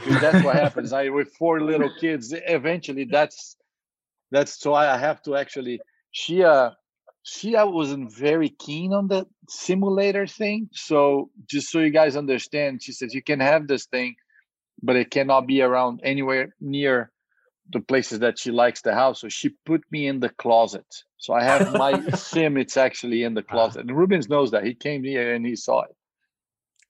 That's 0.08 0.44
what 0.44 0.56
happens. 0.56 0.92
I 0.92 1.10
with 1.10 1.32
four 1.38 1.62
little 1.62 1.92
kids. 2.00 2.34
Eventually, 2.36 3.06
that's 3.06 3.56
that's 4.32 4.60
so 4.60 4.74
I 4.74 4.98
have 4.98 5.22
to 5.24 5.36
actually. 5.36 5.80
She 6.12 6.44
uh 6.44 6.72
she 7.24 7.56
uh, 7.56 7.66
wasn't 7.66 8.14
very 8.14 8.50
keen 8.50 8.94
on 8.94 9.08
the 9.08 9.26
simulator 9.50 10.28
thing. 10.28 10.70
So 10.74 11.32
just 11.50 11.70
so 11.70 11.80
you 11.80 11.90
guys 11.90 12.16
understand, 12.16 12.84
she 12.84 12.92
says 12.92 13.14
you 13.14 13.24
can 13.24 13.40
have 13.40 13.68
this 13.68 13.86
thing, 13.86 14.16
but 14.84 14.96
it 14.96 15.10
cannot 15.12 15.48
be 15.48 15.62
around 15.62 16.02
anywhere 16.04 16.56
near 16.62 17.12
the 17.72 17.80
places 17.80 18.20
that 18.20 18.40
she 18.40 18.52
likes 18.52 18.82
the 18.82 18.94
house. 18.94 19.22
So 19.22 19.30
she 19.30 19.50
put 19.66 19.84
me 19.92 20.08
in 20.08 20.20
the 20.20 20.30
closet. 20.30 20.86
So 21.18 21.34
I 21.34 21.44
have 21.44 21.74
my 21.74 22.10
sim. 22.16 22.58
It's 22.58 22.78
actually 22.78 23.24
in 23.24 23.34
the 23.34 23.44
closet, 23.44 23.82
and 23.82 23.98
Rubens 23.98 24.30
knows 24.30 24.52
that. 24.52 24.64
He 24.64 24.74
came 24.74 25.04
here 25.04 25.34
and 25.34 25.46
he 25.46 25.56
saw 25.56 25.84
it. 25.84 25.96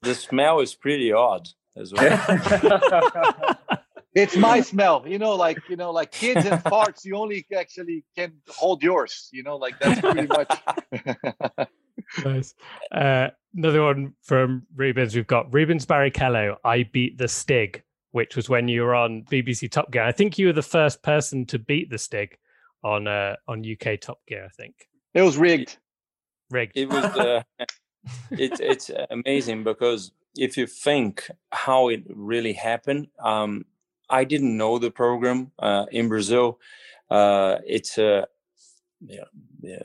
the 0.01 0.15
smell 0.15 0.59
is 0.59 0.75
pretty 0.75 1.11
odd 1.11 1.47
as 1.77 1.93
well. 1.93 3.57
It's 4.15 4.37
my 4.37 4.61
smell, 4.61 5.03
you 5.05 5.19
know, 5.19 5.35
like 5.35 5.57
you 5.69 5.75
know, 5.75 5.91
like 5.91 6.13
kids 6.13 6.45
and 6.45 6.63
farts. 6.63 7.03
You 7.03 7.17
only 7.17 7.45
actually 7.55 8.05
can 8.15 8.31
hold 8.47 8.81
yours, 8.81 9.29
you 9.33 9.43
know, 9.43 9.57
like 9.57 9.77
that's 9.77 9.99
pretty 9.99 10.25
much. 10.25 11.67
nice. 12.23 12.55
Uh, 12.93 13.27
another 13.53 13.83
one 13.83 14.13
from 14.23 14.65
Rubens. 14.73 15.15
We've 15.15 15.27
got 15.27 15.53
Rubens 15.53 15.85
Barrichello. 15.85 16.55
I 16.63 16.83
beat 16.83 17.17
the 17.17 17.27
Stig, 17.27 17.83
which 18.15 18.37
was 18.37 18.47
when 18.47 18.69
you 18.69 18.81
were 18.81 18.95
on 18.95 19.23
BBC 19.23 19.69
Top 19.69 19.91
Gear. 19.91 20.03
I 20.03 20.13
think 20.13 20.39
you 20.39 20.47
were 20.47 20.53
the 20.53 20.61
first 20.61 21.03
person 21.03 21.45
to 21.47 21.59
beat 21.59 21.89
the 21.89 21.97
Stig 21.97 22.37
on 22.81 23.09
uh, 23.09 23.35
on 23.45 23.61
UK 23.69 23.99
Top 23.99 24.19
Gear. 24.25 24.45
I 24.45 24.53
think 24.55 24.87
it 25.13 25.21
was 25.21 25.35
rigged. 25.35 25.77
rigged. 26.49 26.77
it 26.77 26.87
was 26.87 27.03
uh, 27.03 27.43
it's 28.31 28.61
it's 28.61 28.89
amazing 29.09 29.65
because 29.65 30.13
if 30.37 30.55
you 30.55 30.65
think 30.65 31.29
how 31.51 31.89
it 31.89 32.03
really 32.09 32.53
happened 32.53 33.07
um 33.19 33.65
i 34.09 34.23
didn't 34.23 34.55
know 34.55 34.77
the 34.77 34.91
program 34.91 35.51
uh 35.59 35.85
in 35.91 36.07
brazil 36.09 36.59
uh 37.09 37.55
it's 37.65 37.97
uh 37.97 38.25
yeah, 39.07 39.23
yeah, 39.61 39.83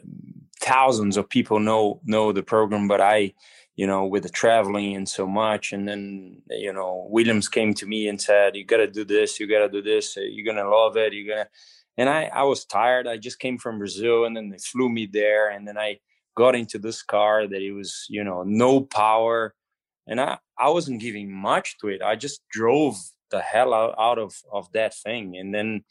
thousands 0.61 1.17
of 1.17 1.29
people 1.29 1.61
know 1.61 2.01
know 2.05 2.33
the 2.33 2.43
program 2.43 2.89
but 2.89 3.01
i 3.01 3.33
you 3.77 3.87
know 3.87 4.05
with 4.05 4.23
the 4.23 4.29
traveling 4.29 4.95
and 4.97 5.09
so 5.09 5.27
much 5.27 5.73
and 5.73 5.89
then 5.89 6.43
you 6.51 6.73
know 6.73 7.07
williams 7.11 7.49
came 7.49 7.73
to 7.75 7.87
me 7.87 8.09
and 8.09 8.21
said 8.21 8.57
you 8.57 8.65
got 8.65 8.79
to 8.79 8.87
do 8.87 9.05
this 9.05 9.41
you 9.41 9.49
got 9.49 9.61
to 9.61 9.69
do 9.69 9.83
this 9.83 10.17
uh, 10.17 10.21
you're 10.21 10.45
gonna 10.45 10.69
love 10.69 10.97
it 10.97 11.13
you're 11.13 11.35
gonna 11.35 11.49
and 11.97 12.09
i 12.09 12.25
i 12.35 12.43
was 12.43 12.65
tired 12.65 13.07
i 13.07 13.17
just 13.17 13.39
came 13.39 13.59
from 13.59 13.79
brazil 13.79 14.25
and 14.25 14.37
then 14.37 14.51
they 14.51 14.59
flew 14.59 14.89
me 14.89 15.07
there 15.07 15.51
and 15.51 15.67
then 15.67 15.79
i 15.79 15.99
got 16.37 16.55
into 16.55 16.79
this 16.79 17.03
car 17.03 17.47
that 17.47 17.63
it 17.63 17.73
was 17.73 18.07
you 18.09 18.23
know 18.23 18.43
no 18.43 18.81
power 18.81 19.55
and 20.07 20.21
i 20.21 20.39
i 20.59 20.69
wasn't 20.69 21.01
giving 21.01 21.33
much 21.33 21.79
to 21.79 21.89
it 21.89 22.03
i 22.03 22.15
just 22.17 22.43
drove 22.51 22.97
the 23.31 23.41
hell 23.41 23.73
out, 23.73 23.95
out 23.99 24.19
of 24.19 24.35
of 24.53 24.71
that 24.73 24.95
thing 24.95 25.37
and 25.37 25.55
then 25.55 25.83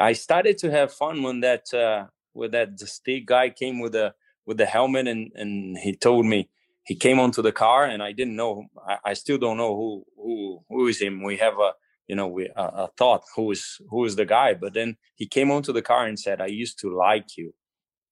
i 0.00 0.12
started 0.12 0.56
to 0.56 0.70
have 0.70 0.92
fun 0.92 1.22
when 1.22 1.40
that 1.40 1.72
uh 1.74 2.06
with 2.34 2.52
that 2.52 2.78
the 2.78 2.86
state 2.86 3.26
guy 3.26 3.50
came 3.50 3.80
with 3.80 3.94
a 3.94 4.14
with 4.46 4.56
the 4.56 4.66
helmet 4.66 5.06
and 5.06 5.30
and 5.34 5.76
he 5.78 5.94
told 5.94 6.24
me 6.26 6.48
he 6.84 6.94
came 6.94 7.20
onto 7.20 7.42
the 7.42 7.52
car 7.52 7.84
and 7.84 8.02
i 8.02 8.12
didn't 8.12 8.36
know 8.36 8.64
i, 8.86 8.98
I 9.04 9.12
still 9.14 9.38
don't 9.38 9.56
know 9.56 9.74
who 9.76 10.04
who 10.16 10.64
who 10.68 10.86
is 10.88 11.00
him. 11.00 11.22
We 11.22 11.36
have 11.38 11.54
a 11.58 11.72
you 12.06 12.16
know 12.16 12.28
we 12.28 12.48
a, 12.56 12.62
a 12.84 12.88
thought 12.96 13.22
who 13.36 13.50
is 13.50 13.80
who 13.88 14.04
is 14.04 14.16
the 14.16 14.24
guy? 14.24 14.54
But 14.54 14.74
then 14.74 14.96
he 15.16 15.26
came 15.26 15.50
onto 15.50 15.72
the 15.72 15.82
car 15.82 16.06
and 16.06 16.18
said 16.18 16.40
i 16.40 16.46
used 16.46 16.78
to 16.80 16.94
like 16.94 17.36
you. 17.36 17.52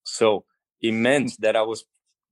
So 0.05 0.45
it 0.81 0.93
meant 0.93 1.33
that 1.41 1.57
I 1.57 1.63
was 1.63 1.85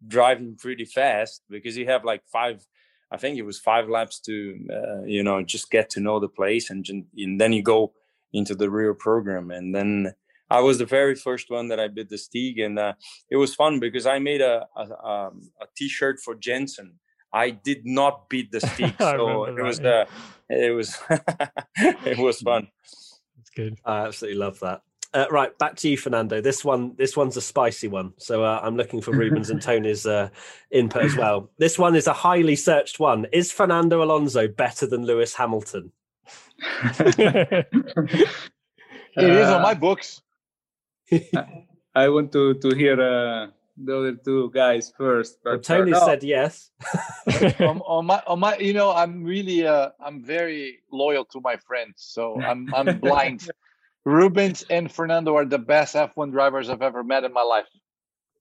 driving 0.06 0.56
pretty 0.56 0.84
fast 0.84 1.42
because 1.50 1.76
you 1.76 1.86
have 1.86 2.04
like 2.04 2.22
five, 2.32 2.64
I 3.10 3.16
think 3.16 3.38
it 3.38 3.42
was 3.42 3.58
five 3.58 3.88
laps 3.88 4.20
to, 4.20 4.58
uh, 4.72 5.04
you 5.04 5.22
know, 5.22 5.42
just 5.42 5.70
get 5.70 5.90
to 5.90 6.00
know 6.00 6.20
the 6.20 6.28
place 6.28 6.70
and, 6.70 6.86
and 6.88 7.40
then 7.40 7.52
you 7.52 7.62
go 7.62 7.92
into 8.32 8.54
the 8.54 8.70
real 8.70 8.94
program. 8.94 9.50
And 9.50 9.74
then 9.74 10.14
I 10.50 10.60
was 10.60 10.78
the 10.78 10.86
very 10.86 11.14
first 11.14 11.50
one 11.50 11.68
that 11.68 11.80
I 11.80 11.88
bid 11.88 12.08
the 12.08 12.18
Stig 12.18 12.58
and 12.58 12.78
uh, 12.78 12.94
it 13.30 13.36
was 13.36 13.54
fun 13.54 13.80
because 13.80 14.06
I 14.06 14.18
made 14.18 14.40
a, 14.40 14.66
a, 14.76 15.06
um, 15.06 15.50
a 15.60 15.66
t-shirt 15.76 16.20
for 16.20 16.34
Jenson. 16.34 16.94
I 17.32 17.50
did 17.50 17.84
not 17.84 18.28
beat 18.28 18.52
the 18.52 18.60
Stig, 18.72 18.94
so 18.98 19.44
remember 19.44 19.60
it 19.60 19.64
was, 19.64 19.80
that, 19.80 20.08
uh, 20.08 20.10
it 20.48 20.74
was, 20.74 20.98
it 21.76 22.18
was 22.18 22.40
fun. 22.40 22.68
That's 23.36 23.50
good. 23.54 23.78
I 23.84 24.06
absolutely 24.06 24.38
love 24.38 24.60
that. 24.60 24.82
Uh, 25.14 25.26
right, 25.30 25.56
back 25.58 25.76
to 25.76 25.88
you, 25.88 25.96
Fernando. 25.96 26.42
This 26.42 26.64
one, 26.64 26.94
this 26.98 27.16
one's 27.16 27.36
a 27.38 27.40
spicy 27.40 27.88
one. 27.88 28.12
So 28.18 28.44
uh, 28.44 28.60
I'm 28.62 28.76
looking 28.76 29.00
for 29.00 29.12
Rubens 29.12 29.48
and 29.48 29.62
Tony's 29.62 30.04
uh, 30.04 30.28
input 30.70 31.04
as 31.04 31.16
well. 31.16 31.48
This 31.58 31.78
one 31.78 31.96
is 31.96 32.06
a 32.06 32.12
highly 32.12 32.54
searched 32.54 33.00
one. 33.00 33.26
Is 33.32 33.50
Fernando 33.50 34.02
Alonso 34.02 34.46
better 34.46 34.86
than 34.86 35.06
Lewis 35.06 35.34
Hamilton? 35.34 35.92
It 39.16 39.30
is 39.30 39.48
on 39.48 39.62
my 39.62 39.72
books. 39.72 40.20
I 41.94 42.08
want 42.08 42.32
to 42.32 42.54
to 42.54 42.74
hear 42.74 43.00
uh, 43.00 43.48
the 43.76 43.98
other 43.98 44.12
two 44.12 44.50
guys 44.50 44.92
first. 44.96 45.38
But 45.42 45.50
well, 45.50 45.60
Tony 45.60 45.90
no. 45.92 46.04
said 46.04 46.22
yes. 46.22 46.70
on, 47.60 47.80
on, 47.86 48.06
my, 48.06 48.22
on 48.26 48.40
my, 48.40 48.56
you 48.58 48.72
know, 48.72 48.92
I'm 48.92 49.22
really, 49.22 49.66
uh, 49.66 49.90
I'm 50.00 50.22
very 50.22 50.78
loyal 50.90 51.24
to 51.26 51.40
my 51.40 51.56
friends, 51.56 51.94
so 51.98 52.40
I'm, 52.40 52.72
I'm 52.74 52.98
blind. 53.00 53.48
Rubens 54.04 54.64
and 54.70 54.90
Fernando 54.90 55.36
are 55.36 55.44
the 55.44 55.58
best 55.58 55.94
F1 55.94 56.30
drivers 56.30 56.70
I've 56.70 56.82
ever 56.82 57.02
met 57.02 57.24
in 57.24 57.32
my 57.32 57.42
life. 57.42 57.66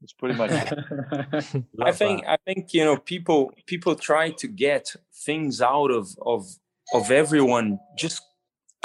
It's 0.01 0.13
pretty 0.13 0.35
much. 0.35 0.51
I 1.81 1.91
think, 1.91 2.21
that. 2.21 2.29
I 2.29 2.37
think 2.45 2.73
you 2.73 2.83
know, 2.83 2.97
people, 2.97 3.51
people 3.65 3.95
try 3.95 4.29
to 4.31 4.47
get 4.47 4.93
things 5.25 5.61
out 5.61 5.89
of 5.89 6.09
of 6.23 6.45
of 6.93 7.09
everyone 7.09 7.79
just 7.97 8.21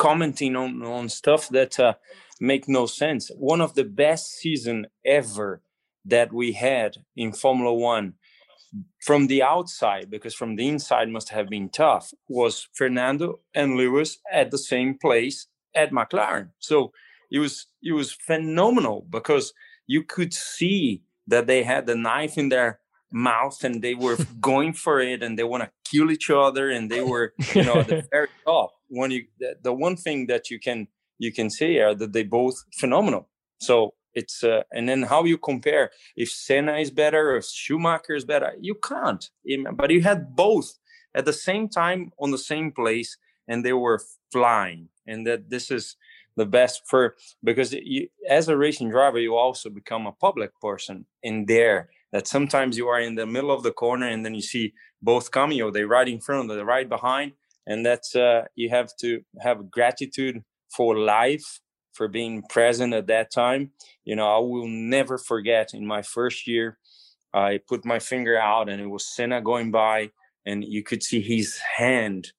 commenting 0.00 0.56
on 0.56 0.82
on 0.82 1.08
stuff 1.08 1.50
that 1.50 1.78
uh, 1.78 1.92
make 2.40 2.68
no 2.68 2.86
sense. 2.86 3.30
One 3.36 3.60
of 3.60 3.74
the 3.74 3.84
best 3.84 4.32
season 4.32 4.86
ever 5.04 5.60
that 6.06 6.32
we 6.32 6.52
had 6.52 6.96
in 7.14 7.32
Formula 7.32 7.72
One 7.74 8.14
from 9.04 9.26
the 9.26 9.42
outside, 9.42 10.10
because 10.10 10.34
from 10.34 10.56
the 10.56 10.66
inside 10.66 11.08
must 11.10 11.28
have 11.28 11.48
been 11.50 11.68
tough, 11.68 12.14
was 12.28 12.68
Fernando 12.72 13.40
and 13.54 13.76
Lewis 13.76 14.18
at 14.32 14.50
the 14.50 14.58
same 14.72 14.96
place 14.96 15.46
at 15.74 15.92
McLaren. 15.92 16.48
So 16.60 16.92
it 17.30 17.38
was 17.38 17.66
it 17.82 17.92
was 17.92 18.10
phenomenal 18.12 19.06
because 19.10 19.52
you 19.86 20.02
could 20.02 20.32
see 20.32 21.02
that 21.26 21.46
they 21.46 21.62
had 21.62 21.84
the 21.84 21.94
knife 21.94 22.38
in 22.38 22.48
their 22.48 22.80
mouth 23.12 23.62
and 23.64 23.82
they 23.82 23.94
were 23.94 24.16
going 24.40 24.72
for 24.72 25.00
it 25.00 25.22
and 25.22 25.38
they 25.38 25.44
want 25.44 25.62
to 25.62 25.70
kill 25.84 26.10
each 26.10 26.30
other 26.30 26.70
and 26.70 26.90
they 26.90 27.02
were 27.02 27.34
you 27.54 27.64
know 27.64 27.74
at 27.74 27.88
the 27.88 28.02
very 28.12 28.28
top 28.46 28.79
when 28.90 29.10
you 29.10 29.24
the, 29.62 29.72
one 29.72 29.96
thing 29.96 30.26
that 30.26 30.50
you 30.50 30.58
can 30.58 30.88
you 31.18 31.32
can 31.32 31.48
say 31.48 31.78
are 31.78 31.94
that 31.94 32.12
they 32.12 32.24
both 32.24 32.56
phenomenal. 32.78 33.28
So 33.60 33.94
it's 34.14 34.42
uh, 34.44 34.62
and 34.72 34.88
then 34.88 35.02
how 35.02 35.24
you 35.24 35.38
compare 35.38 35.90
if 36.16 36.30
Senna 36.30 36.76
is 36.76 36.90
better 36.90 37.30
or 37.30 37.36
if 37.38 37.46
Schumacher 37.46 38.14
is 38.14 38.24
better 38.24 38.52
you 38.60 38.74
can't. 38.74 39.24
But 39.74 39.90
you 39.90 40.02
had 40.02 40.36
both 40.36 40.78
at 41.14 41.24
the 41.24 41.32
same 41.32 41.68
time 41.68 42.12
on 42.18 42.30
the 42.30 42.38
same 42.38 42.72
place 42.72 43.16
and 43.48 43.64
they 43.64 43.72
were 43.72 44.00
flying 44.32 44.88
and 45.06 45.26
that 45.26 45.50
this 45.50 45.70
is 45.70 45.96
the 46.36 46.46
best 46.46 46.82
for 46.86 47.16
because 47.42 47.72
you, 47.72 48.08
as 48.28 48.48
a 48.48 48.56
racing 48.56 48.90
driver 48.90 49.18
you 49.18 49.36
also 49.36 49.68
become 49.68 50.06
a 50.06 50.12
public 50.12 50.58
person 50.60 51.04
in 51.22 51.46
there 51.46 51.90
that 52.12 52.26
sometimes 52.26 52.76
you 52.76 52.88
are 52.88 53.00
in 53.00 53.14
the 53.14 53.26
middle 53.26 53.50
of 53.50 53.62
the 53.62 53.72
corner 53.72 54.06
and 54.06 54.24
then 54.24 54.34
you 54.34 54.40
see 54.40 54.72
both 55.02 55.30
coming 55.30 55.60
or 55.60 55.70
they 55.70 55.84
ride 55.84 56.08
in 56.08 56.20
front 56.20 56.50
or 56.50 56.56
they 56.56 56.62
ride 56.62 56.88
behind 56.88 57.32
and 57.66 57.84
that's 57.84 58.14
uh, 58.16 58.44
you 58.54 58.70
have 58.70 58.90
to 59.00 59.22
have 59.40 59.70
gratitude 59.70 60.42
for 60.74 60.98
life 60.98 61.60
for 61.92 62.08
being 62.08 62.42
present 62.48 62.94
at 62.94 63.06
that 63.08 63.30
time. 63.30 63.72
You 64.04 64.16
know 64.16 64.28
i 64.28 64.38
will 64.38 64.68
never 64.68 65.18
forget 65.18 65.74
in 65.74 65.86
my 65.86 66.02
first 66.02 66.46
year 66.46 66.78
i 67.34 67.60
put 67.68 67.84
my 67.84 67.98
finger 67.98 68.38
out 68.38 68.68
and 68.68 68.80
it 68.80 68.86
was 68.88 69.06
senna 69.06 69.40
going 69.40 69.70
by 69.70 70.10
and 70.46 70.64
you 70.64 70.82
could 70.82 71.02
see 71.02 71.20
his 71.20 71.58
hand 71.78 72.32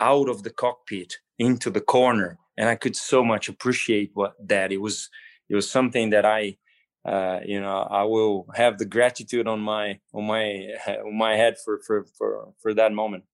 out 0.00 0.28
of 0.28 0.42
the 0.42 0.50
cockpit 0.50 1.14
into 1.38 1.70
the 1.70 1.80
corner. 1.80 2.38
And 2.56 2.68
i 2.68 2.76
could 2.76 2.96
so 2.96 3.24
much 3.24 3.48
appreciate 3.48 4.10
what 4.14 4.34
that. 4.48 4.72
It 4.72 4.80
was 4.80 5.10
it 5.48 5.54
was 5.54 5.70
something 5.70 6.10
that 6.10 6.24
i 6.24 6.56
uh, 7.04 7.40
you 7.44 7.60
know 7.60 7.78
i 7.90 8.04
will 8.04 8.46
have 8.54 8.78
the 8.78 8.84
gratitude 8.84 9.48
on 9.48 9.60
my 9.60 9.98
on 10.14 10.24
my 10.26 10.68
on 11.06 11.16
my 11.16 11.36
head 11.36 11.56
for 11.64 11.80
for 11.86 12.06
for 12.16 12.52
for 12.60 12.74
that 12.74 12.92
moment 12.92 13.24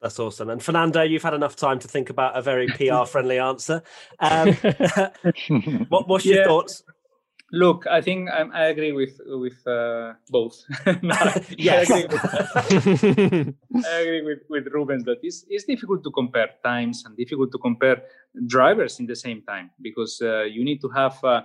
that's 0.00 0.18
awesome. 0.18 0.48
And 0.50 0.62
Fernando, 0.62 1.02
you've 1.02 1.22
had 1.22 1.34
enough 1.34 1.56
time 1.56 1.78
to 1.80 1.88
think 1.88 2.10
about 2.10 2.36
a 2.36 2.42
very 2.42 2.66
PR 2.76 3.04
friendly 3.04 3.38
answer. 3.38 3.82
Um, 4.18 4.52
what, 5.88 6.08
what's 6.08 6.24
your 6.24 6.38
yeah. 6.38 6.44
thoughts? 6.44 6.82
Look, 7.52 7.84
I 7.88 8.00
think 8.00 8.30
I, 8.30 8.42
I 8.54 8.64
agree 8.66 8.92
with 8.92 9.20
with 9.26 9.66
uh, 9.66 10.12
both. 10.28 10.62
yes, 11.58 11.90
I 11.90 11.98
agree, 11.98 12.18
with, 12.18 13.54
I 13.86 13.98
agree 13.98 14.22
with, 14.22 14.38
with 14.48 14.66
Rubens 14.72 15.04
that 15.04 15.18
it's, 15.22 15.44
it's 15.48 15.64
difficult 15.64 16.04
to 16.04 16.12
compare 16.12 16.50
times 16.64 17.02
and 17.04 17.16
difficult 17.16 17.50
to 17.50 17.58
compare 17.58 18.02
drivers 18.46 19.00
in 19.00 19.06
the 19.06 19.16
same 19.16 19.42
time 19.42 19.70
because 19.82 20.22
uh, 20.22 20.42
you 20.42 20.64
need 20.64 20.80
to 20.80 20.88
have 20.90 21.22
uh, 21.24 21.42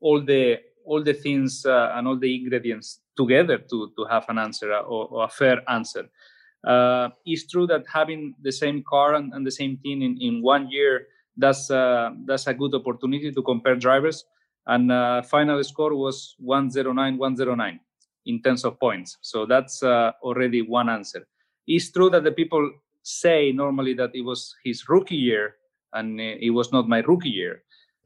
all 0.00 0.24
the 0.24 0.60
all 0.84 1.02
the 1.02 1.12
things 1.12 1.66
uh, 1.66 1.90
and 1.94 2.06
all 2.06 2.16
the 2.16 2.36
ingredients 2.36 3.00
together 3.16 3.58
to 3.58 3.90
to 3.96 4.04
have 4.04 4.26
an 4.28 4.38
answer 4.38 4.72
uh, 4.72 4.82
or, 4.82 5.08
or 5.08 5.24
a 5.24 5.28
fair 5.28 5.68
answer. 5.68 6.08
Uh, 6.66 7.08
it's 7.24 7.46
true 7.46 7.66
that 7.66 7.84
having 7.92 8.34
the 8.42 8.52
same 8.52 8.82
car 8.88 9.14
and, 9.14 9.32
and 9.32 9.46
the 9.46 9.50
same 9.50 9.78
team 9.78 10.02
in, 10.02 10.18
in 10.20 10.42
one 10.42 10.68
year 10.70 11.06
that's 11.38 11.70
uh, 11.70 12.10
that's 12.26 12.48
a 12.48 12.54
good 12.54 12.74
opportunity 12.74 13.32
to 13.32 13.42
compare 13.42 13.76
drivers. 13.76 14.24
And 14.66 14.92
uh, 14.92 15.22
final 15.22 15.62
score 15.64 15.94
was 15.94 16.34
109 16.40 17.16
109 17.16 17.80
in 18.26 18.42
terms 18.42 18.64
of 18.64 18.78
points. 18.78 19.16
So 19.22 19.46
that's 19.46 19.82
uh, 19.82 20.12
already 20.22 20.62
one 20.62 20.90
answer. 20.90 21.26
It's 21.66 21.90
true 21.90 22.10
that 22.10 22.24
the 22.24 22.32
people 22.32 22.70
say 23.02 23.52
normally 23.52 23.94
that 23.94 24.10
it 24.14 24.22
was 24.22 24.54
his 24.64 24.86
rookie 24.88 25.16
year 25.16 25.54
and 25.94 26.20
uh, 26.20 26.36
it 26.40 26.50
was 26.50 26.72
not 26.72 26.88
my 26.88 26.98
rookie 27.00 27.30
year. 27.30 27.62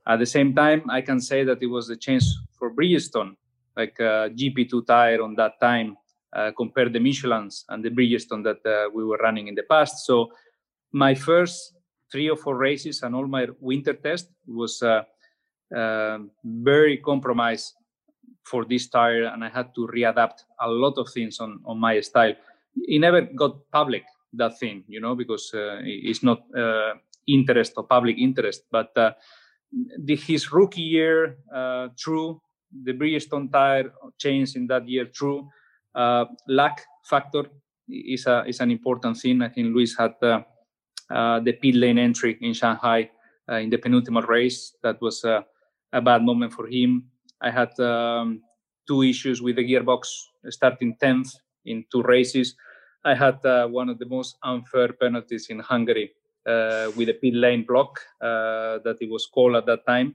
At 0.06 0.18
the 0.18 0.26
same 0.26 0.54
time, 0.54 0.88
I 0.90 1.00
can 1.00 1.20
say 1.20 1.42
that 1.44 1.62
it 1.62 1.66
was 1.66 1.88
a 1.90 1.96
chance 1.96 2.38
for 2.58 2.72
Bridgestone, 2.72 3.36
like 3.76 3.98
a 3.98 4.30
GP2 4.34 4.86
tire 4.86 5.22
on 5.22 5.34
that 5.36 5.60
time, 5.60 5.96
uh, 6.32 6.50
compared 6.56 6.92
the 6.92 7.00
Michelin's 7.00 7.64
and 7.68 7.84
the 7.84 7.90
Bridgestone 7.90 8.42
that 8.44 8.64
uh, 8.66 8.88
we 8.94 9.04
were 9.04 9.18
running 9.18 9.48
in 9.48 9.54
the 9.54 9.64
past. 9.64 10.06
So 10.06 10.32
my 10.92 11.14
first 11.14 11.74
three 12.10 12.28
or 12.28 12.36
four 12.36 12.56
races 12.56 13.02
and 13.02 13.14
all 13.14 13.26
my 13.26 13.46
winter 13.60 13.94
test 13.94 14.28
was 14.46 14.82
uh, 14.82 16.18
very 16.44 16.98
compromised 16.98 17.74
for 18.44 18.64
this 18.64 18.88
tire, 18.88 19.24
and 19.24 19.44
I 19.44 19.48
had 19.48 19.74
to 19.74 19.86
readapt 19.86 20.44
a 20.60 20.68
lot 20.68 20.98
of 20.98 21.08
things 21.12 21.38
on 21.38 21.60
on 21.64 21.78
my 21.78 22.00
style. 22.00 22.34
It 22.76 22.98
never 22.98 23.22
got 23.22 23.70
public 23.70 24.04
that 24.32 24.58
thing, 24.58 24.84
you 24.88 25.00
know, 25.00 25.14
because 25.14 25.52
uh, 25.54 25.78
it's 25.84 26.22
not 26.22 26.42
uh, 26.56 26.94
interest 27.26 27.74
or 27.76 27.84
public 27.84 28.18
interest. 28.18 28.64
But 28.70 28.96
uh, 28.96 29.12
the, 29.98 30.16
his 30.16 30.52
rookie 30.52 30.82
year, 30.82 31.36
true. 31.96 32.40
The 32.84 32.92
Bridgestone 32.92 33.52
tire 33.52 33.92
changed 34.18 34.56
in 34.56 34.66
that 34.68 34.88
year, 34.88 35.04
true. 35.04 35.48
Uh, 35.94 36.24
luck 36.48 36.80
factor 37.04 37.44
is 37.88 38.26
a 38.26 38.44
is 38.46 38.60
an 38.60 38.70
important 38.70 39.16
thing. 39.18 39.42
I 39.42 39.48
think 39.48 39.74
Lewis 39.74 39.96
had 39.98 40.14
the 40.20 41.52
pit 41.60 41.74
lane 41.74 41.98
entry 41.98 42.38
in 42.40 42.54
Shanghai 42.54 43.10
in 43.48 43.70
the 43.70 43.78
penultimate 43.78 44.28
race. 44.28 44.74
That 44.82 45.00
was 45.00 45.24
a 45.24 45.44
bad 46.00 46.22
moment 46.22 46.52
for 46.52 46.66
him. 46.66 47.10
I 47.40 47.50
had 47.50 47.78
um, 47.80 48.42
two 48.86 49.02
issues 49.02 49.42
with 49.42 49.56
the 49.56 49.64
gearbox 49.64 50.06
starting 50.48 50.96
10th 51.02 51.34
in 51.64 51.84
two 51.90 52.02
races. 52.02 52.54
I 53.04 53.14
had 53.14 53.44
uh, 53.44 53.66
one 53.66 53.88
of 53.88 53.98
the 53.98 54.06
most 54.06 54.36
unfair 54.42 54.92
penalties 54.92 55.48
in 55.50 55.58
Hungary 55.58 56.12
uh, 56.46 56.90
with 56.96 57.08
a 57.08 57.14
pit 57.14 57.34
lane 57.34 57.64
block 57.66 58.00
uh, 58.20 58.78
that 58.84 58.96
it 59.00 59.10
was 59.10 59.26
called 59.26 59.56
at 59.56 59.66
that 59.66 59.86
time. 59.86 60.14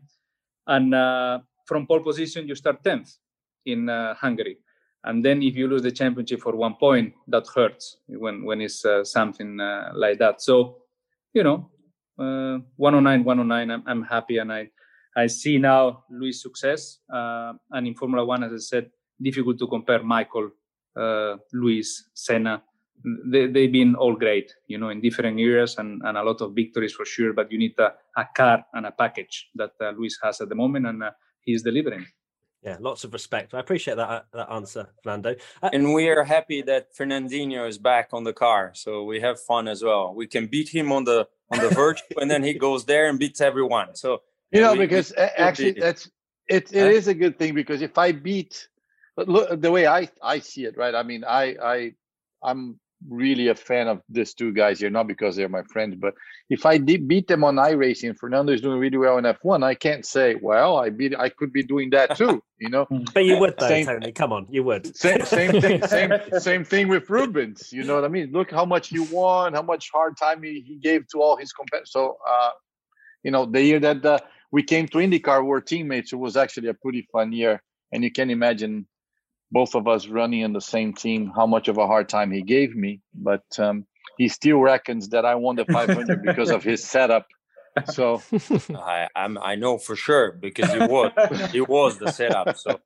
And 0.66 0.96
uh, 0.96 1.40
from 1.66 1.86
pole 1.86 2.02
position, 2.02 2.48
you 2.48 2.56
start 2.56 2.84
10th 2.84 3.18
in 3.66 3.90
uh, 3.90 4.14
Hungary. 4.16 4.58
And 5.04 5.24
then 5.24 5.42
if 5.42 5.56
you 5.56 5.68
lose 5.68 5.84
the 5.84 5.92
championship 5.92 6.42
for 6.42 6.56
one 6.56 6.76
point, 6.76 7.14
that 7.28 7.48
hurts 7.54 7.98
when, 8.08 8.44
when 8.44 8.62
it's 8.62 8.84
uh, 8.84 9.04
something 9.04 9.58
like 9.94 10.20
that. 10.20 10.42
So, 10.42 10.80
you 11.34 11.44
know, 11.44 11.70
109, 12.18 13.24
109, 13.24 13.72
I'm, 13.72 13.84
I'm 13.86 14.04
happy 14.04 14.40
and 14.40 14.52
I, 14.52 14.70
I 15.18 15.26
see 15.28 15.58
now 15.58 16.04
Lewis' 16.12 16.44
success, 16.44 17.00
uh, 17.12 17.54
and 17.72 17.88
in 17.88 17.96
Formula 17.96 18.24
One, 18.24 18.44
as 18.44 18.54
I 18.54 18.58
said, 18.58 18.92
difficult 19.20 19.58
to 19.58 19.68
compare 19.68 20.04
Michael, 20.04 20.52
uh, 20.96 21.38
Lewis, 21.54 22.10
Senna. 22.14 22.62
They, 23.26 23.42
have 23.42 23.72
been 23.72 23.96
all 23.96 24.16
great, 24.16 24.54
you 24.68 24.78
know, 24.78 24.90
in 24.90 25.02
different 25.02 25.40
areas 25.40 25.76
and, 25.80 26.02
and 26.04 26.18
a 26.18 26.24
lot 26.24 26.42
of 26.42 26.54
victories 26.54 26.94
for 26.94 27.06
sure. 27.06 27.34
But 27.34 27.52
you 27.52 27.58
need 27.58 27.74
a, 27.80 27.94
a 28.16 28.28
car 28.36 28.64
and 28.74 28.86
a 28.86 28.92
package 28.92 29.50
that 29.56 29.72
uh, 29.82 29.92
Lewis 29.92 30.18
has 30.22 30.40
at 30.42 30.50
the 30.50 30.56
moment, 30.56 30.86
and 30.86 31.04
uh, 31.04 31.12
he's 31.42 31.64
delivering. 31.64 32.06
Yeah, 32.68 32.76
lots 32.82 33.06
of 33.06 33.14
respect. 33.14 33.54
I 33.54 33.62
appreciate 33.62 33.96
that 33.96 34.10
uh, 34.10 34.22
that 34.34 34.52
answer, 34.52 34.90
Fernando. 35.02 35.36
Uh, 35.64 35.70
and 35.72 35.94
we 35.94 36.10
are 36.10 36.26
happy 36.26 36.62
that 36.64 36.94
Fernandinho 36.94 37.66
is 37.66 37.78
back 37.78 38.10
on 38.12 38.26
the 38.26 38.34
car, 38.34 38.72
so 38.76 39.06
we 39.06 39.22
have 39.22 39.40
fun 39.40 39.70
as 39.70 39.82
well. 39.82 40.14
We 40.14 40.28
can 40.28 40.48
beat 40.48 40.68
him 40.68 40.92
on 40.92 41.06
the 41.06 41.30
on 41.50 41.60
the 41.60 41.70
virtual, 41.70 42.20
and 42.22 42.30
then 42.30 42.44
he 42.44 42.54
goes 42.56 42.84
there 42.84 43.08
and 43.08 43.18
beats 43.18 43.40
everyone. 43.40 43.96
So 43.96 44.22
you 44.52 44.60
know, 44.60 44.74
we, 44.74 44.80
because 44.80 45.14
we 45.16 45.24
actually 45.24 45.72
that's 45.80 46.12
it. 46.50 46.74
It 46.74 46.92
is 46.92 47.08
a 47.08 47.14
good 47.14 47.40
thing 47.40 47.56
because 47.56 47.82
if 47.82 47.98
I 47.98 48.12
beat, 48.12 48.68
look 49.16 49.62
the 49.62 49.72
way 49.72 49.88
I 49.88 50.10
I 50.22 50.40
see 50.40 50.66
it, 50.66 50.76
right? 50.76 50.94
I 50.94 51.04
mean, 51.04 51.24
I 51.24 51.56
I 51.64 51.94
I'm 52.44 52.82
really 53.10 53.50
a 53.50 53.56
fan 53.56 53.88
of 53.88 54.02
these 54.10 54.34
two 54.34 54.52
guys 54.52 54.80
here, 54.80 54.90
not 54.90 55.08
because 55.08 55.36
they're 55.36 55.50
my 55.50 55.64
friends, 55.64 55.96
but 56.00 56.14
if 56.50 56.66
I 56.66 56.78
did 56.78 57.08
beat 57.08 57.28
them 57.28 57.44
on 57.44 57.56
iRacing, 57.56 58.18
Fernando 58.18 58.54
is 58.54 58.62
doing 58.62 58.80
really 58.80 58.98
well 58.98 59.18
in 59.18 59.26
F1. 59.26 59.64
I 59.64 59.76
can't 59.76 60.06
say, 60.06 60.36
well, 60.36 60.78
I 60.78 60.90
beat, 60.90 61.16
I 61.18 61.30
could 61.30 61.54
be 61.54 61.64
doing 61.64 61.90
that 61.92 62.18
too, 62.18 62.42
you 62.60 62.70
know. 62.70 62.88
but 63.14 63.26
you 63.26 63.38
would, 63.38 63.56
though, 63.58 63.68
same, 63.68 63.86
Tony. 63.86 64.12
Come 64.12 64.34
on, 64.34 64.48
you 64.50 64.64
would. 64.64 64.96
Same, 64.96 65.24
same 65.26 65.62
thing, 65.62 65.86
same, 65.88 66.12
same 66.40 66.64
thing 66.64 66.88
with 66.88 67.10
Rubens. 67.10 67.72
You 67.72 67.84
know 67.84 67.96
what 67.96 68.06
I 68.06 68.10
mean? 68.10 68.32
Look 68.32 68.52
how 68.52 68.66
much 68.66 68.90
he 68.90 69.00
won, 69.00 69.54
how 69.54 69.62
much 69.62 69.90
hard 69.92 70.18
time 70.18 70.42
he, 70.42 70.64
he 70.66 70.76
gave 70.76 71.08
to 71.10 71.22
all 71.22 71.38
his 71.38 71.52
competitors. 71.54 71.92
So, 71.92 72.18
uh, 72.28 72.50
you 73.24 73.32
know, 73.32 73.46
the 73.46 73.62
year 73.62 73.80
that 73.80 74.02
the 74.02 74.24
we 74.52 74.64
came 74.64 74.88
to 74.88 75.00
IndyCar, 75.00 75.42
we 75.42 75.50
were 75.50 75.62
teammates. 75.62 76.14
It 76.14 76.18
was 76.18 76.38
actually 76.38 76.70
a 76.70 76.74
pretty 76.74 77.08
fun 77.12 77.34
year, 77.34 77.62
and 77.92 78.04
you 78.04 78.12
can 78.12 78.30
imagine 78.30 78.88
both 79.52 79.76
of 79.76 79.88
us 79.88 80.08
running 80.08 80.42
in 80.42 80.54
the 80.54 80.62
same 80.62 80.94
team, 80.94 81.32
how 81.36 81.46
much 81.48 81.68
of 81.68 81.78
a 81.78 81.88
hard 81.88 82.10
time 82.10 82.32
he 82.32 82.42
gave 82.42 82.76
me. 82.76 83.02
But 83.14 83.46
um, 83.60 83.86
he 84.18 84.28
still 84.30 84.60
reckons 84.60 85.10
that 85.10 85.26
I 85.26 85.36
won 85.36 85.56
the 85.56 85.66
500 85.66 86.22
because 86.24 86.52
of 86.52 86.64
his 86.64 86.84
setup. 86.84 87.28
So 87.94 88.22
I 88.76 89.08
I'm, 89.16 89.38
I 89.38 89.56
know 89.56 89.78
for 89.78 89.96
sure 89.96 90.32
because 90.32 90.74
it 90.74 90.90
was 90.90 91.12
it 91.54 91.68
was 91.70 91.98
the 92.00 92.12
setup. 92.12 92.58
So 92.58 92.80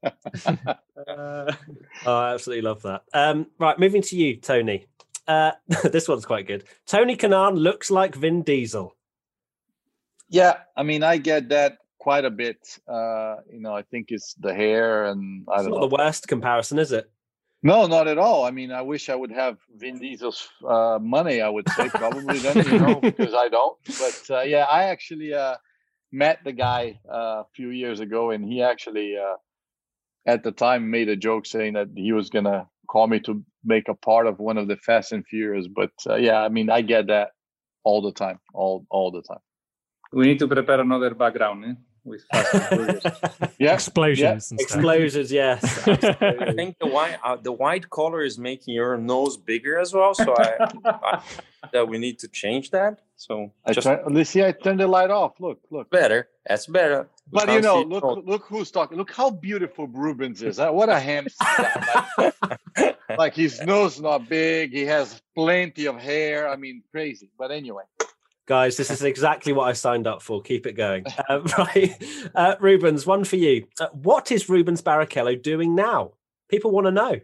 Uh, 1.08 1.52
oh, 2.06 2.16
I 2.18 2.34
absolutely 2.34 2.62
love 2.62 2.82
that. 2.84 3.04
Um, 3.14 3.48
right, 3.60 3.80
moving 3.80 4.02
to 4.04 4.16
you, 4.16 4.38
Tony. 4.38 4.88
Uh, 5.28 5.52
this 5.92 6.08
one's 6.08 6.26
quite 6.26 6.48
good. 6.48 6.66
Tony 6.86 7.16
Kanaan 7.16 7.58
looks 7.58 7.90
like 7.92 8.16
Vin 8.16 8.44
Diesel. 8.44 8.96
yeah, 10.30 10.58
I 10.76 10.84
mean, 10.84 11.04
I 11.04 11.18
get 11.18 11.50
that 11.50 11.78
quite 12.02 12.26
a 12.26 12.32
bit. 12.32 12.58
Uh, 12.88 13.36
you 13.54 13.62
know, 13.62 13.76
I 13.76 13.84
think 13.84 14.08
it's 14.10 14.34
the 14.34 14.54
hair 14.54 15.06
and 15.06 15.46
I 15.48 15.58
It's 15.58 15.64
don't 15.64 15.74
not 15.76 15.82
know. 15.82 15.88
the 15.88 15.96
worst 15.96 16.28
comparison, 16.28 16.80
is 16.80 16.92
it? 16.92 17.06
No, 17.64 17.86
not 17.86 18.08
at 18.08 18.18
all. 18.18 18.44
I 18.44 18.50
mean, 18.50 18.72
I 18.72 18.82
wish 18.82 19.08
I 19.08 19.16
would 19.16 19.32
have 19.32 19.58
Vin 19.78 20.00
Diesel's 20.00 20.50
uh, 20.68 20.98
money. 21.00 21.42
I 21.42 21.50
would 21.50 21.70
say 21.70 21.90
probably 21.90 22.40
then, 22.40 22.58
you 22.66 22.80
know, 22.80 22.96
because 23.10 23.36
I 23.36 23.50
don't. 23.50 23.78
But 23.86 24.22
uh, 24.36 24.42
yeah, 24.42 24.66
I 24.66 24.86
actually 24.86 25.36
uh, 25.36 25.58
met 26.12 26.40
the 26.44 26.54
guy 26.54 27.00
uh, 27.08 27.44
a 27.44 27.46
few 27.56 27.70
years 27.70 28.00
ago, 28.00 28.32
and 28.32 28.44
he 28.44 28.64
actually, 28.64 29.16
uh, 29.16 29.36
at 30.26 30.44
the 30.44 30.52
time, 30.52 30.90
made 30.90 31.10
a 31.10 31.16
joke 31.16 31.46
saying 31.46 31.74
that 31.74 31.90
he 31.96 32.14
was 32.14 32.32
gonna 32.32 32.68
call 32.88 33.06
me 33.06 33.20
to 33.28 33.44
make 33.64 33.90
a 33.90 33.94
part 33.94 34.26
of 34.26 34.40
one 34.40 34.58
of 34.58 34.68
the 34.68 34.78
Fast 34.78 35.12
and 35.12 35.24
Furious. 35.28 35.68
But 35.68 35.92
uh, 36.10 36.16
yeah, 36.16 36.42
I 36.42 36.50
mean, 36.50 36.72
I 36.72 36.82
get 36.82 37.08
that 37.08 37.30
all 37.84 38.02
the 38.02 38.12
time, 38.24 38.40
all 38.56 38.88
all 38.90 39.12
the 39.12 39.22
time. 39.22 39.44
We 40.12 40.26
need 40.26 40.40
to 40.40 40.48
prepare 40.48 40.80
another 40.82 41.14
background 41.14 41.66
eh? 41.66 41.74
With 42.04 42.24
Fast 42.32 42.72
and 42.72 43.52
Yeah, 43.60 43.74
Explosions 43.74 44.52
and 44.52 44.60
stuff. 44.60 44.78
Explosions, 44.78 45.32
yes. 45.32 45.88
I 45.88 46.54
think 46.54 46.78
the 46.80 46.88
white 46.88 47.18
uh, 47.24 47.38
the 47.38 47.52
white 47.52 47.90
color 47.90 48.22
is 48.24 48.38
making 48.38 48.74
your 48.74 48.98
nose 48.98 49.38
bigger 49.38 49.78
as 49.80 49.94
well. 49.94 50.14
So 50.14 50.34
I, 50.38 50.72
I 50.86 51.22
that 51.74 51.88
we 51.88 51.98
need 51.98 52.20
to 52.20 52.28
change 52.28 52.72
that. 52.72 53.00
So 53.16 53.52
I 53.66 53.74
just 53.74 53.86
turn, 53.86 54.02
let's 54.10 54.32
see. 54.32 54.44
I 54.44 54.52
turned 54.52 54.80
the 54.80 54.88
light 54.88 55.12
off. 55.12 55.40
Look, 55.40 55.60
look. 55.70 55.90
better. 55.92 56.30
That's 56.48 56.66
better. 56.66 57.08
We 57.30 57.40
But 57.40 57.50
you 57.54 57.62
know, 57.62 57.82
look, 57.82 58.04
all. 58.04 58.22
look 58.26 58.46
who's 58.46 58.72
talking. 58.72 58.98
Look 58.98 59.12
how 59.12 59.30
beautiful 59.30 59.88
Rubens 59.88 60.42
is. 60.42 60.58
What 60.58 60.90
a 60.90 61.00
handsome 61.00 61.48
guy. 61.58 62.32
Like, 62.78 62.98
like 63.18 63.36
his 63.36 63.62
nose 63.62 64.02
not 64.02 64.28
big. 64.28 64.72
He 64.72 64.86
has 64.86 65.22
plenty 65.36 65.86
of 65.86 65.98
hair. 65.98 66.50
I 66.50 66.56
mean, 66.56 66.82
crazy. 66.92 67.30
But 67.38 67.52
anyway, 67.52 67.84
Guys, 68.52 68.76
this 68.76 68.92
is 68.92 69.02
exactly 69.14 69.54
what 69.54 69.70
I 69.70 69.72
signed 69.72 70.08
up 70.08 70.22
for. 70.22 70.42
Keep 70.42 70.68
it 70.68 70.74
going. 70.74 71.06
Uh, 71.30 71.40
right. 71.58 71.94
Uh, 72.36 72.56
Rubens, 72.60 73.06
one 73.06 73.24
for 73.24 73.38
you. 73.38 73.66
Uh, 73.80 73.88
what 73.94 74.30
is 74.30 74.50
Rubens 74.50 74.82
Barrichello 74.82 75.42
doing 75.42 75.74
now? 75.74 76.12
People 76.50 76.72
want 76.72 76.88
to 76.88 76.92
know. 76.92 77.20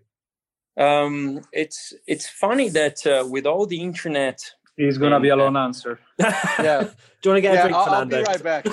Um, 0.78 1.42
it's 1.52 1.94
it's 2.06 2.30
funny 2.30 2.70
that 2.70 3.06
uh, 3.06 3.26
with 3.28 3.46
all 3.46 3.66
the 3.66 3.82
internet, 3.82 4.40
It's 4.78 4.98
gonna 4.98 5.20
be 5.20 5.28
a 5.30 5.36
long 5.36 5.58
answer. 5.58 6.00
yeah, 6.20 6.84
Do 7.22 7.24
you 7.24 7.32
want 7.32 7.38
to 7.38 7.42
get 7.42 7.52
a 7.52 7.56
yeah. 7.56 7.62
drink, 7.64 7.76
I'll, 7.76 7.94
I'll 7.96 8.06
be 8.06 8.24
right 8.24 8.44
back. 8.44 8.66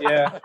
Yeah. 0.00 0.38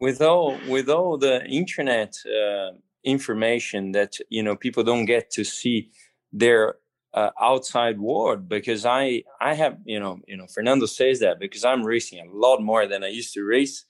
with 0.00 0.20
all 0.20 0.58
with 0.66 0.88
all 0.88 1.18
the 1.18 1.44
internet 1.44 2.16
uh, 2.26 2.70
information 3.04 3.92
that 3.92 4.12
you 4.28 4.42
know 4.42 4.56
people 4.56 4.82
don't 4.82 5.04
get 5.04 5.30
to 5.36 5.44
see 5.44 5.90
their 6.32 6.76
uh, 7.16 7.30
outside 7.40 7.98
world 7.98 8.48
because 8.48 8.84
I 8.84 9.24
I 9.40 9.54
have 9.54 9.78
you 9.84 9.98
know 9.98 10.20
you 10.28 10.36
know 10.36 10.46
Fernando 10.54 10.86
says 10.86 11.20
that 11.20 11.40
because 11.40 11.64
I'm 11.64 11.82
racing 11.82 12.20
a 12.20 12.30
lot 12.30 12.60
more 12.60 12.86
than 12.86 13.02
I 13.02 13.08
used 13.08 13.32
to 13.34 13.42
race 13.42 13.84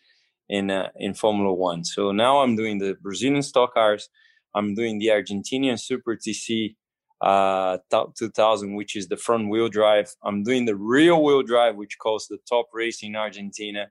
in 0.49 0.70
uh, 0.70 0.89
in 0.97 1.12
Formula 1.12 1.53
One. 1.53 1.85
So 1.85 2.12
now 2.12 2.39
I'm 2.39 2.55
doing 2.55 2.79
the 2.79 2.95
Brazilian 3.03 3.43
stock 3.43 3.74
cars. 3.74 4.09
I'm 4.55 4.74
doing 4.74 4.99
the 4.99 5.09
Argentinian 5.09 5.79
Super 5.79 6.16
TC 6.16 6.77
uh, 7.20 7.79
top 7.91 8.14
2000, 8.14 8.74
which 8.74 8.95
is 8.95 9.09
the 9.09 9.16
front 9.16 9.49
wheel 9.49 9.68
drive. 9.68 10.14
I'm 10.22 10.43
doing 10.45 10.64
the 10.64 10.77
rear 10.77 11.16
wheel 11.16 11.43
drive, 11.43 11.77
which 11.77 11.99
calls 11.99 12.29
the 12.29 12.39
top 12.49 12.66
race 12.72 13.03
in 13.03 13.16
Argentina. 13.16 13.89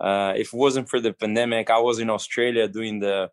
Uh, 0.00 0.32
if 0.36 0.54
it 0.54 0.56
wasn't 0.56 0.88
for 0.88 1.00
the 1.00 1.12
pandemic, 1.12 1.68
I 1.68 1.78
was 1.78 1.98
in 1.98 2.08
Australia 2.08 2.66
doing 2.66 3.00
the 3.00 3.30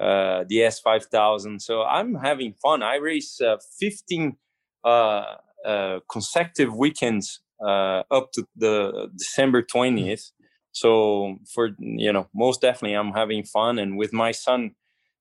uh, 0.00 0.44
the 0.48 0.56
S5000. 0.56 1.60
So 1.62 1.82
I'm 1.82 2.16
having 2.16 2.54
fun. 2.54 2.82
I 2.82 2.96
race 2.96 3.40
uh, 3.40 3.56
15 3.78 4.28
uh, 4.28 4.30
uh, 4.30 4.47
consecutive 4.84 6.74
weekends 6.74 7.40
uh, 7.64 8.02
up 8.10 8.32
to 8.32 8.46
the 8.56 9.10
December 9.16 9.62
20th. 9.62 10.30
So 10.72 11.38
for 11.52 11.70
you 11.78 12.12
know, 12.12 12.28
most 12.34 12.60
definitely, 12.60 12.94
I'm 12.94 13.12
having 13.12 13.44
fun, 13.44 13.78
and 13.78 13.96
with 13.96 14.12
my 14.12 14.30
son 14.30 14.72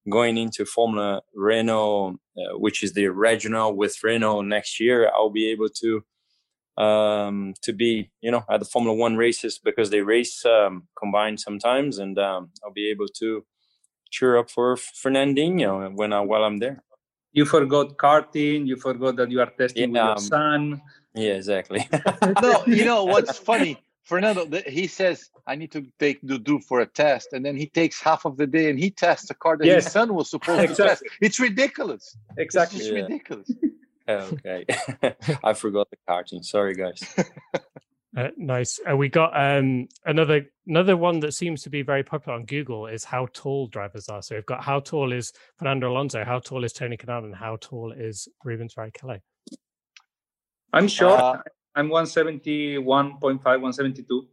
going 0.10 0.38
into 0.38 0.66
Formula 0.66 1.22
Renault, 1.34 2.18
uh, 2.38 2.58
which 2.58 2.84
is 2.84 2.93
the 2.93 3.08
regional 3.08 3.76
with 3.76 3.97
Renault 4.03 4.41
next 4.41 4.80
year, 4.80 5.10
I'll 5.14 5.30
be 5.32 5.49
able 5.51 5.70
to 5.82 6.03
um, 6.78 7.55
to 7.64 7.74
be, 7.74 8.12
you 8.22 8.30
know, 8.30 8.43
at 8.49 8.60
the 8.60 8.66
Formula 8.66 8.95
One 8.95 9.16
races 9.18 9.60
because 9.64 9.89
they 9.89 10.01
race 10.01 10.45
um, 10.45 10.88
combined 10.99 11.39
sometimes, 11.39 11.97
and 11.97 12.20
um, 12.20 12.51
I'll 12.64 12.74
be 12.74 12.91
able 12.91 13.08
to 13.20 13.45
cheer 14.12 14.38
up 14.38 14.51
for 14.51 14.76
Fernandinho 14.76 15.91
when 15.95 16.14
I, 16.14 16.22
while 16.22 16.43
I'm 16.43 16.60
there. 16.60 16.84
You 17.34 17.45
forgot 17.45 17.97
karting. 17.97 18.65
You 18.67 18.75
forgot 18.78 19.15
that 19.17 19.30
you 19.32 19.39
are 19.41 19.51
testing 19.57 19.93
Yeah, 19.95 20.03
with 20.03 20.07
your 20.07 20.11
um, 20.11 20.17
son. 20.19 20.82
Yeah, 21.13 21.34
exactly. 21.34 21.88
no, 22.41 22.63
you 22.67 22.86
know 22.86 23.03
what's 23.05 23.38
funny? 23.38 23.84
Fernando, 24.03 24.47
he 24.67 24.88
says 24.88 25.30
I 25.45 25.55
need 25.55 25.71
to 25.73 25.86
take 25.99 26.21
Dudu 26.21 26.63
for 26.63 26.80
a 26.80 26.86
test, 26.86 27.34
and 27.34 27.45
then 27.45 27.57
he 27.57 27.67
takes 27.67 28.01
half 28.01 28.23
of 28.25 28.38
the 28.38 28.47
day 28.47 28.69
and 28.69 28.80
he 28.80 28.89
tests 28.89 29.30
a 29.30 29.34
car 29.34 29.57
that 29.57 29.65
Yes. 29.65 29.84
his 29.86 29.93
son 29.93 30.13
was 30.13 30.30
supposed 30.30 30.67
to 30.69 30.75
test. 30.75 31.03
It's 31.21 31.39
ridiculous. 31.39 32.15
Exactly. 32.38 32.80
It's 32.80 32.88
Yeah. 32.88 33.01
ridiculous. 33.01 33.51
okay, 34.09 34.65
I 35.43 35.53
forgot 35.53 35.89
the 35.91 35.97
karting. 36.07 36.45
Sorry, 36.45 36.73
guys. 36.73 37.03
Uh, 38.16 38.30
nice. 38.38 38.80
Uh, 38.89 38.95
we 38.95 39.10
got 39.10 39.32
um, 39.36 39.88
another 40.05 40.45
another 40.66 40.95
one 40.95 41.20
that 41.20 41.34
seems 41.34 41.62
to 41.64 41.70
be 41.70 41.82
very 41.82 42.03
popular 42.03 42.38
on 42.38 42.45
Google 42.45 42.88
is 42.88 43.03
how 43.03 43.28
tall 43.34 43.68
drivers 43.68 44.08
are. 44.10 44.22
So 44.22 44.36
we've 44.36 44.45
got 44.45 44.64
how 44.64 44.80
tall 44.80 45.12
is 45.12 45.34
Fernando 45.58 45.91
Alonso, 45.91 46.24
how 46.24 46.39
tall 46.39 46.64
is 46.64 46.74
Tony 46.74 46.97
Kanaan, 46.97 47.26
and 47.26 47.36
how 47.36 47.58
tall 47.60 47.91
is 47.91 48.28
Rubens 48.43 48.76
Barrichello. 48.76 49.20
I'm 50.72 50.88
short. 50.88 51.20
Uh, 51.20 51.41
I'm 51.76 51.89
171.5, 51.89 52.84
172. 53.22 54.28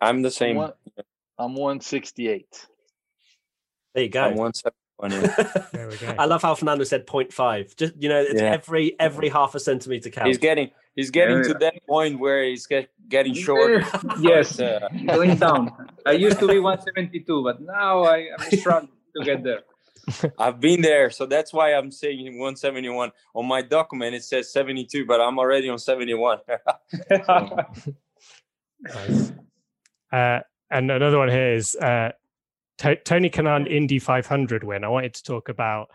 I'm 0.00 0.22
the 0.22 0.30
same. 0.30 0.58
I'm 0.58 1.54
168. 1.54 2.66
There 3.94 4.04
you 4.04 4.10
go. 4.10 4.24
I'm 4.24 4.34
one 4.34 4.52
seventy 4.52 4.76
one. 4.76 4.76
yeah. 4.76 4.85
There 5.02 5.88
we 5.90 5.96
go. 5.98 6.14
I 6.18 6.24
love 6.24 6.42
how 6.42 6.54
Fernando 6.54 6.84
said 6.84 7.06
0.5. 7.06 7.76
Just 7.76 7.94
you 7.98 8.08
know, 8.08 8.20
it's 8.20 8.40
Yeah. 8.40 8.52
every 8.52 8.98
every 8.98 9.28
half 9.28 9.54
a 9.54 9.60
centimeter 9.60 10.08
counts. 10.10 10.28
He's 10.28 10.38
getting 10.38 10.70
he's 10.94 11.10
getting 11.10 11.38
Yeah. 11.38 11.52
to 11.52 11.54
that 11.60 11.74
point 11.86 12.18
where 12.18 12.42
he's 12.44 12.66
get, 12.66 12.88
getting 13.08 13.34
shorter. 13.34 13.84
yes, 14.20 14.58
uh, 14.66 14.88
going 15.06 15.36
down. 15.36 15.70
I 16.06 16.12
used 16.12 16.38
to 16.38 16.48
be 16.48 16.58
172, 16.58 17.42
but 17.44 17.60
now 17.60 18.04
I 18.04 18.28
am 18.38 18.58
struggling 18.58 18.92
to 19.16 19.24
get 19.24 19.42
there. 19.44 19.60
I've 20.38 20.60
been 20.60 20.80
there, 20.82 21.10
so 21.10 21.26
that's 21.26 21.52
why 21.52 21.74
I'm 21.74 21.90
saying 21.90 22.38
171. 22.38 23.10
On 23.34 23.44
my 23.46 23.60
document, 23.60 24.14
it 24.14 24.22
says 24.24 24.50
72, 24.52 25.04
but 25.04 25.20
I'm 25.20 25.38
already 25.38 25.68
on 25.68 25.78
71. 25.78 26.38
Nice. 28.80 29.32
Uh, 30.12 30.40
and 30.70 30.90
another 30.90 31.18
one 31.18 31.28
here 31.30 31.54
is 31.54 31.74
uh, 31.76 32.10
To- 32.78 32.96
Tony 32.96 33.30
Kanaan 33.30 33.70
Indy 33.70 33.98
500 33.98 34.64
win. 34.64 34.84
I 34.84 34.88
wanted 34.88 35.14
to 35.14 35.22
talk 35.22 35.48
about 35.48 35.88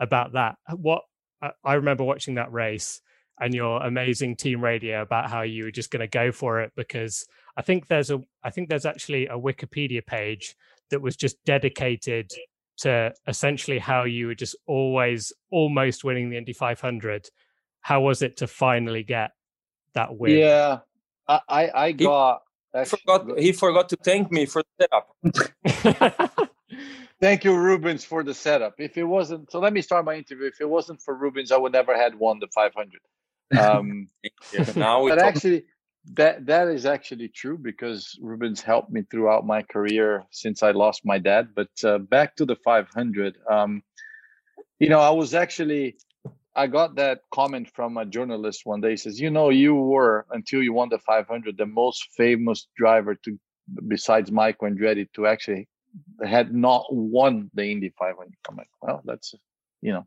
about 0.00 0.32
that. 0.32 0.56
Uh, 0.68 0.76
what 0.76 1.02
I, 1.40 1.50
I 1.64 1.74
remember 1.74 2.04
watching 2.04 2.34
that 2.34 2.52
race 2.52 3.00
and 3.40 3.54
your 3.54 3.82
amazing 3.82 4.36
team 4.36 4.62
radio 4.62 5.02
about 5.02 5.30
how 5.30 5.42
you 5.42 5.64
were 5.64 5.70
just 5.70 5.90
going 5.90 6.00
to 6.00 6.06
go 6.06 6.32
for 6.32 6.60
it 6.60 6.72
because 6.76 7.26
I 7.56 7.62
think 7.62 7.88
there's 7.88 8.10
a 8.10 8.20
I 8.42 8.50
think 8.50 8.68
there's 8.68 8.86
actually 8.86 9.26
a 9.26 9.38
Wikipedia 9.38 10.04
page 10.04 10.54
that 10.90 11.00
was 11.00 11.16
just 11.16 11.36
dedicated 11.44 12.30
to 12.78 13.12
essentially 13.26 13.78
how 13.78 14.04
you 14.04 14.26
were 14.26 14.34
just 14.34 14.56
always 14.66 15.32
almost 15.50 16.04
winning 16.04 16.30
the 16.30 16.36
Indy 16.36 16.52
500. 16.52 17.28
How 17.80 18.00
was 18.00 18.22
it 18.22 18.38
to 18.38 18.46
finally 18.46 19.02
get 19.02 19.30
that 19.94 20.16
win? 20.16 20.38
Yeah, 20.38 20.78
I 21.28 21.40
I, 21.48 21.70
I 21.74 21.92
got. 21.92 22.42
He, 22.72 22.78
actually- 22.80 23.00
forgot, 23.06 23.38
he 23.38 23.52
forgot 23.52 23.88
to 23.90 23.96
thank 23.96 24.30
me 24.30 24.46
for 24.46 24.62
the 24.62 24.88
setup. 25.90 26.48
Thank 27.22 27.44
you, 27.44 27.54
Rubens, 27.54 28.04
for 28.04 28.24
the 28.24 28.34
setup. 28.34 28.80
If 28.80 28.98
it 28.98 29.04
wasn't, 29.04 29.52
so 29.52 29.60
let 29.60 29.72
me 29.72 29.80
start 29.80 30.04
my 30.04 30.16
interview. 30.16 30.46
If 30.46 30.60
it 30.60 30.68
wasn't 30.68 31.00
for 31.00 31.14
Rubens, 31.14 31.52
I 31.52 31.56
would 31.56 31.72
never 31.72 31.96
had 31.96 32.16
won 32.16 32.40
the 32.40 32.48
500. 32.48 33.00
Um, 33.60 34.08
now 34.76 35.06
but 35.06 35.16
talk, 35.16 35.24
actually, 35.24 35.64
that 36.14 36.46
that 36.46 36.66
is 36.66 36.84
actually 36.84 37.28
true 37.28 37.56
because 37.56 38.18
Rubens 38.20 38.60
helped 38.60 38.90
me 38.90 39.02
throughout 39.08 39.46
my 39.46 39.62
career 39.62 40.24
since 40.30 40.64
I 40.64 40.72
lost 40.72 41.02
my 41.04 41.18
dad. 41.18 41.50
But 41.54 41.70
uh, 41.84 41.98
back 41.98 42.34
to 42.36 42.44
the 42.44 42.56
500, 42.56 43.36
um, 43.48 43.84
you 44.80 44.88
know, 44.88 44.98
I 44.98 45.10
was 45.10 45.32
actually 45.32 45.98
I 46.54 46.66
got 46.66 46.96
that 46.96 47.20
comment 47.32 47.70
from 47.74 47.96
a 47.96 48.04
journalist 48.04 48.66
one 48.66 48.80
day. 48.80 48.90
He 48.90 48.96
says, 48.96 49.20
"You 49.20 49.30
know, 49.30 49.48
you 49.48 49.74
were 49.74 50.26
until 50.30 50.62
you 50.62 50.72
won 50.72 50.90
the 50.90 50.98
500 50.98 51.56
the 51.56 51.66
most 51.66 52.08
famous 52.12 52.68
driver 52.76 53.14
to 53.14 53.38
besides 53.88 54.30
Mike 54.30 54.58
Andretti 54.58 55.10
to 55.14 55.26
actually 55.26 55.68
had 56.22 56.54
not 56.54 56.84
won 56.90 57.50
the 57.54 57.64
Indy 57.64 57.90
500." 57.98 58.34
I'm 58.48 58.56
like, 58.56 58.70
well, 58.82 59.02
that's 59.04 59.34
you 59.80 59.92
know, 59.92 60.06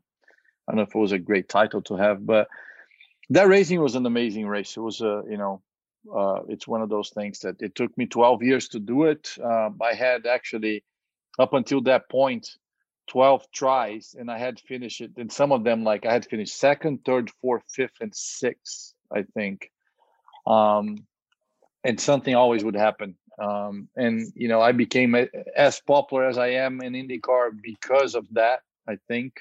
I 0.66 0.72
don't 0.72 0.76
know 0.76 0.82
if 0.82 0.94
it 0.94 0.98
was 0.98 1.12
a 1.12 1.18
great 1.18 1.48
title 1.48 1.82
to 1.82 1.96
have, 1.96 2.24
but 2.24 2.48
that 3.30 3.48
racing 3.48 3.80
was 3.80 3.94
an 3.94 4.06
amazing 4.06 4.46
race. 4.46 4.76
It 4.76 4.80
was 4.80 5.00
a, 5.00 5.22
you 5.28 5.36
know, 5.36 5.62
uh, 6.14 6.40
it's 6.48 6.68
one 6.68 6.82
of 6.82 6.88
those 6.88 7.10
things 7.10 7.40
that 7.40 7.60
it 7.60 7.74
took 7.74 7.96
me 7.98 8.06
12 8.06 8.42
years 8.42 8.68
to 8.68 8.80
do 8.80 9.04
it. 9.04 9.36
Um, 9.42 9.78
I 9.82 9.94
had 9.94 10.26
actually, 10.26 10.84
up 11.38 11.52
until 11.52 11.80
that 11.82 12.08
point, 12.08 12.48
12 13.08 13.50
tries, 13.52 14.14
and 14.18 14.30
I 14.30 14.38
had 14.38 14.60
finished 14.60 15.00
it. 15.00 15.12
And 15.16 15.32
some 15.32 15.52
of 15.52 15.64
them, 15.64 15.84
like 15.84 16.06
I 16.06 16.12
had 16.12 16.26
finished 16.26 16.58
second, 16.58 17.04
third, 17.04 17.30
fourth, 17.40 17.62
fifth, 17.68 18.00
and 18.00 18.14
sixth, 18.14 18.94
I 19.14 19.22
think. 19.22 19.70
Um, 20.46 21.06
and 21.84 22.00
something 22.00 22.34
always 22.34 22.64
would 22.64 22.76
happen. 22.76 23.16
Um, 23.38 23.88
and 23.96 24.32
you 24.34 24.48
know, 24.48 24.60
I 24.60 24.72
became 24.72 25.14
a, 25.14 25.28
as 25.56 25.80
popular 25.80 26.26
as 26.26 26.38
I 26.38 26.48
am 26.48 26.80
in 26.80 26.94
IndyCar 26.94 27.50
because 27.62 28.14
of 28.14 28.26
that. 28.32 28.60
I 28.88 28.98
think. 29.08 29.34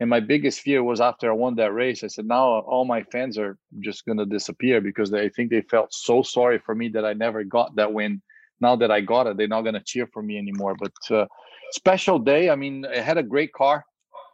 And 0.00 0.08
my 0.08 0.20
biggest 0.20 0.60
fear 0.60 0.82
was 0.82 1.00
after 1.00 1.30
I 1.30 1.34
won 1.34 1.56
that 1.56 1.74
race, 1.74 2.02
I 2.02 2.06
said, 2.06 2.24
now 2.24 2.60
all 2.60 2.86
my 2.86 3.02
fans 3.02 3.36
are 3.36 3.58
just 3.80 4.06
going 4.06 4.16
to 4.16 4.24
disappear 4.24 4.80
because 4.80 5.10
they 5.10 5.28
think 5.28 5.50
they 5.50 5.60
felt 5.60 5.92
so 5.92 6.22
sorry 6.22 6.58
for 6.58 6.74
me 6.74 6.88
that 6.88 7.04
I 7.04 7.12
never 7.12 7.44
got 7.44 7.76
that 7.76 7.92
win. 7.92 8.22
Now 8.62 8.76
that 8.76 8.90
I 8.90 9.02
got 9.02 9.26
it, 9.26 9.36
they're 9.36 9.46
not 9.46 9.62
going 9.62 9.74
to 9.74 9.82
cheer 9.84 10.06
for 10.06 10.22
me 10.22 10.38
anymore. 10.38 10.74
But 10.78 11.14
uh, 11.14 11.26
special 11.72 12.18
day. 12.18 12.50
I 12.50 12.56
mean, 12.56 12.86
I 12.86 12.98
had 12.98 13.18
a 13.18 13.22
great 13.22 13.52
car 13.52 13.84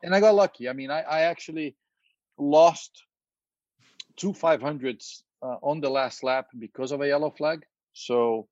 and 0.02 0.14
I 0.14 0.20
got 0.20 0.34
lucky. 0.34 0.68
I 0.68 0.72
mean, 0.72 0.90
I, 0.90 1.00
I 1.02 1.20
actually 1.22 1.76
lost 2.38 3.04
two 4.16 4.32
500s 4.32 5.22
uh, 5.42 5.56
on 5.62 5.80
the 5.80 5.90
last 5.90 6.22
lap 6.22 6.46
because 6.58 6.92
of 6.92 7.00
a 7.00 7.08
yellow 7.08 7.30
flag. 7.30 7.64
So 7.92 8.48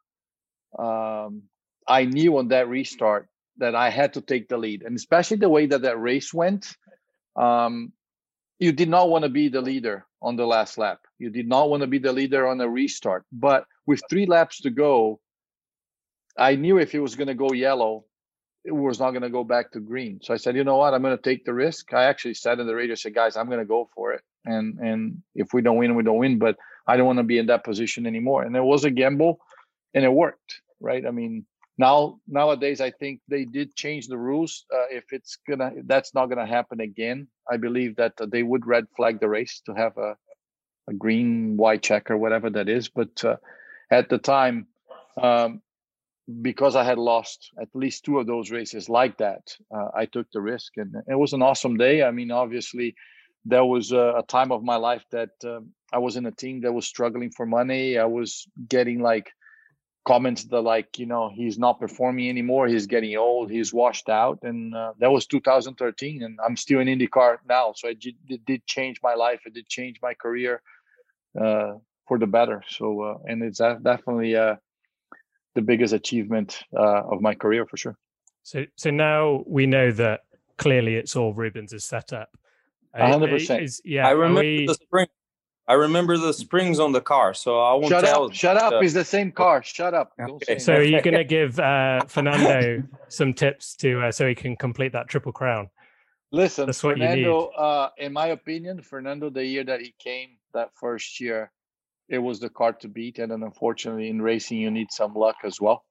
um, 0.78 1.42
I 1.86 2.04
knew 2.04 2.38
on 2.38 2.48
that 2.48 2.68
restart 2.68 3.28
that 3.58 3.74
I 3.74 3.90
had 3.90 4.14
to 4.14 4.20
take 4.20 4.48
the 4.48 4.56
lead, 4.56 4.82
and 4.82 4.96
especially 4.96 5.36
the 5.36 5.48
way 5.48 5.66
that 5.66 5.82
that 5.82 6.00
race 6.00 6.34
went. 6.34 6.76
Um, 7.36 7.92
you 8.58 8.72
did 8.72 8.88
not 8.88 9.10
want 9.10 9.24
to 9.24 9.28
be 9.28 9.48
the 9.48 9.60
leader 9.60 10.06
on 10.22 10.36
the 10.36 10.46
last 10.46 10.78
lap. 10.78 11.00
You 11.18 11.30
did 11.30 11.48
not 11.48 11.68
want 11.68 11.82
to 11.82 11.86
be 11.86 11.98
the 11.98 12.12
leader 12.12 12.46
on 12.46 12.60
a 12.60 12.68
restart. 12.68 13.24
But 13.32 13.66
with 13.86 14.00
three 14.08 14.26
laps 14.26 14.60
to 14.62 14.70
go, 14.70 15.20
I 16.36 16.56
knew 16.56 16.78
if 16.78 16.94
it 16.94 17.00
was 17.00 17.14
going 17.14 17.28
to 17.28 17.34
go 17.34 17.52
yellow, 17.52 18.04
it 18.64 18.72
was 18.72 18.98
not 18.98 19.10
going 19.10 19.22
to 19.22 19.30
go 19.30 19.44
back 19.44 19.72
to 19.72 19.80
green. 19.80 20.20
So 20.22 20.32
I 20.32 20.38
said, 20.38 20.56
you 20.56 20.64
know 20.64 20.76
what? 20.78 20.94
I'm 20.94 21.02
going 21.02 21.16
to 21.16 21.22
take 21.22 21.44
the 21.44 21.52
risk. 21.52 21.92
I 21.92 22.04
actually 22.04 22.34
said 22.34 22.58
in 22.60 22.66
the 22.66 22.74
radio, 22.74 22.94
said, 22.94 23.14
guys, 23.14 23.36
I'm 23.36 23.46
going 23.46 23.58
to 23.58 23.66
go 23.66 23.88
for 23.94 24.12
it. 24.12 24.22
And 24.46 24.78
and 24.78 25.22
if 25.34 25.52
we 25.52 25.62
don't 25.62 25.76
win, 25.76 25.94
we 25.94 26.02
don't 26.02 26.18
win. 26.18 26.38
But 26.38 26.56
I 26.86 26.96
don't 26.96 27.06
want 27.06 27.18
to 27.18 27.24
be 27.24 27.38
in 27.38 27.46
that 27.46 27.64
position 27.64 28.06
anymore. 28.06 28.42
And 28.42 28.54
it 28.56 28.62
was 28.62 28.84
a 28.84 28.90
gamble, 28.90 29.40
and 29.94 30.04
it 30.04 30.12
worked, 30.12 30.60
right? 30.80 31.06
I 31.06 31.10
mean, 31.10 31.46
now 31.78 32.20
nowadays 32.28 32.80
I 32.80 32.90
think 32.90 33.20
they 33.26 33.46
did 33.46 33.74
change 33.74 34.06
the 34.06 34.18
rules. 34.18 34.66
Uh, 34.72 34.86
if 34.90 35.04
it's 35.12 35.38
gonna, 35.48 35.72
that's 35.84 36.14
not 36.14 36.26
gonna 36.26 36.46
happen 36.46 36.80
again. 36.80 37.28
I 37.50 37.56
believe 37.56 37.96
that 37.96 38.20
uh, 38.20 38.26
they 38.26 38.42
would 38.42 38.66
red 38.66 38.86
flag 38.96 39.18
the 39.18 39.28
race 39.28 39.62
to 39.66 39.74
have 39.74 39.96
a 39.96 40.16
a 40.88 40.92
green 40.92 41.56
white 41.56 41.82
check 41.82 42.10
or 42.10 42.18
whatever 42.18 42.50
that 42.50 42.68
is. 42.68 42.88
But 42.88 43.24
uh, 43.24 43.36
at 43.90 44.08
the 44.08 44.18
time, 44.18 44.66
um, 45.16 45.62
because 46.42 46.74
I 46.76 46.84
had 46.84 46.98
lost 46.98 47.52
at 47.60 47.68
least 47.74 48.04
two 48.04 48.18
of 48.18 48.26
those 48.26 48.50
races 48.50 48.88
like 48.88 49.18
that, 49.18 49.56
uh, 49.74 49.88
I 49.94 50.06
took 50.06 50.30
the 50.32 50.40
risk, 50.40 50.76
and 50.76 50.94
it 51.06 51.18
was 51.18 51.32
an 51.32 51.42
awesome 51.42 51.76
day. 51.76 52.02
I 52.02 52.10
mean, 52.10 52.30
obviously, 52.30 52.94
there 53.44 53.64
was 53.64 53.92
a, 53.92 54.14
a 54.18 54.24
time 54.26 54.50
of 54.52 54.62
my 54.62 54.76
life 54.76 55.04
that 55.10 55.30
um, 55.44 55.70
I 55.92 55.98
was 55.98 56.16
in 56.16 56.26
a 56.26 56.32
team 56.32 56.62
that 56.62 56.72
was 56.72 56.86
struggling 56.86 57.30
for 57.30 57.44
money. 57.44 57.98
I 57.98 58.06
was 58.06 58.46
getting 58.68 59.00
like 59.00 59.30
comments 60.06 60.44
that 60.44 60.60
like 60.60 60.98
you 60.98 61.06
know 61.06 61.30
he's 61.34 61.58
not 61.58 61.80
performing 61.80 62.28
anymore. 62.28 62.68
He's 62.68 62.86
getting 62.86 63.16
old. 63.16 63.50
He's 63.50 63.72
washed 63.72 64.08
out, 64.08 64.38
and 64.42 64.74
uh, 64.74 64.92
that 65.00 65.10
was 65.10 65.26
2013, 65.26 66.22
and 66.22 66.38
I'm 66.44 66.56
still 66.56 66.80
in 66.80 66.88
IndyCar 66.88 67.38
now. 67.46 67.74
So 67.76 67.88
it, 67.88 67.98
it 68.28 68.44
did 68.46 68.66
change 68.66 69.00
my 69.02 69.14
life. 69.14 69.40
It 69.46 69.54
did 69.54 69.68
change 69.68 69.98
my 70.02 70.14
career 70.14 70.62
uh, 71.38 71.74
for 72.08 72.18
the 72.18 72.26
better. 72.26 72.62
So 72.68 73.02
uh, 73.02 73.18
and 73.26 73.42
it's 73.42 73.58
definitely 73.58 74.36
uh, 74.36 74.56
the 75.54 75.62
biggest 75.62 75.92
achievement 75.92 76.62
uh, 76.76 77.02
of 77.02 77.20
my 77.20 77.34
career 77.34 77.66
for 77.66 77.76
sure. 77.76 77.96
So 78.42 78.64
so 78.76 78.90
now 78.90 79.42
we 79.46 79.66
know 79.66 79.90
that 79.92 80.20
clearly 80.58 80.96
it's 80.96 81.16
all 81.16 81.32
Rubens' 81.32 81.84
setup. 81.84 82.30
hundred 82.94 83.30
percent. 83.30 83.70
Yeah, 83.84 84.06
I 84.06 84.10
remember 84.10 84.40
we... 84.40 84.66
the 84.66 84.74
spring. 84.74 85.06
I 85.66 85.72
remember 85.74 86.18
the 86.18 86.34
springs 86.34 86.78
on 86.78 86.92
the 86.92 87.00
car, 87.00 87.32
so 87.32 87.58
I 87.58 87.72
won't 87.72 87.88
shut 87.88 88.04
tell. 88.04 88.24
Up, 88.26 88.34
shut 88.34 88.58
up! 88.58 88.82
It's 88.82 88.92
the 88.92 89.04
same 89.04 89.32
car. 89.32 89.62
Shut 89.62 89.94
up! 89.94 90.12
Okay. 90.20 90.58
So 90.58 90.74
are 90.74 90.82
you 90.82 91.00
going 91.00 91.16
to 91.16 91.24
give 91.24 91.58
uh, 91.58 92.04
Fernando 92.08 92.82
some 93.08 93.32
tips 93.32 93.74
to 93.76 94.02
uh, 94.02 94.12
so 94.12 94.28
he 94.28 94.34
can 94.34 94.56
complete 94.56 94.92
that 94.92 95.08
triple 95.08 95.32
crown? 95.32 95.70
Listen, 96.32 96.66
That's 96.66 96.82
what 96.82 96.98
Fernando. 96.98 97.16
you 97.16 97.26
need. 97.26 97.50
Uh, 97.56 97.88
in 97.96 98.12
my 98.12 98.26
opinion, 98.26 98.82
Fernando, 98.82 99.30
the 99.30 99.44
year 99.44 99.64
that 99.64 99.80
he 99.80 99.94
came, 99.98 100.36
that 100.52 100.70
first 100.74 101.18
year, 101.18 101.50
it 102.08 102.18
was 102.18 102.40
the 102.40 102.50
car 102.50 102.72
to 102.74 102.88
beat, 102.88 103.18
and 103.18 103.32
then 103.32 103.42
unfortunately, 103.42 104.08
in 104.08 104.20
racing, 104.20 104.58
you 104.58 104.70
need 104.70 104.88
some 104.90 105.14
luck 105.14 105.36
as 105.44 105.60
well. 105.60 105.84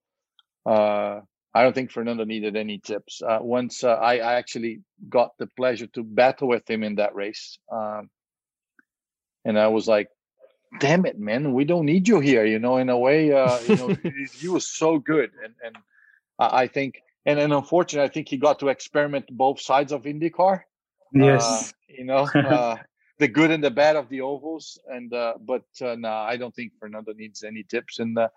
Uh, 0.66 1.22
I 1.54 1.64
don't 1.64 1.74
think 1.74 1.92
Fernando 1.92 2.24
needed 2.24 2.56
any 2.56 2.80
tips. 2.80 3.22
Uh, 3.22 3.40
once 3.42 3.84
uh, 3.84 3.94
I, 3.94 4.18
I, 4.18 4.34
actually 4.36 4.82
got 5.08 5.38
the 5.38 5.48
pleasure 5.56 5.88
to 5.88 6.04
battle 6.04 6.48
with 6.48 6.68
him 6.68 6.84
in 6.84 6.96
that 6.96 7.14
race, 7.14 7.60
um, 7.72 8.10
and 9.46 9.60
I 9.60 9.68
was 9.68 9.88
like, 9.88 10.08
"Damn 10.80 11.06
it, 11.06 11.20
man, 11.20 11.54
we 11.54 11.66
don't 11.66 11.86
need 11.86 12.08
you 12.08 12.20
here." 12.20 12.46
You 12.46 12.60
know, 12.60 12.78
in 12.78 12.90
a 12.90 12.98
way, 12.98 13.32
uh, 13.34 13.60
you 13.68 13.76
know, 13.76 13.96
he 14.40 14.48
was 14.48 14.68
so 14.68 14.98
good, 14.98 15.32
and 15.44 15.54
and 15.64 15.76
I 16.40 16.68
think, 16.68 17.02
and 17.26 17.38
then 17.38 17.52
unfortunately, 17.52 18.10
I 18.10 18.12
think 18.12 18.30
he 18.30 18.38
got 18.38 18.60
to 18.60 18.70
experiment 18.70 19.26
both 19.30 19.62
sides 19.62 19.92
of 19.92 20.04
IndyCar. 20.04 20.62
Yes, 21.14 21.44
uh, 21.44 21.72
you 21.88 22.06
know, 22.06 22.28
uh, 22.36 22.78
the 23.20 23.28
good 23.28 23.52
and 23.52 23.64
the 23.64 23.72
bad 23.72 23.96
of 23.96 24.10
the 24.10 24.22
ovals, 24.22 24.80
and 24.88 25.14
uh, 25.14 25.34
but 25.40 25.64
uh, 25.82 25.96
no, 25.98 26.10
I 26.10 26.38
don't 26.38 26.54
think 26.56 26.74
Fernando 26.80 27.14
needs 27.14 27.44
any 27.44 27.64
tips, 27.64 28.00
and 28.00 28.18
uh, 28.18 28.30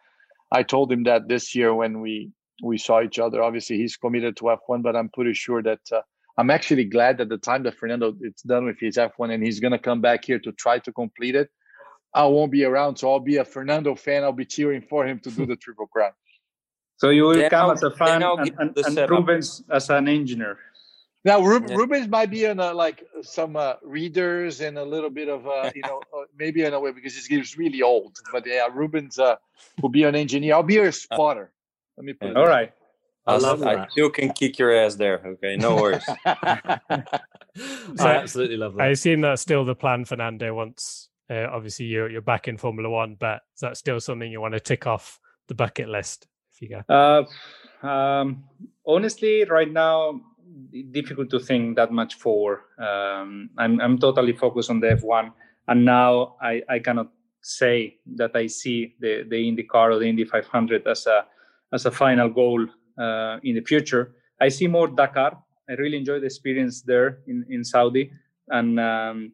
I 0.52 0.62
told 0.62 0.92
him 0.92 1.04
that 1.04 1.28
this 1.28 1.54
year 1.54 1.74
when 1.74 2.00
we 2.00 2.30
we 2.62 2.78
saw 2.78 3.02
each 3.02 3.18
other. 3.18 3.42
Obviously, 3.42 3.76
he's 3.76 3.96
committed 3.96 4.36
to 4.38 4.44
F1, 4.44 4.82
but 4.82 4.96
I'm 4.96 5.08
pretty 5.10 5.34
sure 5.34 5.62
that 5.62 5.80
uh, 5.92 6.00
I'm 6.38 6.50
actually 6.50 6.84
glad 6.84 7.18
that 7.18 7.28
the 7.28 7.36
time 7.38 7.62
that 7.64 7.74
Fernando 7.74 8.14
it's 8.20 8.42
done 8.42 8.64
with 8.64 8.78
his 8.80 8.96
F1 8.96 9.32
and 9.32 9.42
he's 9.42 9.60
gonna 9.60 9.78
come 9.78 10.00
back 10.00 10.24
here 10.24 10.38
to 10.38 10.52
try 10.52 10.78
to 10.80 10.92
complete 10.92 11.34
it. 11.34 11.50
I 12.14 12.24
won't 12.24 12.50
be 12.50 12.64
around, 12.64 12.96
so 12.96 13.10
I'll 13.10 13.20
be 13.20 13.36
a 13.36 13.44
Fernando 13.44 13.94
fan. 13.94 14.24
I'll 14.24 14.32
be 14.32 14.46
cheering 14.46 14.80
for 14.80 15.06
him 15.06 15.18
to 15.20 15.30
do 15.30 15.44
the 15.44 15.56
triple 15.56 15.86
crown. 15.86 16.12
So 16.96 17.10
you 17.10 17.24
will 17.24 17.34
Then 17.34 17.50
come 17.50 17.66
I'll- 17.66 17.72
as 17.72 17.82
a 17.82 17.90
fan 17.90 18.22
and, 18.22 18.52
and, 18.58 18.76
and 18.78 18.94
setup. 18.94 19.10
Rubens 19.10 19.62
as 19.70 19.90
an 19.90 20.08
engineer. 20.08 20.58
Now, 21.26 21.42
Rub- 21.42 21.68
Yeah. 21.68 21.74
Rubens 21.76 22.06
might 22.06 22.30
be 22.30 22.44
in 22.44 22.60
a, 22.60 22.72
like 22.72 23.02
some 23.22 23.56
uh, 23.56 23.74
readers 23.82 24.60
and 24.60 24.78
a 24.78 24.84
little 24.84 25.10
bit 25.10 25.28
of 25.28 25.44
uh, 25.46 25.72
you 25.74 25.82
know 25.82 26.00
uh, 26.16 26.22
maybe 26.38 26.62
in 26.62 26.72
a 26.72 26.78
way 26.80 26.92
because 26.92 27.14
he's, 27.16 27.26
he's 27.26 27.58
really 27.58 27.82
old. 27.82 28.16
But 28.32 28.46
yeah, 28.46 28.68
Rubens 28.72 29.18
uh, 29.18 29.34
will 29.82 29.88
be 29.88 30.04
an 30.04 30.14
engineer. 30.14 30.54
I'll 30.54 30.62
be 30.62 30.78
a 30.78 30.92
spotter. 30.92 31.50
Let 31.96 32.04
me 32.06 32.12
put 32.12 32.30
it. 32.30 32.36
All 32.36 32.46
right. 32.46 32.72
I 33.26 33.32
I'll- 33.34 33.40
love 33.40 33.62
I 33.64 33.74
that. 33.74 33.90
still 33.90 34.08
can 34.08 34.32
kick 34.32 34.56
your 34.56 34.72
ass 34.72 34.94
there. 34.94 35.20
Okay, 35.26 35.56
no 35.56 35.74
worries. 35.74 36.04
I 36.26 37.02
absolutely 38.00 38.56
love 38.56 38.74
that. 38.76 38.82
I 38.84 38.88
assume 38.88 39.20
that's 39.22 39.42
still 39.42 39.64
the 39.64 39.74
plan, 39.74 40.04
Fernando. 40.04 40.54
Once 40.54 41.08
uh, 41.28 41.46
obviously 41.50 41.86
you're 41.86 42.08
you're 42.08 42.20
back 42.22 42.46
in 42.46 42.56
Formula 42.56 42.88
One, 42.88 43.16
but 43.18 43.40
is 43.56 43.60
that 43.62 43.76
still 43.76 43.98
something 43.98 44.30
you 44.30 44.40
want 44.40 44.54
to 44.54 44.60
tick 44.60 44.86
off 44.86 45.18
the 45.48 45.54
bucket 45.54 45.88
list? 45.88 46.28
If 46.52 46.62
you 46.62 46.68
go, 46.68 46.82
Uh, 46.88 47.86
um, 47.86 48.44
honestly, 48.86 49.42
right 49.44 49.70
now, 49.72 50.20
difficult 50.90 51.30
to 51.30 51.40
think 51.40 51.76
that 51.76 51.92
much 51.92 52.14
forward. 52.14 52.60
Um, 52.78 53.50
I'm 53.58 53.80
I'm 53.80 53.98
totally 53.98 54.32
focused 54.32 54.70
on 54.70 54.80
the 54.80 54.88
F1, 54.88 55.32
and 55.68 55.84
now 55.84 56.36
I, 56.40 56.62
I 56.68 56.78
cannot 56.78 57.08
say 57.42 57.98
that 58.16 58.32
I 58.34 58.46
see 58.46 58.94
the 59.00 59.24
the 59.28 59.36
IndyCar 59.36 59.94
or 59.94 59.98
the 59.98 60.08
Indy 60.08 60.24
500 60.24 60.86
as 60.86 61.06
a 61.06 61.26
as 61.72 61.86
a 61.86 61.90
final 61.90 62.28
goal 62.28 62.66
uh, 62.98 63.38
in 63.42 63.54
the 63.54 63.62
future. 63.62 64.14
I 64.40 64.48
see 64.48 64.66
more 64.66 64.88
Dakar. 64.88 65.38
I 65.68 65.72
really 65.74 65.96
enjoy 65.96 66.20
the 66.20 66.26
experience 66.26 66.82
there 66.82 67.20
in 67.26 67.44
in 67.48 67.64
Saudi, 67.64 68.10
and 68.48 68.78
um, 68.78 69.32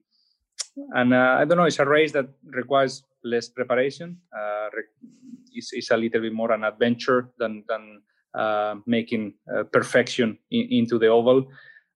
and 0.94 1.12
uh, 1.12 1.36
I 1.40 1.44
don't 1.44 1.58
know. 1.58 1.64
It's 1.64 1.78
a 1.78 1.86
race 1.86 2.12
that 2.12 2.28
requires 2.44 3.04
less 3.24 3.48
preparation. 3.48 4.18
Uh, 4.34 4.68
it's, 5.52 5.72
it's 5.72 5.90
a 5.90 5.96
little 5.96 6.20
bit 6.20 6.32
more 6.32 6.52
an 6.52 6.64
adventure 6.64 7.30
than 7.38 7.64
than 7.68 8.02
making 8.86 9.34
uh, 9.54 9.64
perfection 9.64 10.38
in, 10.50 10.68
into 10.70 10.98
the 10.98 11.08
oval, 11.08 11.46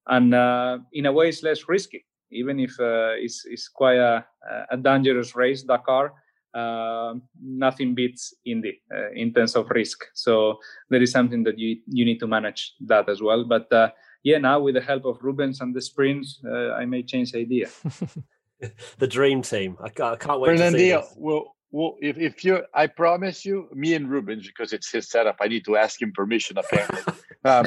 and 0.09 0.35
uh, 0.35 0.79
in 0.93 1.07
a 1.07 1.13
way, 1.13 1.29
it's 1.29 1.43
less 1.43 1.69
risky. 1.69 2.05
Even 2.31 2.59
if 2.59 2.79
uh, 2.81 3.15
it's 3.17 3.45
it's 3.47 3.69
quite 3.69 3.99
a, 3.99 4.25
a 4.71 4.77
dangerous 4.77 5.35
race, 5.37 5.63
Dakar. 5.63 6.13
Uh, 6.55 7.15
nothing 7.43 7.95
beats 7.95 8.33
Indy 8.47 8.81
uh, 8.91 9.11
in 9.11 9.31
terms 9.35 9.55
of 9.57 9.69
risk. 9.69 10.07
So 10.15 10.59
there 10.89 11.03
is 11.03 11.13
something 11.13 11.45
that 11.45 11.59
you 11.59 11.77
you 11.87 12.05
need 12.07 12.19
to 12.21 12.27
manage 12.27 12.73
that 12.87 13.11
as 13.11 13.21
well. 13.21 13.45
But 13.45 13.71
uh, 13.71 13.91
yeah, 14.23 14.39
now 14.39 14.61
with 14.61 14.75
the 14.75 14.81
help 14.81 15.05
of 15.05 15.23
Rubens 15.23 15.61
and 15.61 15.75
the 15.75 15.83
sprints, 15.83 16.41
uh, 16.45 16.73
I 16.73 16.87
may 16.87 17.03
change 17.03 17.33
the 17.33 17.41
idea. 17.41 17.69
the 18.99 19.07
dream 19.07 19.43
team. 19.43 19.77
I 19.83 19.91
can't, 19.91 20.15
I 20.15 20.17
can't 20.17 20.41
wait 20.41 20.57
to 20.57 20.59
see 20.59 20.65
Fernandinho, 20.65 21.03
this. 21.03 21.15
well, 21.17 21.56
well, 21.71 21.97
if, 22.01 22.19
if 22.19 22.45
you, 22.45 22.63
I 22.73 22.87
promise 22.87 23.45
you, 23.45 23.69
me 23.75 23.95
and 23.95 24.09
Rubens, 24.09 24.47
because 24.47 24.73
it's 24.73 24.91
his 24.91 25.11
setup, 25.11 25.37
I 25.41 25.49
need 25.49 25.65
to 25.67 25.77
ask 25.77 26.01
him 26.01 26.13
permission 26.13 26.59
apparently. 26.59 27.15
um, 27.45 27.67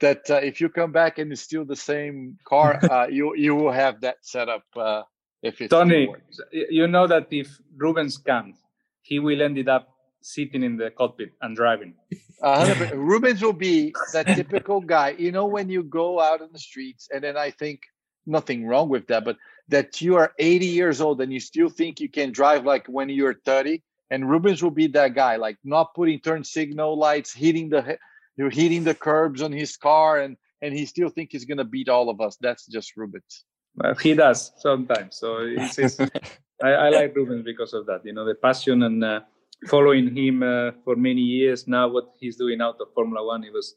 that 0.00 0.22
uh, 0.30 0.34
if 0.36 0.60
you 0.60 0.68
come 0.68 0.92
back 0.92 1.18
and 1.18 1.32
it's 1.32 1.40
still 1.40 1.64
the 1.64 1.76
same 1.76 2.38
car, 2.44 2.78
uh, 2.90 3.06
you 3.06 3.34
you 3.36 3.54
will 3.54 3.72
have 3.72 4.00
that 4.02 4.16
setup. 4.22 4.64
Uh, 4.76 5.02
if 5.42 5.60
it's 5.60 5.70
Tony, 5.70 6.08
you 6.52 6.86
know 6.86 7.06
that 7.06 7.26
if 7.30 7.58
Rubens 7.76 8.18
comes, 8.18 8.56
he 9.02 9.18
will 9.18 9.42
ended 9.42 9.68
up 9.68 9.88
sitting 10.20 10.62
in 10.62 10.76
the 10.76 10.90
cockpit 10.90 11.32
and 11.40 11.56
driving. 11.56 11.94
Uh, 12.42 12.74
Rubens 12.94 13.42
will 13.42 13.52
be 13.52 13.94
that 14.12 14.26
typical 14.26 14.80
guy. 14.80 15.14
You 15.18 15.32
know, 15.32 15.46
when 15.46 15.68
you 15.68 15.82
go 15.82 16.20
out 16.20 16.40
in 16.40 16.48
the 16.52 16.58
streets, 16.58 17.08
and 17.12 17.24
then 17.24 17.36
I 17.36 17.50
think 17.50 17.80
nothing 18.26 18.66
wrong 18.66 18.88
with 18.88 19.06
that, 19.08 19.24
but 19.24 19.36
that 19.68 20.00
you 20.00 20.16
are 20.16 20.32
80 20.38 20.66
years 20.66 21.00
old 21.00 21.20
and 21.20 21.32
you 21.32 21.40
still 21.40 21.68
think 21.68 22.00
you 22.00 22.08
can 22.08 22.32
drive 22.32 22.64
like 22.64 22.86
when 22.86 23.08
you're 23.08 23.34
30. 23.44 23.82
And 24.10 24.28
Rubens 24.28 24.62
will 24.62 24.70
be 24.70 24.88
that 24.88 25.14
guy, 25.14 25.36
like 25.36 25.56
not 25.64 25.94
putting 25.94 26.20
turn 26.20 26.44
signal 26.44 26.98
lights, 26.98 27.32
hitting 27.32 27.70
the 27.70 27.96
you're 28.36 28.50
hitting 28.50 28.84
the 28.84 28.94
curbs 28.94 29.42
on 29.42 29.52
his 29.52 29.76
car, 29.76 30.20
and 30.20 30.36
and 30.60 30.74
he 30.74 30.84
still 30.86 31.08
think 31.08 31.32
he's 31.32 31.46
gonna 31.46 31.64
beat 31.64 31.88
all 31.88 32.10
of 32.10 32.20
us. 32.20 32.36
That's 32.40 32.66
just 32.66 32.96
Rubens. 32.96 33.44
Well, 33.76 33.94
he 33.94 34.14
does 34.14 34.52
sometimes. 34.58 35.16
So 35.16 35.38
it's, 35.38 35.78
it's 35.78 35.98
I, 36.62 36.68
I, 36.68 36.88
like 36.90 37.16
Rubens 37.16 37.44
because 37.44 37.72
of 37.72 37.86
that. 37.86 38.04
You 38.04 38.12
know, 38.12 38.26
the 38.26 38.34
passion 38.34 38.82
and 38.82 39.02
uh, 39.02 39.20
following 39.66 40.14
him 40.14 40.42
uh, 40.42 40.72
for 40.84 40.94
many 40.96 41.22
years 41.22 41.66
now. 41.66 41.88
What 41.88 42.12
he's 42.20 42.36
doing 42.36 42.60
out 42.60 42.76
of 42.80 42.88
Formula 42.94 43.24
One, 43.24 43.44
it 43.44 43.52
was 43.52 43.74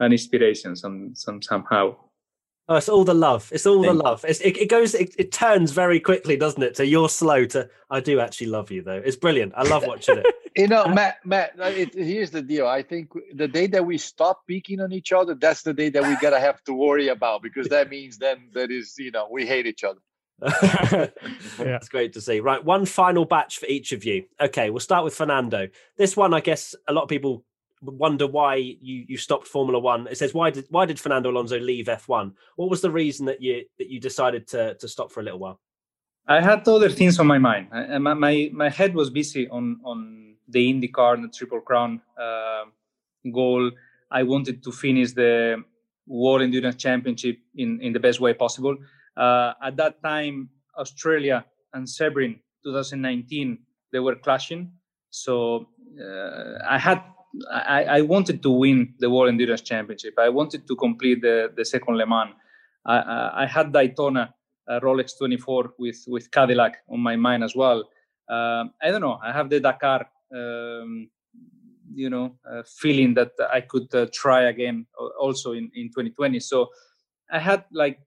an 0.00 0.12
inspiration 0.12 0.76
some, 0.76 1.14
some 1.14 1.42
somehow. 1.42 1.96
Oh, 2.68 2.74
it's 2.74 2.88
all 2.88 3.04
the 3.04 3.14
love. 3.14 3.48
It's 3.52 3.64
all 3.64 3.80
the 3.80 3.92
love. 3.92 4.24
It's, 4.26 4.40
it, 4.40 4.56
it 4.56 4.68
goes. 4.68 4.92
It, 4.94 5.14
it 5.18 5.30
turns 5.30 5.70
very 5.70 6.00
quickly, 6.00 6.36
doesn't 6.36 6.62
it? 6.62 6.76
So 6.76 6.82
you're 6.82 7.08
slow 7.08 7.44
to. 7.46 7.68
I 7.90 8.00
do 8.00 8.18
actually 8.18 8.48
love 8.48 8.72
you, 8.72 8.82
though. 8.82 9.00
It's 9.04 9.16
brilliant. 9.16 9.52
I 9.56 9.62
love 9.62 9.86
watching 9.86 10.18
it. 10.18 10.26
you 10.56 10.66
know, 10.66 10.84
Matt. 10.88 11.18
Matt. 11.24 11.52
Uh, 11.60 11.66
it, 11.66 11.94
here's 11.94 12.32
the 12.32 12.42
deal. 12.42 12.66
I 12.66 12.82
think 12.82 13.10
the 13.34 13.46
day 13.46 13.68
that 13.68 13.86
we 13.86 13.98
stop 13.98 14.44
peeking 14.48 14.80
on 14.80 14.92
each 14.92 15.12
other, 15.12 15.36
that's 15.36 15.62
the 15.62 15.72
day 15.72 15.90
that 15.90 16.02
we 16.02 16.16
gotta 16.16 16.40
have 16.40 16.62
to 16.64 16.72
worry 16.72 17.06
about 17.06 17.40
because 17.40 17.68
that 17.68 17.88
means 17.88 18.18
then 18.18 18.48
that 18.54 18.72
is 18.72 18.94
you 18.98 19.12
know 19.12 19.28
we 19.30 19.46
hate 19.46 19.66
each 19.66 19.84
other. 19.84 20.00
yeah. 20.42 21.08
It's 21.58 21.88
great 21.88 22.12
to 22.14 22.20
see. 22.20 22.40
Right, 22.40 22.62
one 22.62 22.84
final 22.84 23.24
batch 23.24 23.58
for 23.58 23.66
each 23.66 23.92
of 23.92 24.04
you. 24.04 24.24
Okay, 24.40 24.70
we'll 24.70 24.80
start 24.80 25.04
with 25.04 25.14
Fernando. 25.14 25.68
This 25.96 26.16
one, 26.16 26.34
I 26.34 26.40
guess, 26.40 26.74
a 26.88 26.92
lot 26.92 27.02
of 27.02 27.08
people 27.08 27.44
wonder 27.82 28.26
why 28.26 28.56
you 28.56 29.04
you 29.08 29.16
stopped 29.16 29.46
Formula 29.46 29.78
One. 29.78 30.06
It 30.06 30.18
says 30.18 30.34
why 30.34 30.50
did 30.50 30.66
why 30.70 30.86
did 30.86 30.98
Fernando 31.00 31.30
Alonso 31.30 31.58
leave 31.58 31.86
F1? 31.86 32.32
What 32.56 32.70
was 32.70 32.80
the 32.80 32.90
reason 32.90 33.26
that 33.26 33.40
you 33.40 33.64
that 33.78 33.88
you 33.88 34.00
decided 34.00 34.46
to 34.48 34.74
to 34.74 34.88
stop 34.88 35.10
for 35.12 35.20
a 35.20 35.22
little 35.22 35.38
while? 35.38 35.60
I 36.28 36.40
had 36.40 36.66
other 36.66 36.88
things 36.88 37.20
on 37.20 37.26
my 37.26 37.38
mind. 37.38 37.68
I, 37.72 37.98
my, 37.98 38.14
my 38.14 38.50
my 38.52 38.68
head 38.68 38.94
was 38.94 39.10
busy 39.10 39.48
on 39.48 39.80
on 39.84 40.34
the 40.48 40.72
IndyCar 40.72 41.14
and 41.14 41.24
the 41.24 41.28
Triple 41.28 41.60
Crown 41.60 42.00
uh, 42.20 42.64
goal. 43.32 43.70
I 44.10 44.22
wanted 44.22 44.62
to 44.64 44.72
finish 44.72 45.12
the 45.12 45.62
World 46.06 46.42
Endurance 46.42 46.76
Championship 46.76 47.38
in 47.54 47.80
in 47.80 47.92
the 47.92 48.00
best 48.00 48.20
way 48.20 48.32
possible. 48.34 48.76
Uh, 49.16 49.52
at 49.62 49.76
that 49.76 50.02
time, 50.02 50.50
Australia 50.78 51.44
and 51.72 51.86
Sebring 51.86 52.40
2019 52.64 53.58
they 53.92 54.00
were 54.00 54.16
clashing. 54.16 54.72
So 55.10 55.68
uh, 56.00 56.58
I 56.68 56.78
had 56.78 57.02
I, 57.52 57.84
I, 57.84 58.00
wanted 58.02 58.42
to 58.42 58.50
win 58.50 58.94
the 58.98 59.10
World 59.10 59.28
Endurance 59.28 59.62
Championship. 59.62 60.14
I 60.18 60.28
wanted 60.28 60.66
to 60.66 60.76
complete 60.76 61.22
the, 61.22 61.52
the 61.56 61.64
second 61.64 61.96
Le 61.96 62.06
Mans. 62.06 62.32
I, 62.84 63.42
I 63.42 63.46
had 63.46 63.72
Daytona 63.72 64.34
uh, 64.68 64.80
Rolex 64.80 65.18
24 65.18 65.74
with, 65.78 66.04
with 66.06 66.30
Cadillac 66.30 66.78
on 66.88 67.00
my 67.00 67.16
mind 67.16 67.44
as 67.44 67.54
well. 67.54 67.88
Um, 68.28 68.72
I 68.82 68.90
don't 68.90 69.00
know. 69.00 69.18
I 69.22 69.32
have 69.32 69.50
the 69.50 69.60
Dakar, 69.60 70.06
um, 70.34 71.08
you 71.92 72.10
know, 72.10 72.36
uh, 72.50 72.62
feeling 72.66 73.14
that 73.14 73.32
I 73.52 73.60
could 73.60 73.94
uh, 73.94 74.06
try 74.12 74.44
again 74.48 74.86
also 75.18 75.52
in, 75.52 75.70
in 75.74 75.88
2020. 75.88 76.40
So 76.40 76.70
I 77.30 77.38
had 77.38 77.64
like 77.72 78.00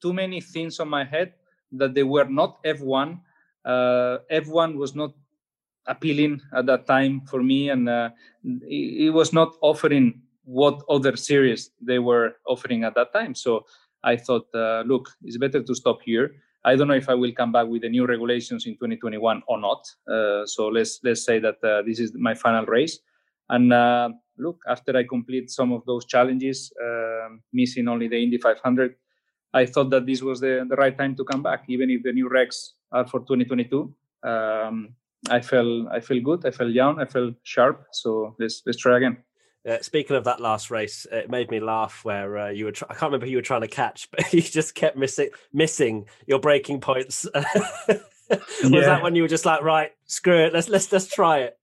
too 0.00 0.12
many 0.12 0.40
things 0.40 0.80
on 0.80 0.88
my 0.88 1.04
head 1.04 1.34
that 1.72 1.94
they 1.94 2.02
were 2.02 2.24
not 2.24 2.62
F1. 2.64 3.20
Uh, 3.64 4.18
F1 4.30 4.76
was 4.76 4.94
not 4.94 5.12
appealing 5.86 6.40
at 6.54 6.66
that 6.66 6.86
time 6.86 7.22
for 7.22 7.42
me, 7.42 7.70
and 7.70 7.88
uh, 7.88 8.10
it, 8.44 9.12
was 9.12 9.32
not 9.32 9.54
offering 9.60 10.20
what 10.44 10.82
other 10.88 11.16
series 11.16 11.70
they 11.80 11.98
were 11.98 12.36
offering 12.46 12.84
at 12.84 12.94
that 12.94 13.12
time. 13.12 13.34
So 13.34 13.64
I 14.02 14.16
thought, 14.16 14.46
uh, 14.54 14.82
look, 14.86 15.08
it's 15.22 15.38
better 15.38 15.62
to 15.62 15.74
stop 15.74 16.02
here. 16.02 16.34
I 16.64 16.76
don't 16.76 16.88
know 16.88 16.94
if 16.94 17.08
I 17.08 17.14
will 17.14 17.32
come 17.32 17.52
back 17.52 17.66
with 17.66 17.82
the 17.82 17.88
new 17.88 18.06
regulations 18.06 18.66
in 18.66 18.74
2021 18.74 19.42
or 19.48 19.60
not. 19.60 19.84
Uh, 20.08 20.46
so 20.46 20.68
let's 20.68 21.00
let's 21.02 21.24
say 21.24 21.40
that 21.40 21.62
uh, 21.64 21.82
this 21.82 21.98
is 21.98 22.12
my 22.14 22.34
final 22.34 22.64
race. 22.66 23.00
And 23.48 23.72
uh, 23.72 24.10
look, 24.38 24.60
after 24.68 24.96
I 24.96 25.04
complete 25.04 25.50
some 25.50 25.72
of 25.72 25.84
those 25.86 26.06
challenges, 26.06 26.72
um, 26.82 27.42
missing 27.52 27.88
only 27.88 28.08
the 28.08 28.22
Indy 28.22 28.38
500, 28.38 28.94
I 29.52 29.66
thought 29.66 29.90
that 29.90 30.06
this 30.06 30.22
was 30.22 30.40
the, 30.40 30.64
the 30.68 30.76
right 30.76 30.96
time 30.96 31.14
to 31.16 31.24
come 31.24 31.42
back, 31.42 31.64
even 31.68 31.90
if 31.90 32.02
the 32.02 32.12
new 32.12 32.28
regs 32.28 32.70
are 32.92 33.06
for 33.06 33.20
2022. 33.20 33.94
Um, 34.22 34.94
I 35.30 35.40
felt 35.40 35.88
I 35.90 36.00
feel 36.00 36.22
good. 36.22 36.44
I 36.46 36.50
felt 36.50 36.70
young. 36.70 37.00
I 37.00 37.04
felt 37.04 37.34
sharp. 37.42 37.86
So 37.92 38.34
let's 38.38 38.62
let's 38.66 38.78
try 38.78 38.96
again. 38.96 39.18
Uh, 39.68 39.78
speaking 39.80 40.16
of 40.16 40.24
that 40.24 40.40
last 40.40 40.72
race, 40.72 41.06
it 41.12 41.30
made 41.30 41.50
me 41.50 41.60
laugh. 41.60 42.04
Where 42.04 42.36
uh, 42.36 42.50
you 42.50 42.64
were, 42.66 42.72
I 42.90 42.94
can't 42.94 43.02
remember 43.02 43.26
who 43.26 43.32
you 43.32 43.38
were 43.38 43.42
trying 43.42 43.60
to 43.60 43.68
catch, 43.68 44.10
but 44.16 44.32
you 44.32 44.42
just 44.42 44.74
kept 44.74 44.96
missing 44.96 45.30
missing 45.52 46.06
your 46.26 46.40
braking 46.40 46.80
points. 46.80 47.26
was 47.34 48.00
yeah. 48.62 48.80
that 48.80 49.02
when 49.02 49.14
you 49.14 49.22
were 49.22 49.28
just 49.28 49.46
like, 49.46 49.62
right, 49.62 49.92
screw 50.06 50.46
it, 50.46 50.52
let's 50.52 50.68
let's 50.68 50.90
let's 50.90 51.06
try 51.06 51.40
it? 51.40 51.58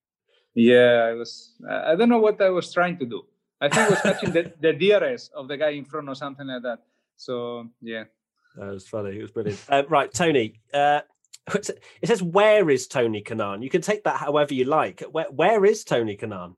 Yeah, 0.54 1.08
I 1.10 1.12
was. 1.12 1.54
I 1.68 1.94
don't 1.94 2.08
know 2.08 2.18
what 2.18 2.40
I 2.40 2.48
was 2.48 2.72
trying 2.72 2.98
to 2.98 3.06
do. 3.06 3.22
I 3.60 3.68
think 3.68 3.86
I 3.86 3.90
was 3.90 4.00
catching 4.00 4.32
the, 4.32 4.52
the 4.60 4.72
DRS 4.72 5.30
of 5.34 5.46
the 5.48 5.56
guy 5.58 5.70
in 5.70 5.84
front 5.84 6.08
or 6.08 6.14
something 6.14 6.46
like 6.46 6.62
that. 6.62 6.78
So 7.16 7.68
yeah, 7.82 8.04
that 8.56 8.72
was 8.72 8.88
funny. 8.88 9.18
It 9.18 9.22
was 9.22 9.30
brilliant. 9.30 9.62
Uh, 9.68 9.82
right, 9.88 10.12
Tony. 10.12 10.60
Uh, 10.72 11.00
it 11.54 12.06
says 12.06 12.22
where 12.22 12.68
is 12.70 12.86
Tony 12.86 13.22
Kanaan? 13.22 13.62
You 13.62 13.70
can 13.70 13.82
take 13.82 14.04
that 14.04 14.16
however 14.16 14.54
you 14.54 14.64
like. 14.64 15.02
Where 15.10 15.30
where 15.30 15.64
is 15.64 15.84
Tony 15.84 16.16
Kanaan? 16.16 16.54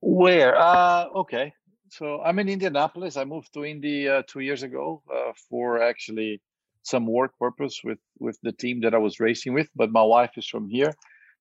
Where? 0.00 0.56
Uh, 0.58 1.06
okay. 1.16 1.54
So 1.90 2.22
I'm 2.22 2.38
in 2.38 2.48
Indianapolis. 2.48 3.16
I 3.16 3.24
moved 3.24 3.52
to 3.54 3.64
Indy 3.64 4.08
uh, 4.08 4.22
two 4.26 4.40
years 4.40 4.62
ago 4.62 5.02
uh, 5.14 5.32
for 5.48 5.82
actually 5.82 6.40
some 6.82 7.06
work 7.06 7.38
purpose 7.38 7.80
with 7.84 7.98
with 8.18 8.38
the 8.42 8.52
team 8.52 8.80
that 8.80 8.94
I 8.94 8.98
was 8.98 9.20
racing 9.20 9.54
with. 9.54 9.68
But 9.76 9.92
my 9.92 10.02
wife 10.02 10.32
is 10.36 10.46
from 10.46 10.68
here. 10.68 10.92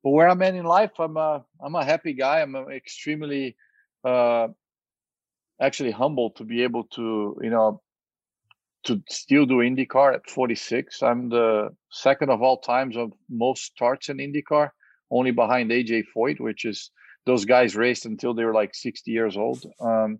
But 0.03 0.11
where 0.11 0.29
I'm 0.29 0.41
at 0.41 0.55
in 0.55 0.65
life, 0.65 0.91
I'm 0.99 1.17
a 1.17 1.43
I'm 1.63 1.75
a 1.75 1.85
happy 1.85 2.13
guy. 2.13 2.41
I'm 2.41 2.55
extremely 2.55 3.55
uh, 4.03 4.49
actually 5.61 5.91
humble 5.91 6.31
to 6.31 6.43
be 6.43 6.63
able 6.63 6.83
to 6.95 7.37
you 7.41 7.49
know 7.49 7.81
to 8.83 9.01
still 9.09 9.45
do 9.45 9.57
IndyCar 9.57 10.15
at 10.15 10.29
46. 10.29 11.03
I'm 11.03 11.29
the 11.29 11.69
second 11.91 12.29
of 12.29 12.41
all 12.41 12.57
times 12.57 12.97
of 12.97 13.11
most 13.29 13.63
starts 13.65 14.09
in 14.09 14.17
IndyCar, 14.17 14.69
only 15.11 15.31
behind 15.31 15.71
AJ 15.71 16.05
Foyt, 16.15 16.39
which 16.39 16.65
is 16.65 16.91
those 17.25 17.45
guys 17.45 17.75
raced 17.75 18.05
until 18.05 18.33
they 18.33 18.43
were 18.43 18.53
like 18.53 18.73
60 18.73 19.11
years 19.11 19.37
old. 19.37 19.63
Um, 19.79 20.19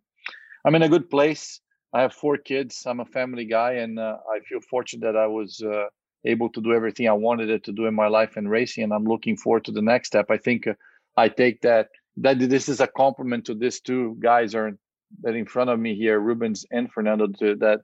I'm 0.64 0.76
in 0.76 0.84
a 0.84 0.90
good 0.90 1.10
place. 1.10 1.60
I 1.94 2.02
have 2.02 2.14
four 2.14 2.38
kids. 2.38 2.84
I'm 2.86 3.00
a 3.00 3.06
family 3.06 3.46
guy, 3.46 3.74
and 3.74 4.00
uh, 4.00 4.18
I 4.32 4.40
feel 4.42 4.62
fortunate 4.62 5.06
that 5.06 5.18
I 5.18 5.28
was 5.28 5.62
uh, 5.62 5.86
able 6.24 6.50
to 6.50 6.62
do 6.62 6.74
everything 6.74 7.10
I 7.10 7.14
wanted 7.14 7.50
it 7.50 7.64
to 7.66 7.72
do 7.72 7.88
in 7.88 7.96
my 7.96 8.08
life 8.08 8.38
in 8.38 8.48
racing. 8.48 8.84
And 8.84 8.94
I'm 8.94 9.06
looking 9.06 9.36
forward 9.36 9.66
to 9.66 9.72
the 9.72 9.82
next 9.82 10.08
step. 10.08 10.28
I 10.30 10.38
think 10.38 10.68
uh, 10.68 10.74
I 11.18 11.28
take 11.28 11.62
that 11.62 11.90
that 12.18 12.40
this 12.40 12.70
is 12.70 12.82
a 12.82 12.88
compliment 12.88 13.46
to 13.46 13.56
these 13.56 13.80
two 13.80 14.18
guys 14.20 14.54
are 14.54 14.78
that 15.24 15.36
in 15.36 15.46
front 15.46 15.70
of 15.70 15.80
me 15.80 15.96
here, 15.96 16.20
Rubens 16.20 16.66
and 16.72 16.92
Fernando, 16.92 17.28
to, 17.28 17.56
that 17.58 17.82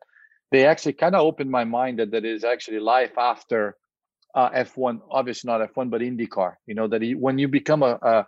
they 0.52 0.66
actually 0.66 0.94
kind 0.94 1.16
of 1.16 1.22
opened 1.22 1.52
my 1.52 1.64
mind 1.64 2.00
that 2.00 2.12
there 2.12 2.26
is 2.26 2.44
actually 2.44 2.80
life 2.80 3.18
after 3.18 3.76
uh, 4.36 4.50
F1, 4.52 5.00
obviously 5.10 5.50
not 5.50 5.74
F1, 5.74 5.90
but 5.90 6.02
IndyCar. 6.02 6.56
You 6.66 6.76
know 6.76 6.88
that 6.88 7.02
when 7.20 7.38
you 7.40 7.48
become 7.48 7.84
a, 7.84 7.98
a, 8.02 8.28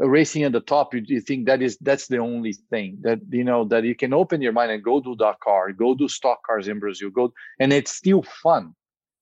a 0.00 0.08
racing 0.08 0.42
at 0.44 0.52
the 0.52 0.60
top, 0.60 0.94
you, 0.94 1.02
you, 1.04 1.20
think 1.20 1.46
that 1.46 1.62
is 1.62 1.76
that's 1.80 2.08
the 2.08 2.18
only 2.18 2.54
thing 2.70 2.98
that 3.02 3.20
you 3.30 3.44
know 3.44 3.64
that 3.66 3.84
you 3.84 3.94
can 3.94 4.12
open 4.12 4.40
your 4.40 4.52
mind 4.52 4.72
and 4.72 4.82
go 4.82 5.00
do 5.00 5.14
Dakar, 5.14 5.72
go 5.72 5.94
do 5.94 6.08
stock 6.08 6.38
cars 6.46 6.68
in 6.68 6.78
Brazil, 6.80 7.10
go 7.10 7.32
and 7.60 7.72
it's 7.72 7.92
still 7.92 8.22
fun, 8.22 8.74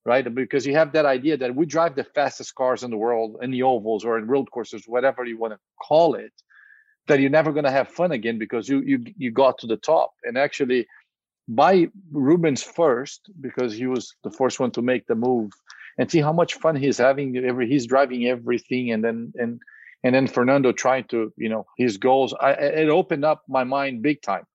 right? 0.05 0.33
Because 0.33 0.65
you 0.65 0.75
have 0.75 0.93
that 0.93 1.05
idea 1.05 1.37
that 1.37 1.55
we 1.55 1.65
drive 1.65 1.95
the 1.95 2.03
fastest 2.03 2.55
cars 2.55 2.83
in 2.83 2.91
the 2.91 2.97
world 2.97 3.37
in 3.41 3.51
the 3.51 3.63
ovals 3.63 4.05
or 4.05 4.17
in 4.17 4.25
road 4.27 4.49
courses, 4.49 4.83
whatever 4.87 5.25
you 5.25 5.37
want 5.37 5.53
to 5.53 5.59
call 5.85 6.15
it, 6.15 6.31
that 7.07 7.19
you're 7.19 7.29
never 7.29 7.51
going 7.51 7.65
to 7.65 7.71
have 7.71 7.89
fun 7.89 8.11
again 8.13 8.39
because 8.39 8.69
you 8.69 8.81
you 8.81 9.03
you 9.17 9.29
got 9.29 9.57
to 9.57 9.67
the 9.67 9.77
top 9.77 10.13
and 10.23 10.37
actually 10.37 10.87
buy 11.47 11.87
Rubens 12.11 12.63
first 12.63 13.29
because 13.39 13.73
he 13.73 13.87
was 13.87 14.15
the 14.23 14.31
first 14.31 14.59
one 14.59 14.71
to 14.71 14.81
make 14.81 15.07
the 15.07 15.15
move 15.15 15.51
and 15.97 16.09
see 16.09 16.21
how 16.21 16.33
much 16.33 16.55
fun 16.55 16.75
he's 16.75 16.97
having 16.97 17.37
every 17.37 17.67
he's 17.67 17.85
driving 17.85 18.25
everything 18.27 18.91
and 18.91 19.03
then 19.03 19.33
and 19.35 19.61
and 20.03 20.15
then 20.15 20.27
Fernando 20.27 20.71
trying 20.71 21.05
to 21.05 21.33
you 21.37 21.49
know 21.49 21.65
his 21.77 21.97
goals 21.97 22.33
I 22.39 22.51
it 22.51 22.89
opened 22.89 23.25
up 23.25 23.43
my 23.47 23.63
mind 23.63 24.01
big 24.01 24.21
time. 24.21 24.45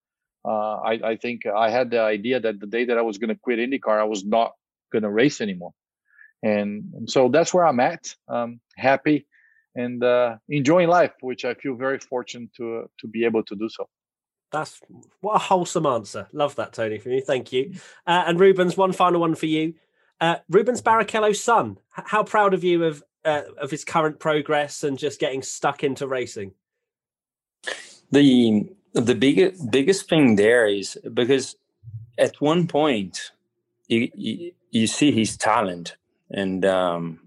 Uh, 0.44 0.76
I, 0.76 0.92
I 1.04 1.16
think 1.16 1.46
I 1.46 1.68
had 1.68 1.90
the 1.90 2.00
idea 2.00 2.40
that 2.40 2.60
the 2.60 2.66
day 2.66 2.86
that 2.86 2.96
I 2.96 3.02
was 3.02 3.18
going 3.18 3.28
to 3.28 3.34
quit 3.34 3.58
IndyCar 3.58 4.00
I 4.00 4.04
was 4.04 4.24
not 4.24 4.52
going 4.92 5.02
to 5.02 5.10
race 5.10 5.40
anymore. 5.40 5.72
And, 6.42 6.84
and, 6.94 7.10
so 7.10 7.28
that's 7.28 7.52
where 7.52 7.66
I'm 7.66 7.80
at. 7.80 8.14
Um, 8.28 8.60
happy 8.76 9.26
and 9.74 10.02
uh, 10.02 10.36
enjoying 10.48 10.88
life 10.88 11.12
which 11.20 11.44
I 11.44 11.54
feel 11.54 11.74
very 11.74 11.98
fortunate 11.98 12.54
to 12.54 12.78
uh, 12.78 12.82
to 13.00 13.08
be 13.08 13.24
able 13.24 13.42
to 13.44 13.56
do 13.56 13.68
so 13.68 13.88
That's 14.50 14.80
what 15.20 15.36
a 15.36 15.38
wholesome 15.38 15.86
answer. 15.86 16.26
Love 16.32 16.56
that, 16.56 16.72
Tony, 16.72 16.98
from 16.98 17.12
you. 17.12 17.20
Thank 17.20 17.52
you. 17.52 17.74
Uh, 18.06 18.24
and 18.26 18.40
Rubens, 18.40 18.76
one 18.76 18.92
final 18.92 19.20
one 19.20 19.34
for 19.34 19.46
you. 19.46 19.74
Uh, 20.20 20.36
Rubens 20.48 20.82
Barrichello's 20.82 21.42
son. 21.42 21.78
How 21.90 22.22
proud 22.24 22.54
of 22.54 22.64
you 22.64 22.84
of 22.84 23.02
uh, 23.24 23.42
of 23.60 23.70
his 23.70 23.84
current 23.84 24.18
progress 24.18 24.84
and 24.84 24.98
just 24.98 25.20
getting 25.20 25.42
stuck 25.42 25.84
into 25.84 26.06
racing? 26.08 26.52
The 28.10 28.70
the 28.94 29.14
biggest 29.14 29.70
biggest 29.70 30.08
thing 30.08 30.36
there 30.36 30.66
is 30.66 30.98
because 31.12 31.56
at 32.16 32.40
one 32.40 32.66
point 32.66 33.32
you 33.86 34.10
you, 34.14 34.52
you 34.70 34.86
see 34.86 35.12
his 35.12 35.36
talent 35.36 35.96
and 36.30 36.64
um, 36.64 37.20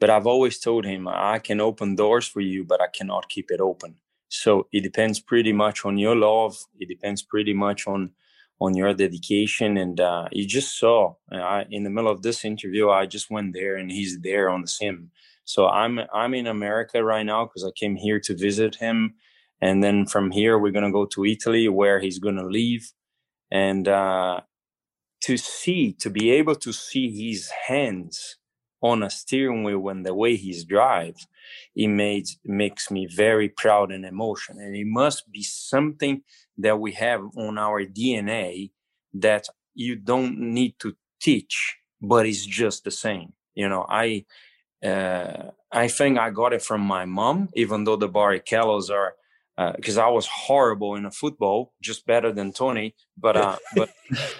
but 0.00 0.10
I've 0.10 0.26
always 0.26 0.58
told 0.58 0.84
him 0.84 1.08
I 1.08 1.38
can 1.38 1.60
open 1.60 1.96
doors 1.96 2.26
for 2.26 2.40
you, 2.40 2.64
but 2.64 2.80
I 2.80 2.86
cannot 2.88 3.28
keep 3.28 3.50
it 3.50 3.60
open. 3.60 3.96
So 4.28 4.66
it 4.72 4.82
depends 4.82 5.20
pretty 5.20 5.52
much 5.52 5.84
on 5.84 5.98
your 5.98 6.16
love. 6.16 6.56
It 6.78 6.88
depends 6.88 7.22
pretty 7.22 7.54
much 7.54 7.86
on 7.86 8.12
on 8.60 8.74
your 8.74 8.94
dedication. 8.94 9.76
And 9.76 10.00
uh, 10.00 10.28
you 10.32 10.46
just 10.46 10.78
saw 10.78 11.14
I, 11.30 11.66
in 11.70 11.84
the 11.84 11.90
middle 11.90 12.10
of 12.10 12.22
this 12.22 12.44
interview, 12.44 12.90
I 12.90 13.06
just 13.06 13.30
went 13.30 13.52
there 13.54 13.76
and 13.76 13.90
he's 13.90 14.20
there 14.20 14.48
on 14.50 14.62
the 14.62 14.68
sim. 14.68 15.10
So 15.44 15.68
I'm 15.68 16.00
I'm 16.12 16.34
in 16.34 16.46
America 16.46 17.04
right 17.04 17.24
now 17.24 17.44
because 17.44 17.64
I 17.64 17.70
came 17.78 17.96
here 17.96 18.18
to 18.20 18.36
visit 18.36 18.76
him, 18.76 19.14
and 19.60 19.82
then 19.82 20.06
from 20.06 20.32
here 20.32 20.58
we're 20.58 20.72
gonna 20.72 20.92
go 20.92 21.06
to 21.06 21.24
Italy 21.24 21.68
where 21.68 22.00
he's 22.00 22.18
gonna 22.18 22.44
leave, 22.46 22.92
and 23.50 23.86
uh, 23.86 24.40
to 25.22 25.36
see 25.36 25.92
to 26.00 26.10
be 26.10 26.30
able 26.32 26.56
to 26.56 26.72
see 26.72 27.10
his 27.28 27.50
hands 27.68 28.38
on 28.90 29.02
a 29.02 29.10
steering 29.10 29.62
wheel 29.64 29.88
and 29.88 30.04
the 30.04 30.14
way 30.14 30.36
he 30.36 30.52
drives 30.64 31.26
it 31.74 31.88
made 31.88 32.26
makes 32.44 32.90
me 32.90 33.06
very 33.24 33.48
proud 33.48 33.88
and 33.92 34.04
emotional 34.04 34.58
and 34.58 34.74
it 34.76 34.86
must 34.86 35.30
be 35.30 35.42
something 35.42 36.22
that 36.64 36.78
we 36.84 36.92
have 36.92 37.22
on 37.36 37.58
our 37.58 37.80
dna 37.84 38.70
that 39.12 39.44
you 39.74 39.94
don't 39.96 40.38
need 40.38 40.74
to 40.78 40.94
teach 41.20 41.76
but 42.00 42.26
it's 42.26 42.44
just 42.44 42.84
the 42.84 42.90
same. 42.90 43.32
You 43.54 43.68
know 43.68 43.86
i 43.88 44.24
uh, 44.90 45.50
i 45.72 45.88
think 45.88 46.18
i 46.18 46.28
got 46.30 46.52
it 46.52 46.62
from 46.62 46.82
my 46.82 47.04
mom 47.06 47.48
even 47.54 47.84
though 47.84 47.96
the 47.96 48.08
barrichellos 48.08 48.90
are 48.90 49.14
because 49.56 49.96
uh, 49.96 50.06
I 50.06 50.10
was 50.10 50.26
horrible 50.26 50.96
in 50.96 51.06
a 51.06 51.10
football, 51.10 51.72
just 51.80 52.06
better 52.06 52.32
than 52.32 52.52
Tony. 52.52 52.94
But 53.16 53.36
uh, 53.36 53.56
but 53.74 53.90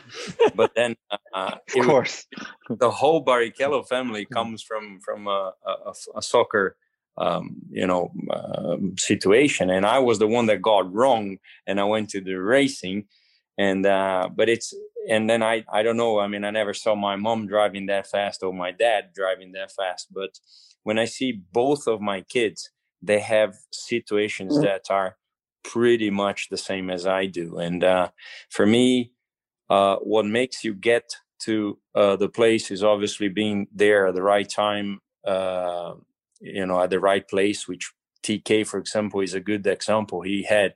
but 0.54 0.72
then 0.74 0.96
uh, 1.32 1.56
of 1.76 1.84
course, 1.84 2.26
was, 2.68 2.78
the 2.78 2.90
whole 2.90 3.24
Barrichello 3.24 3.86
family 3.86 4.24
comes 4.32 4.62
from 4.62 5.00
from 5.00 5.26
a, 5.26 5.52
a, 5.66 5.92
a 6.16 6.22
soccer 6.22 6.76
um, 7.16 7.56
you 7.70 7.86
know 7.86 8.12
um, 8.30 8.96
situation, 8.98 9.70
and 9.70 9.86
I 9.86 10.00
was 10.00 10.18
the 10.18 10.26
one 10.26 10.46
that 10.46 10.60
got 10.60 10.92
wrong, 10.92 11.38
and 11.66 11.80
I 11.80 11.84
went 11.84 12.10
to 12.10 12.20
the 12.20 12.34
racing, 12.34 13.06
and 13.56 13.86
uh, 13.86 14.28
but 14.34 14.50
it's 14.50 14.74
and 15.08 15.30
then 15.30 15.42
I 15.42 15.64
I 15.72 15.82
don't 15.82 15.96
know. 15.96 16.18
I 16.18 16.26
mean, 16.28 16.44
I 16.44 16.50
never 16.50 16.74
saw 16.74 16.94
my 16.94 17.16
mom 17.16 17.46
driving 17.46 17.86
that 17.86 18.06
fast 18.06 18.42
or 18.42 18.52
my 18.52 18.70
dad 18.70 19.12
driving 19.14 19.52
that 19.52 19.72
fast, 19.72 20.08
but 20.12 20.38
when 20.82 20.98
I 20.98 21.06
see 21.06 21.32
both 21.32 21.88
of 21.88 22.00
my 22.00 22.20
kids 22.20 22.70
they 23.06 23.20
have 23.20 23.56
situations 23.70 24.54
mm-hmm. 24.54 24.64
that 24.64 24.86
are 24.90 25.16
pretty 25.64 26.10
much 26.10 26.48
the 26.48 26.56
same 26.56 26.90
as 26.90 27.06
I 27.06 27.26
do. 27.26 27.58
And 27.58 27.82
uh, 27.82 28.08
for 28.50 28.66
me, 28.66 29.12
uh, 29.68 29.96
what 29.96 30.26
makes 30.26 30.64
you 30.64 30.74
get 30.74 31.16
to 31.40 31.78
uh, 31.94 32.16
the 32.16 32.28
place 32.28 32.70
is 32.70 32.82
obviously 32.82 33.28
being 33.28 33.66
there 33.74 34.06
at 34.06 34.14
the 34.14 34.22
right 34.22 34.48
time, 34.48 35.00
uh, 35.26 35.94
you 36.40 36.66
know, 36.66 36.80
at 36.80 36.90
the 36.90 37.00
right 37.00 37.26
place, 37.28 37.66
which 37.68 37.92
TK, 38.22 38.66
for 38.66 38.78
example, 38.78 39.20
is 39.20 39.34
a 39.34 39.40
good 39.40 39.66
example. 39.66 40.22
He 40.22 40.44
had 40.44 40.74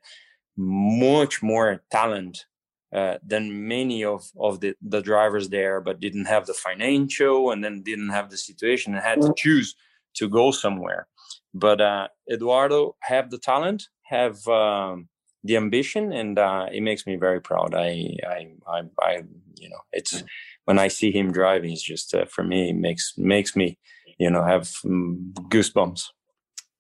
much 0.57 1.43
more 1.43 1.83
talent 1.91 2.47
uh, 2.93 3.19
than 3.25 3.69
many 3.69 4.05
of, 4.05 4.31
of 4.39 4.61
the, 4.61 4.75
the 4.83 5.01
drivers 5.01 5.49
there, 5.49 5.81
but 5.81 6.01
didn't 6.01 6.25
have 6.27 6.47
the 6.47 6.55
financial 6.55 7.53
and 7.53 7.63
then 7.63 7.83
didn't 7.83 8.11
have 8.11 8.31
the 8.31 8.37
situation 8.37 8.95
and 8.95 9.03
had 9.03 9.21
to 9.21 9.29
mm-hmm. 9.29 9.35
choose 9.37 9.77
to 10.15 10.29
go 10.29 10.51
somewhere. 10.51 11.07
But 11.53 11.81
uh, 11.81 12.09
Eduardo 12.31 12.97
have 13.01 13.31
the 13.31 13.39
talent, 13.39 13.89
have 14.05 14.47
um, 14.47 15.09
the 15.43 15.57
ambition, 15.57 16.13
and 16.13 16.39
uh, 16.39 16.67
it 16.73 16.83
makes 16.83 17.07
me 17.07 17.17
very 17.17 17.41
proud. 17.41 17.75
I, 17.75 18.17
I, 18.27 18.49
I, 18.67 18.83
I, 19.01 19.23
you 19.57 19.69
know, 19.69 19.81
it's 19.93 20.23
when 20.65 20.79
I 20.79 20.89
see 20.89 21.11
him 21.11 21.33
driving, 21.33 21.73
it's 21.73 21.83
just 21.83 22.15
uh, 22.15 22.27
for 22.27 22.45
me 22.45 22.73
makes 22.73 23.15
makes 23.17 23.57
me, 23.57 23.79
you 24.19 24.31
know, 24.31 24.45
have 24.45 24.73
um, 24.85 25.33
goosebumps. 25.49 26.09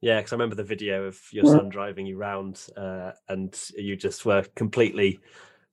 Yeah, 0.00 0.18
because 0.18 0.32
I 0.32 0.36
remember 0.36 0.54
the 0.54 0.64
video 0.64 1.04
of 1.04 1.18
your 1.30 1.44
son 1.44 1.68
driving 1.68 2.06
you 2.06 2.16
round, 2.16 2.62
uh, 2.76 3.12
and 3.28 3.54
you 3.76 3.96
just 3.96 4.24
were 4.24 4.44
completely 4.54 5.20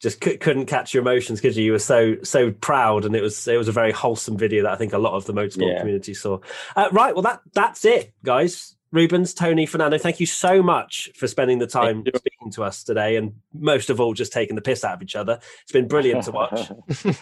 just 0.02 0.24
c- 0.24 0.38
couldn't 0.38 0.68
catch 0.68 0.94
your 0.94 1.02
emotions 1.02 1.42
because 1.42 1.58
you 1.58 1.72
were 1.72 1.80
so 1.80 2.16
so 2.24 2.52
proud, 2.52 3.06
and 3.06 3.16
it 3.16 3.22
was 3.22 3.48
it 3.48 3.58
was 3.58 3.68
a 3.68 3.74
very 3.74 3.92
wholesome 3.92 4.38
video 4.38 4.64
that 4.64 4.72
I 4.72 4.76
think 4.76 4.94
a 4.94 4.98
lot 4.98 5.14
of 5.14 5.26
the 5.26 5.34
motorsport 5.34 5.74
yeah. 5.74 5.80
community 5.80 6.14
saw. 6.14 6.40
Uh, 6.76 6.90
right, 6.92 7.14
well 7.14 7.24
that 7.24 7.42
that's 7.54 7.86
it, 7.86 8.14
guys. 8.24 8.77
Rubens, 8.92 9.34
Tony, 9.34 9.66
Fernando, 9.66 9.98
thank 9.98 10.20
you 10.20 10.26
so 10.26 10.64
much 10.64 11.10
for 11.16 11.28
spending 11.28 11.60
the 11.60 11.68
time 11.68 12.04
speaking 12.06 12.52
to 12.52 12.64
us 12.64 12.84
today, 12.84 13.18
and 13.18 13.34
most 13.54 13.90
of 13.90 14.00
all, 14.00 14.14
just 14.14 14.32
taking 14.32 14.56
the 14.56 14.62
piss 14.62 14.84
out 14.84 14.96
of 14.96 15.02
each 15.04 15.16
other. 15.16 15.40
It's 15.64 15.72
been 15.72 15.88
brilliant 15.88 16.24
to 16.24 16.32
watch. 16.32 16.72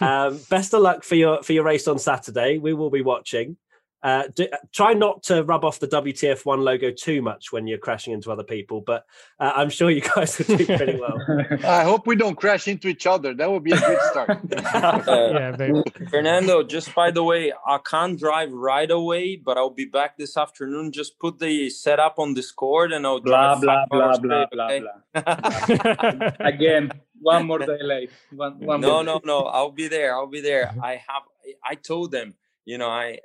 um, 0.00 0.40
best 0.48 0.74
of 0.74 0.82
luck 0.82 1.02
for 1.02 1.16
your 1.16 1.42
for 1.42 1.52
your 1.52 1.64
race 1.64 1.88
on 1.88 1.98
Saturday. 1.98 2.58
We 2.58 2.72
will 2.72 2.90
be 2.90 3.02
watching. 3.02 3.56
Uh, 4.02 4.24
do, 4.34 4.46
try 4.72 4.92
not 4.92 5.22
to 5.24 5.42
rub 5.44 5.64
off 5.64 5.80
the 5.80 5.88
WTF1 5.88 6.62
logo 6.62 6.90
too 6.90 7.22
much 7.22 7.50
when 7.50 7.66
you're 7.66 7.78
crashing 7.78 8.12
into 8.12 8.30
other 8.30 8.44
people, 8.44 8.80
but 8.80 9.04
uh, 9.40 9.52
I'm 9.56 9.70
sure 9.70 9.90
you 9.90 10.02
guys 10.02 10.38
will 10.38 10.56
do 10.58 10.66
pretty 10.66 11.00
well. 11.00 11.18
I 11.64 11.82
hope 11.82 12.06
we 12.06 12.14
don't 12.14 12.36
crash 12.36 12.68
into 12.68 12.88
each 12.88 13.06
other. 13.06 13.34
That 13.34 13.50
would 13.50 13.64
be 13.64 13.72
a 13.72 13.80
good 13.80 13.98
start. 14.10 14.30
uh, 14.30 15.56
yeah, 15.58 15.82
Fernando, 16.10 16.62
just 16.62 16.94
by 16.94 17.10
the 17.10 17.24
way, 17.24 17.52
I 17.66 17.78
can't 17.78 18.18
drive 18.18 18.52
right 18.52 18.90
away, 18.90 19.36
but 19.36 19.56
I'll 19.56 19.70
be 19.70 19.86
back 19.86 20.16
this 20.18 20.36
afternoon. 20.36 20.92
Just 20.92 21.18
put 21.18 21.38
the 21.38 21.70
setup 21.70 22.18
on 22.18 22.34
Discord 22.34 22.92
and 22.92 23.06
I'll 23.06 23.20
blah, 23.20 23.58
blah, 23.58 23.86
blah, 23.90 24.18
blah, 24.18 24.46
blah, 24.52 24.66
okay? 24.66 24.84
blah, 25.14 26.30
Again, 26.40 26.92
one 27.20 27.46
more 27.46 27.58
day 27.58 27.82
late. 27.82 28.10
One, 28.30 28.60
one 28.60 28.80
no, 28.80 29.02
no, 29.02 29.20
no. 29.24 29.40
I'll 29.46 29.72
be 29.72 29.88
there. 29.88 30.14
I'll 30.14 30.26
be 30.26 30.42
there. 30.42 30.72
I 30.82 31.02
have, 31.08 31.22
I 31.64 31.74
told 31.74 32.12
them 32.12 32.34
you 32.66 32.76
know 32.76 32.90
i 32.90 33.18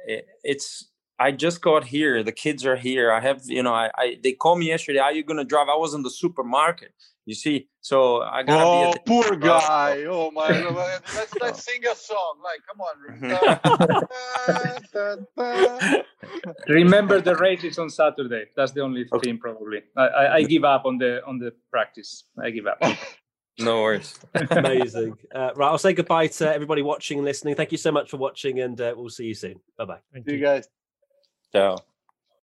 it's 0.44 0.88
i 1.20 1.32
just 1.32 1.62
got 1.62 1.84
here 1.84 2.24
the 2.24 2.32
kids 2.32 2.66
are 2.66 2.78
here 2.78 3.12
i 3.12 3.20
have 3.20 3.42
you 3.46 3.62
know 3.62 3.74
i, 3.74 3.90
I 3.98 4.18
they 4.24 4.32
called 4.32 4.60
me 4.60 4.68
yesterday 4.68 5.00
are 5.00 5.12
you 5.12 5.24
gonna 5.24 5.44
drive? 5.44 5.68
I 5.68 5.76
was 5.76 5.94
in 5.94 6.04
the 6.04 6.10
supermarket 6.10 6.94
you 7.26 7.36
see 7.36 7.68
so 7.82 8.22
i 8.22 8.42
gotta 8.44 8.64
oh 8.64 8.94
be 8.94 9.00
poor 9.06 9.36
guy 9.36 10.06
oh 10.08 10.32
my 10.32 10.50
let's 11.16 11.34
let's 11.42 11.64
sing 11.64 11.82
a 11.86 11.96
song 11.96 12.40
like 12.44 12.62
come 12.68 12.82
on 12.82 12.96
remember 16.68 17.22
the 17.22 17.36
races 17.36 17.78
on 17.78 17.90
saturday 17.90 18.46
that's 18.56 18.72
the 18.72 18.82
only 18.82 19.06
okay. 19.12 19.30
thing 19.30 19.38
probably. 19.38 19.82
I, 19.98 20.08
I, 20.08 20.36
I 20.36 20.44
give 20.44 20.64
up 20.64 20.86
on 20.86 20.98
the 20.98 21.24
on 21.26 21.38
the 21.38 21.52
practice 21.70 22.26
i 22.42 22.50
give 22.50 22.68
up 22.68 22.82
no 23.62 23.82
worries. 23.82 24.20
Amazing. 24.52 25.18
Uh, 25.34 25.52
right, 25.56 25.68
I'll 25.68 25.78
say 25.78 25.94
goodbye 25.94 26.28
to 26.28 26.54
everybody 26.54 26.82
watching 26.82 27.20
and 27.20 27.26
listening. 27.26 27.56
Thank 27.56 27.72
you 27.72 27.78
so 27.78 27.92
much 27.92 28.10
for 28.10 28.18
watching, 28.18 28.60
and 28.60 28.80
uh, 28.80 28.94
we'll 28.96 29.10
see 29.10 29.26
you 29.26 29.36
soon. 29.36 29.60
Bye 29.78 29.86
bye. 29.86 30.00
Thank 30.14 30.28
you, 30.28 30.40
guys. 30.40 30.68
Ciao. 31.52 31.78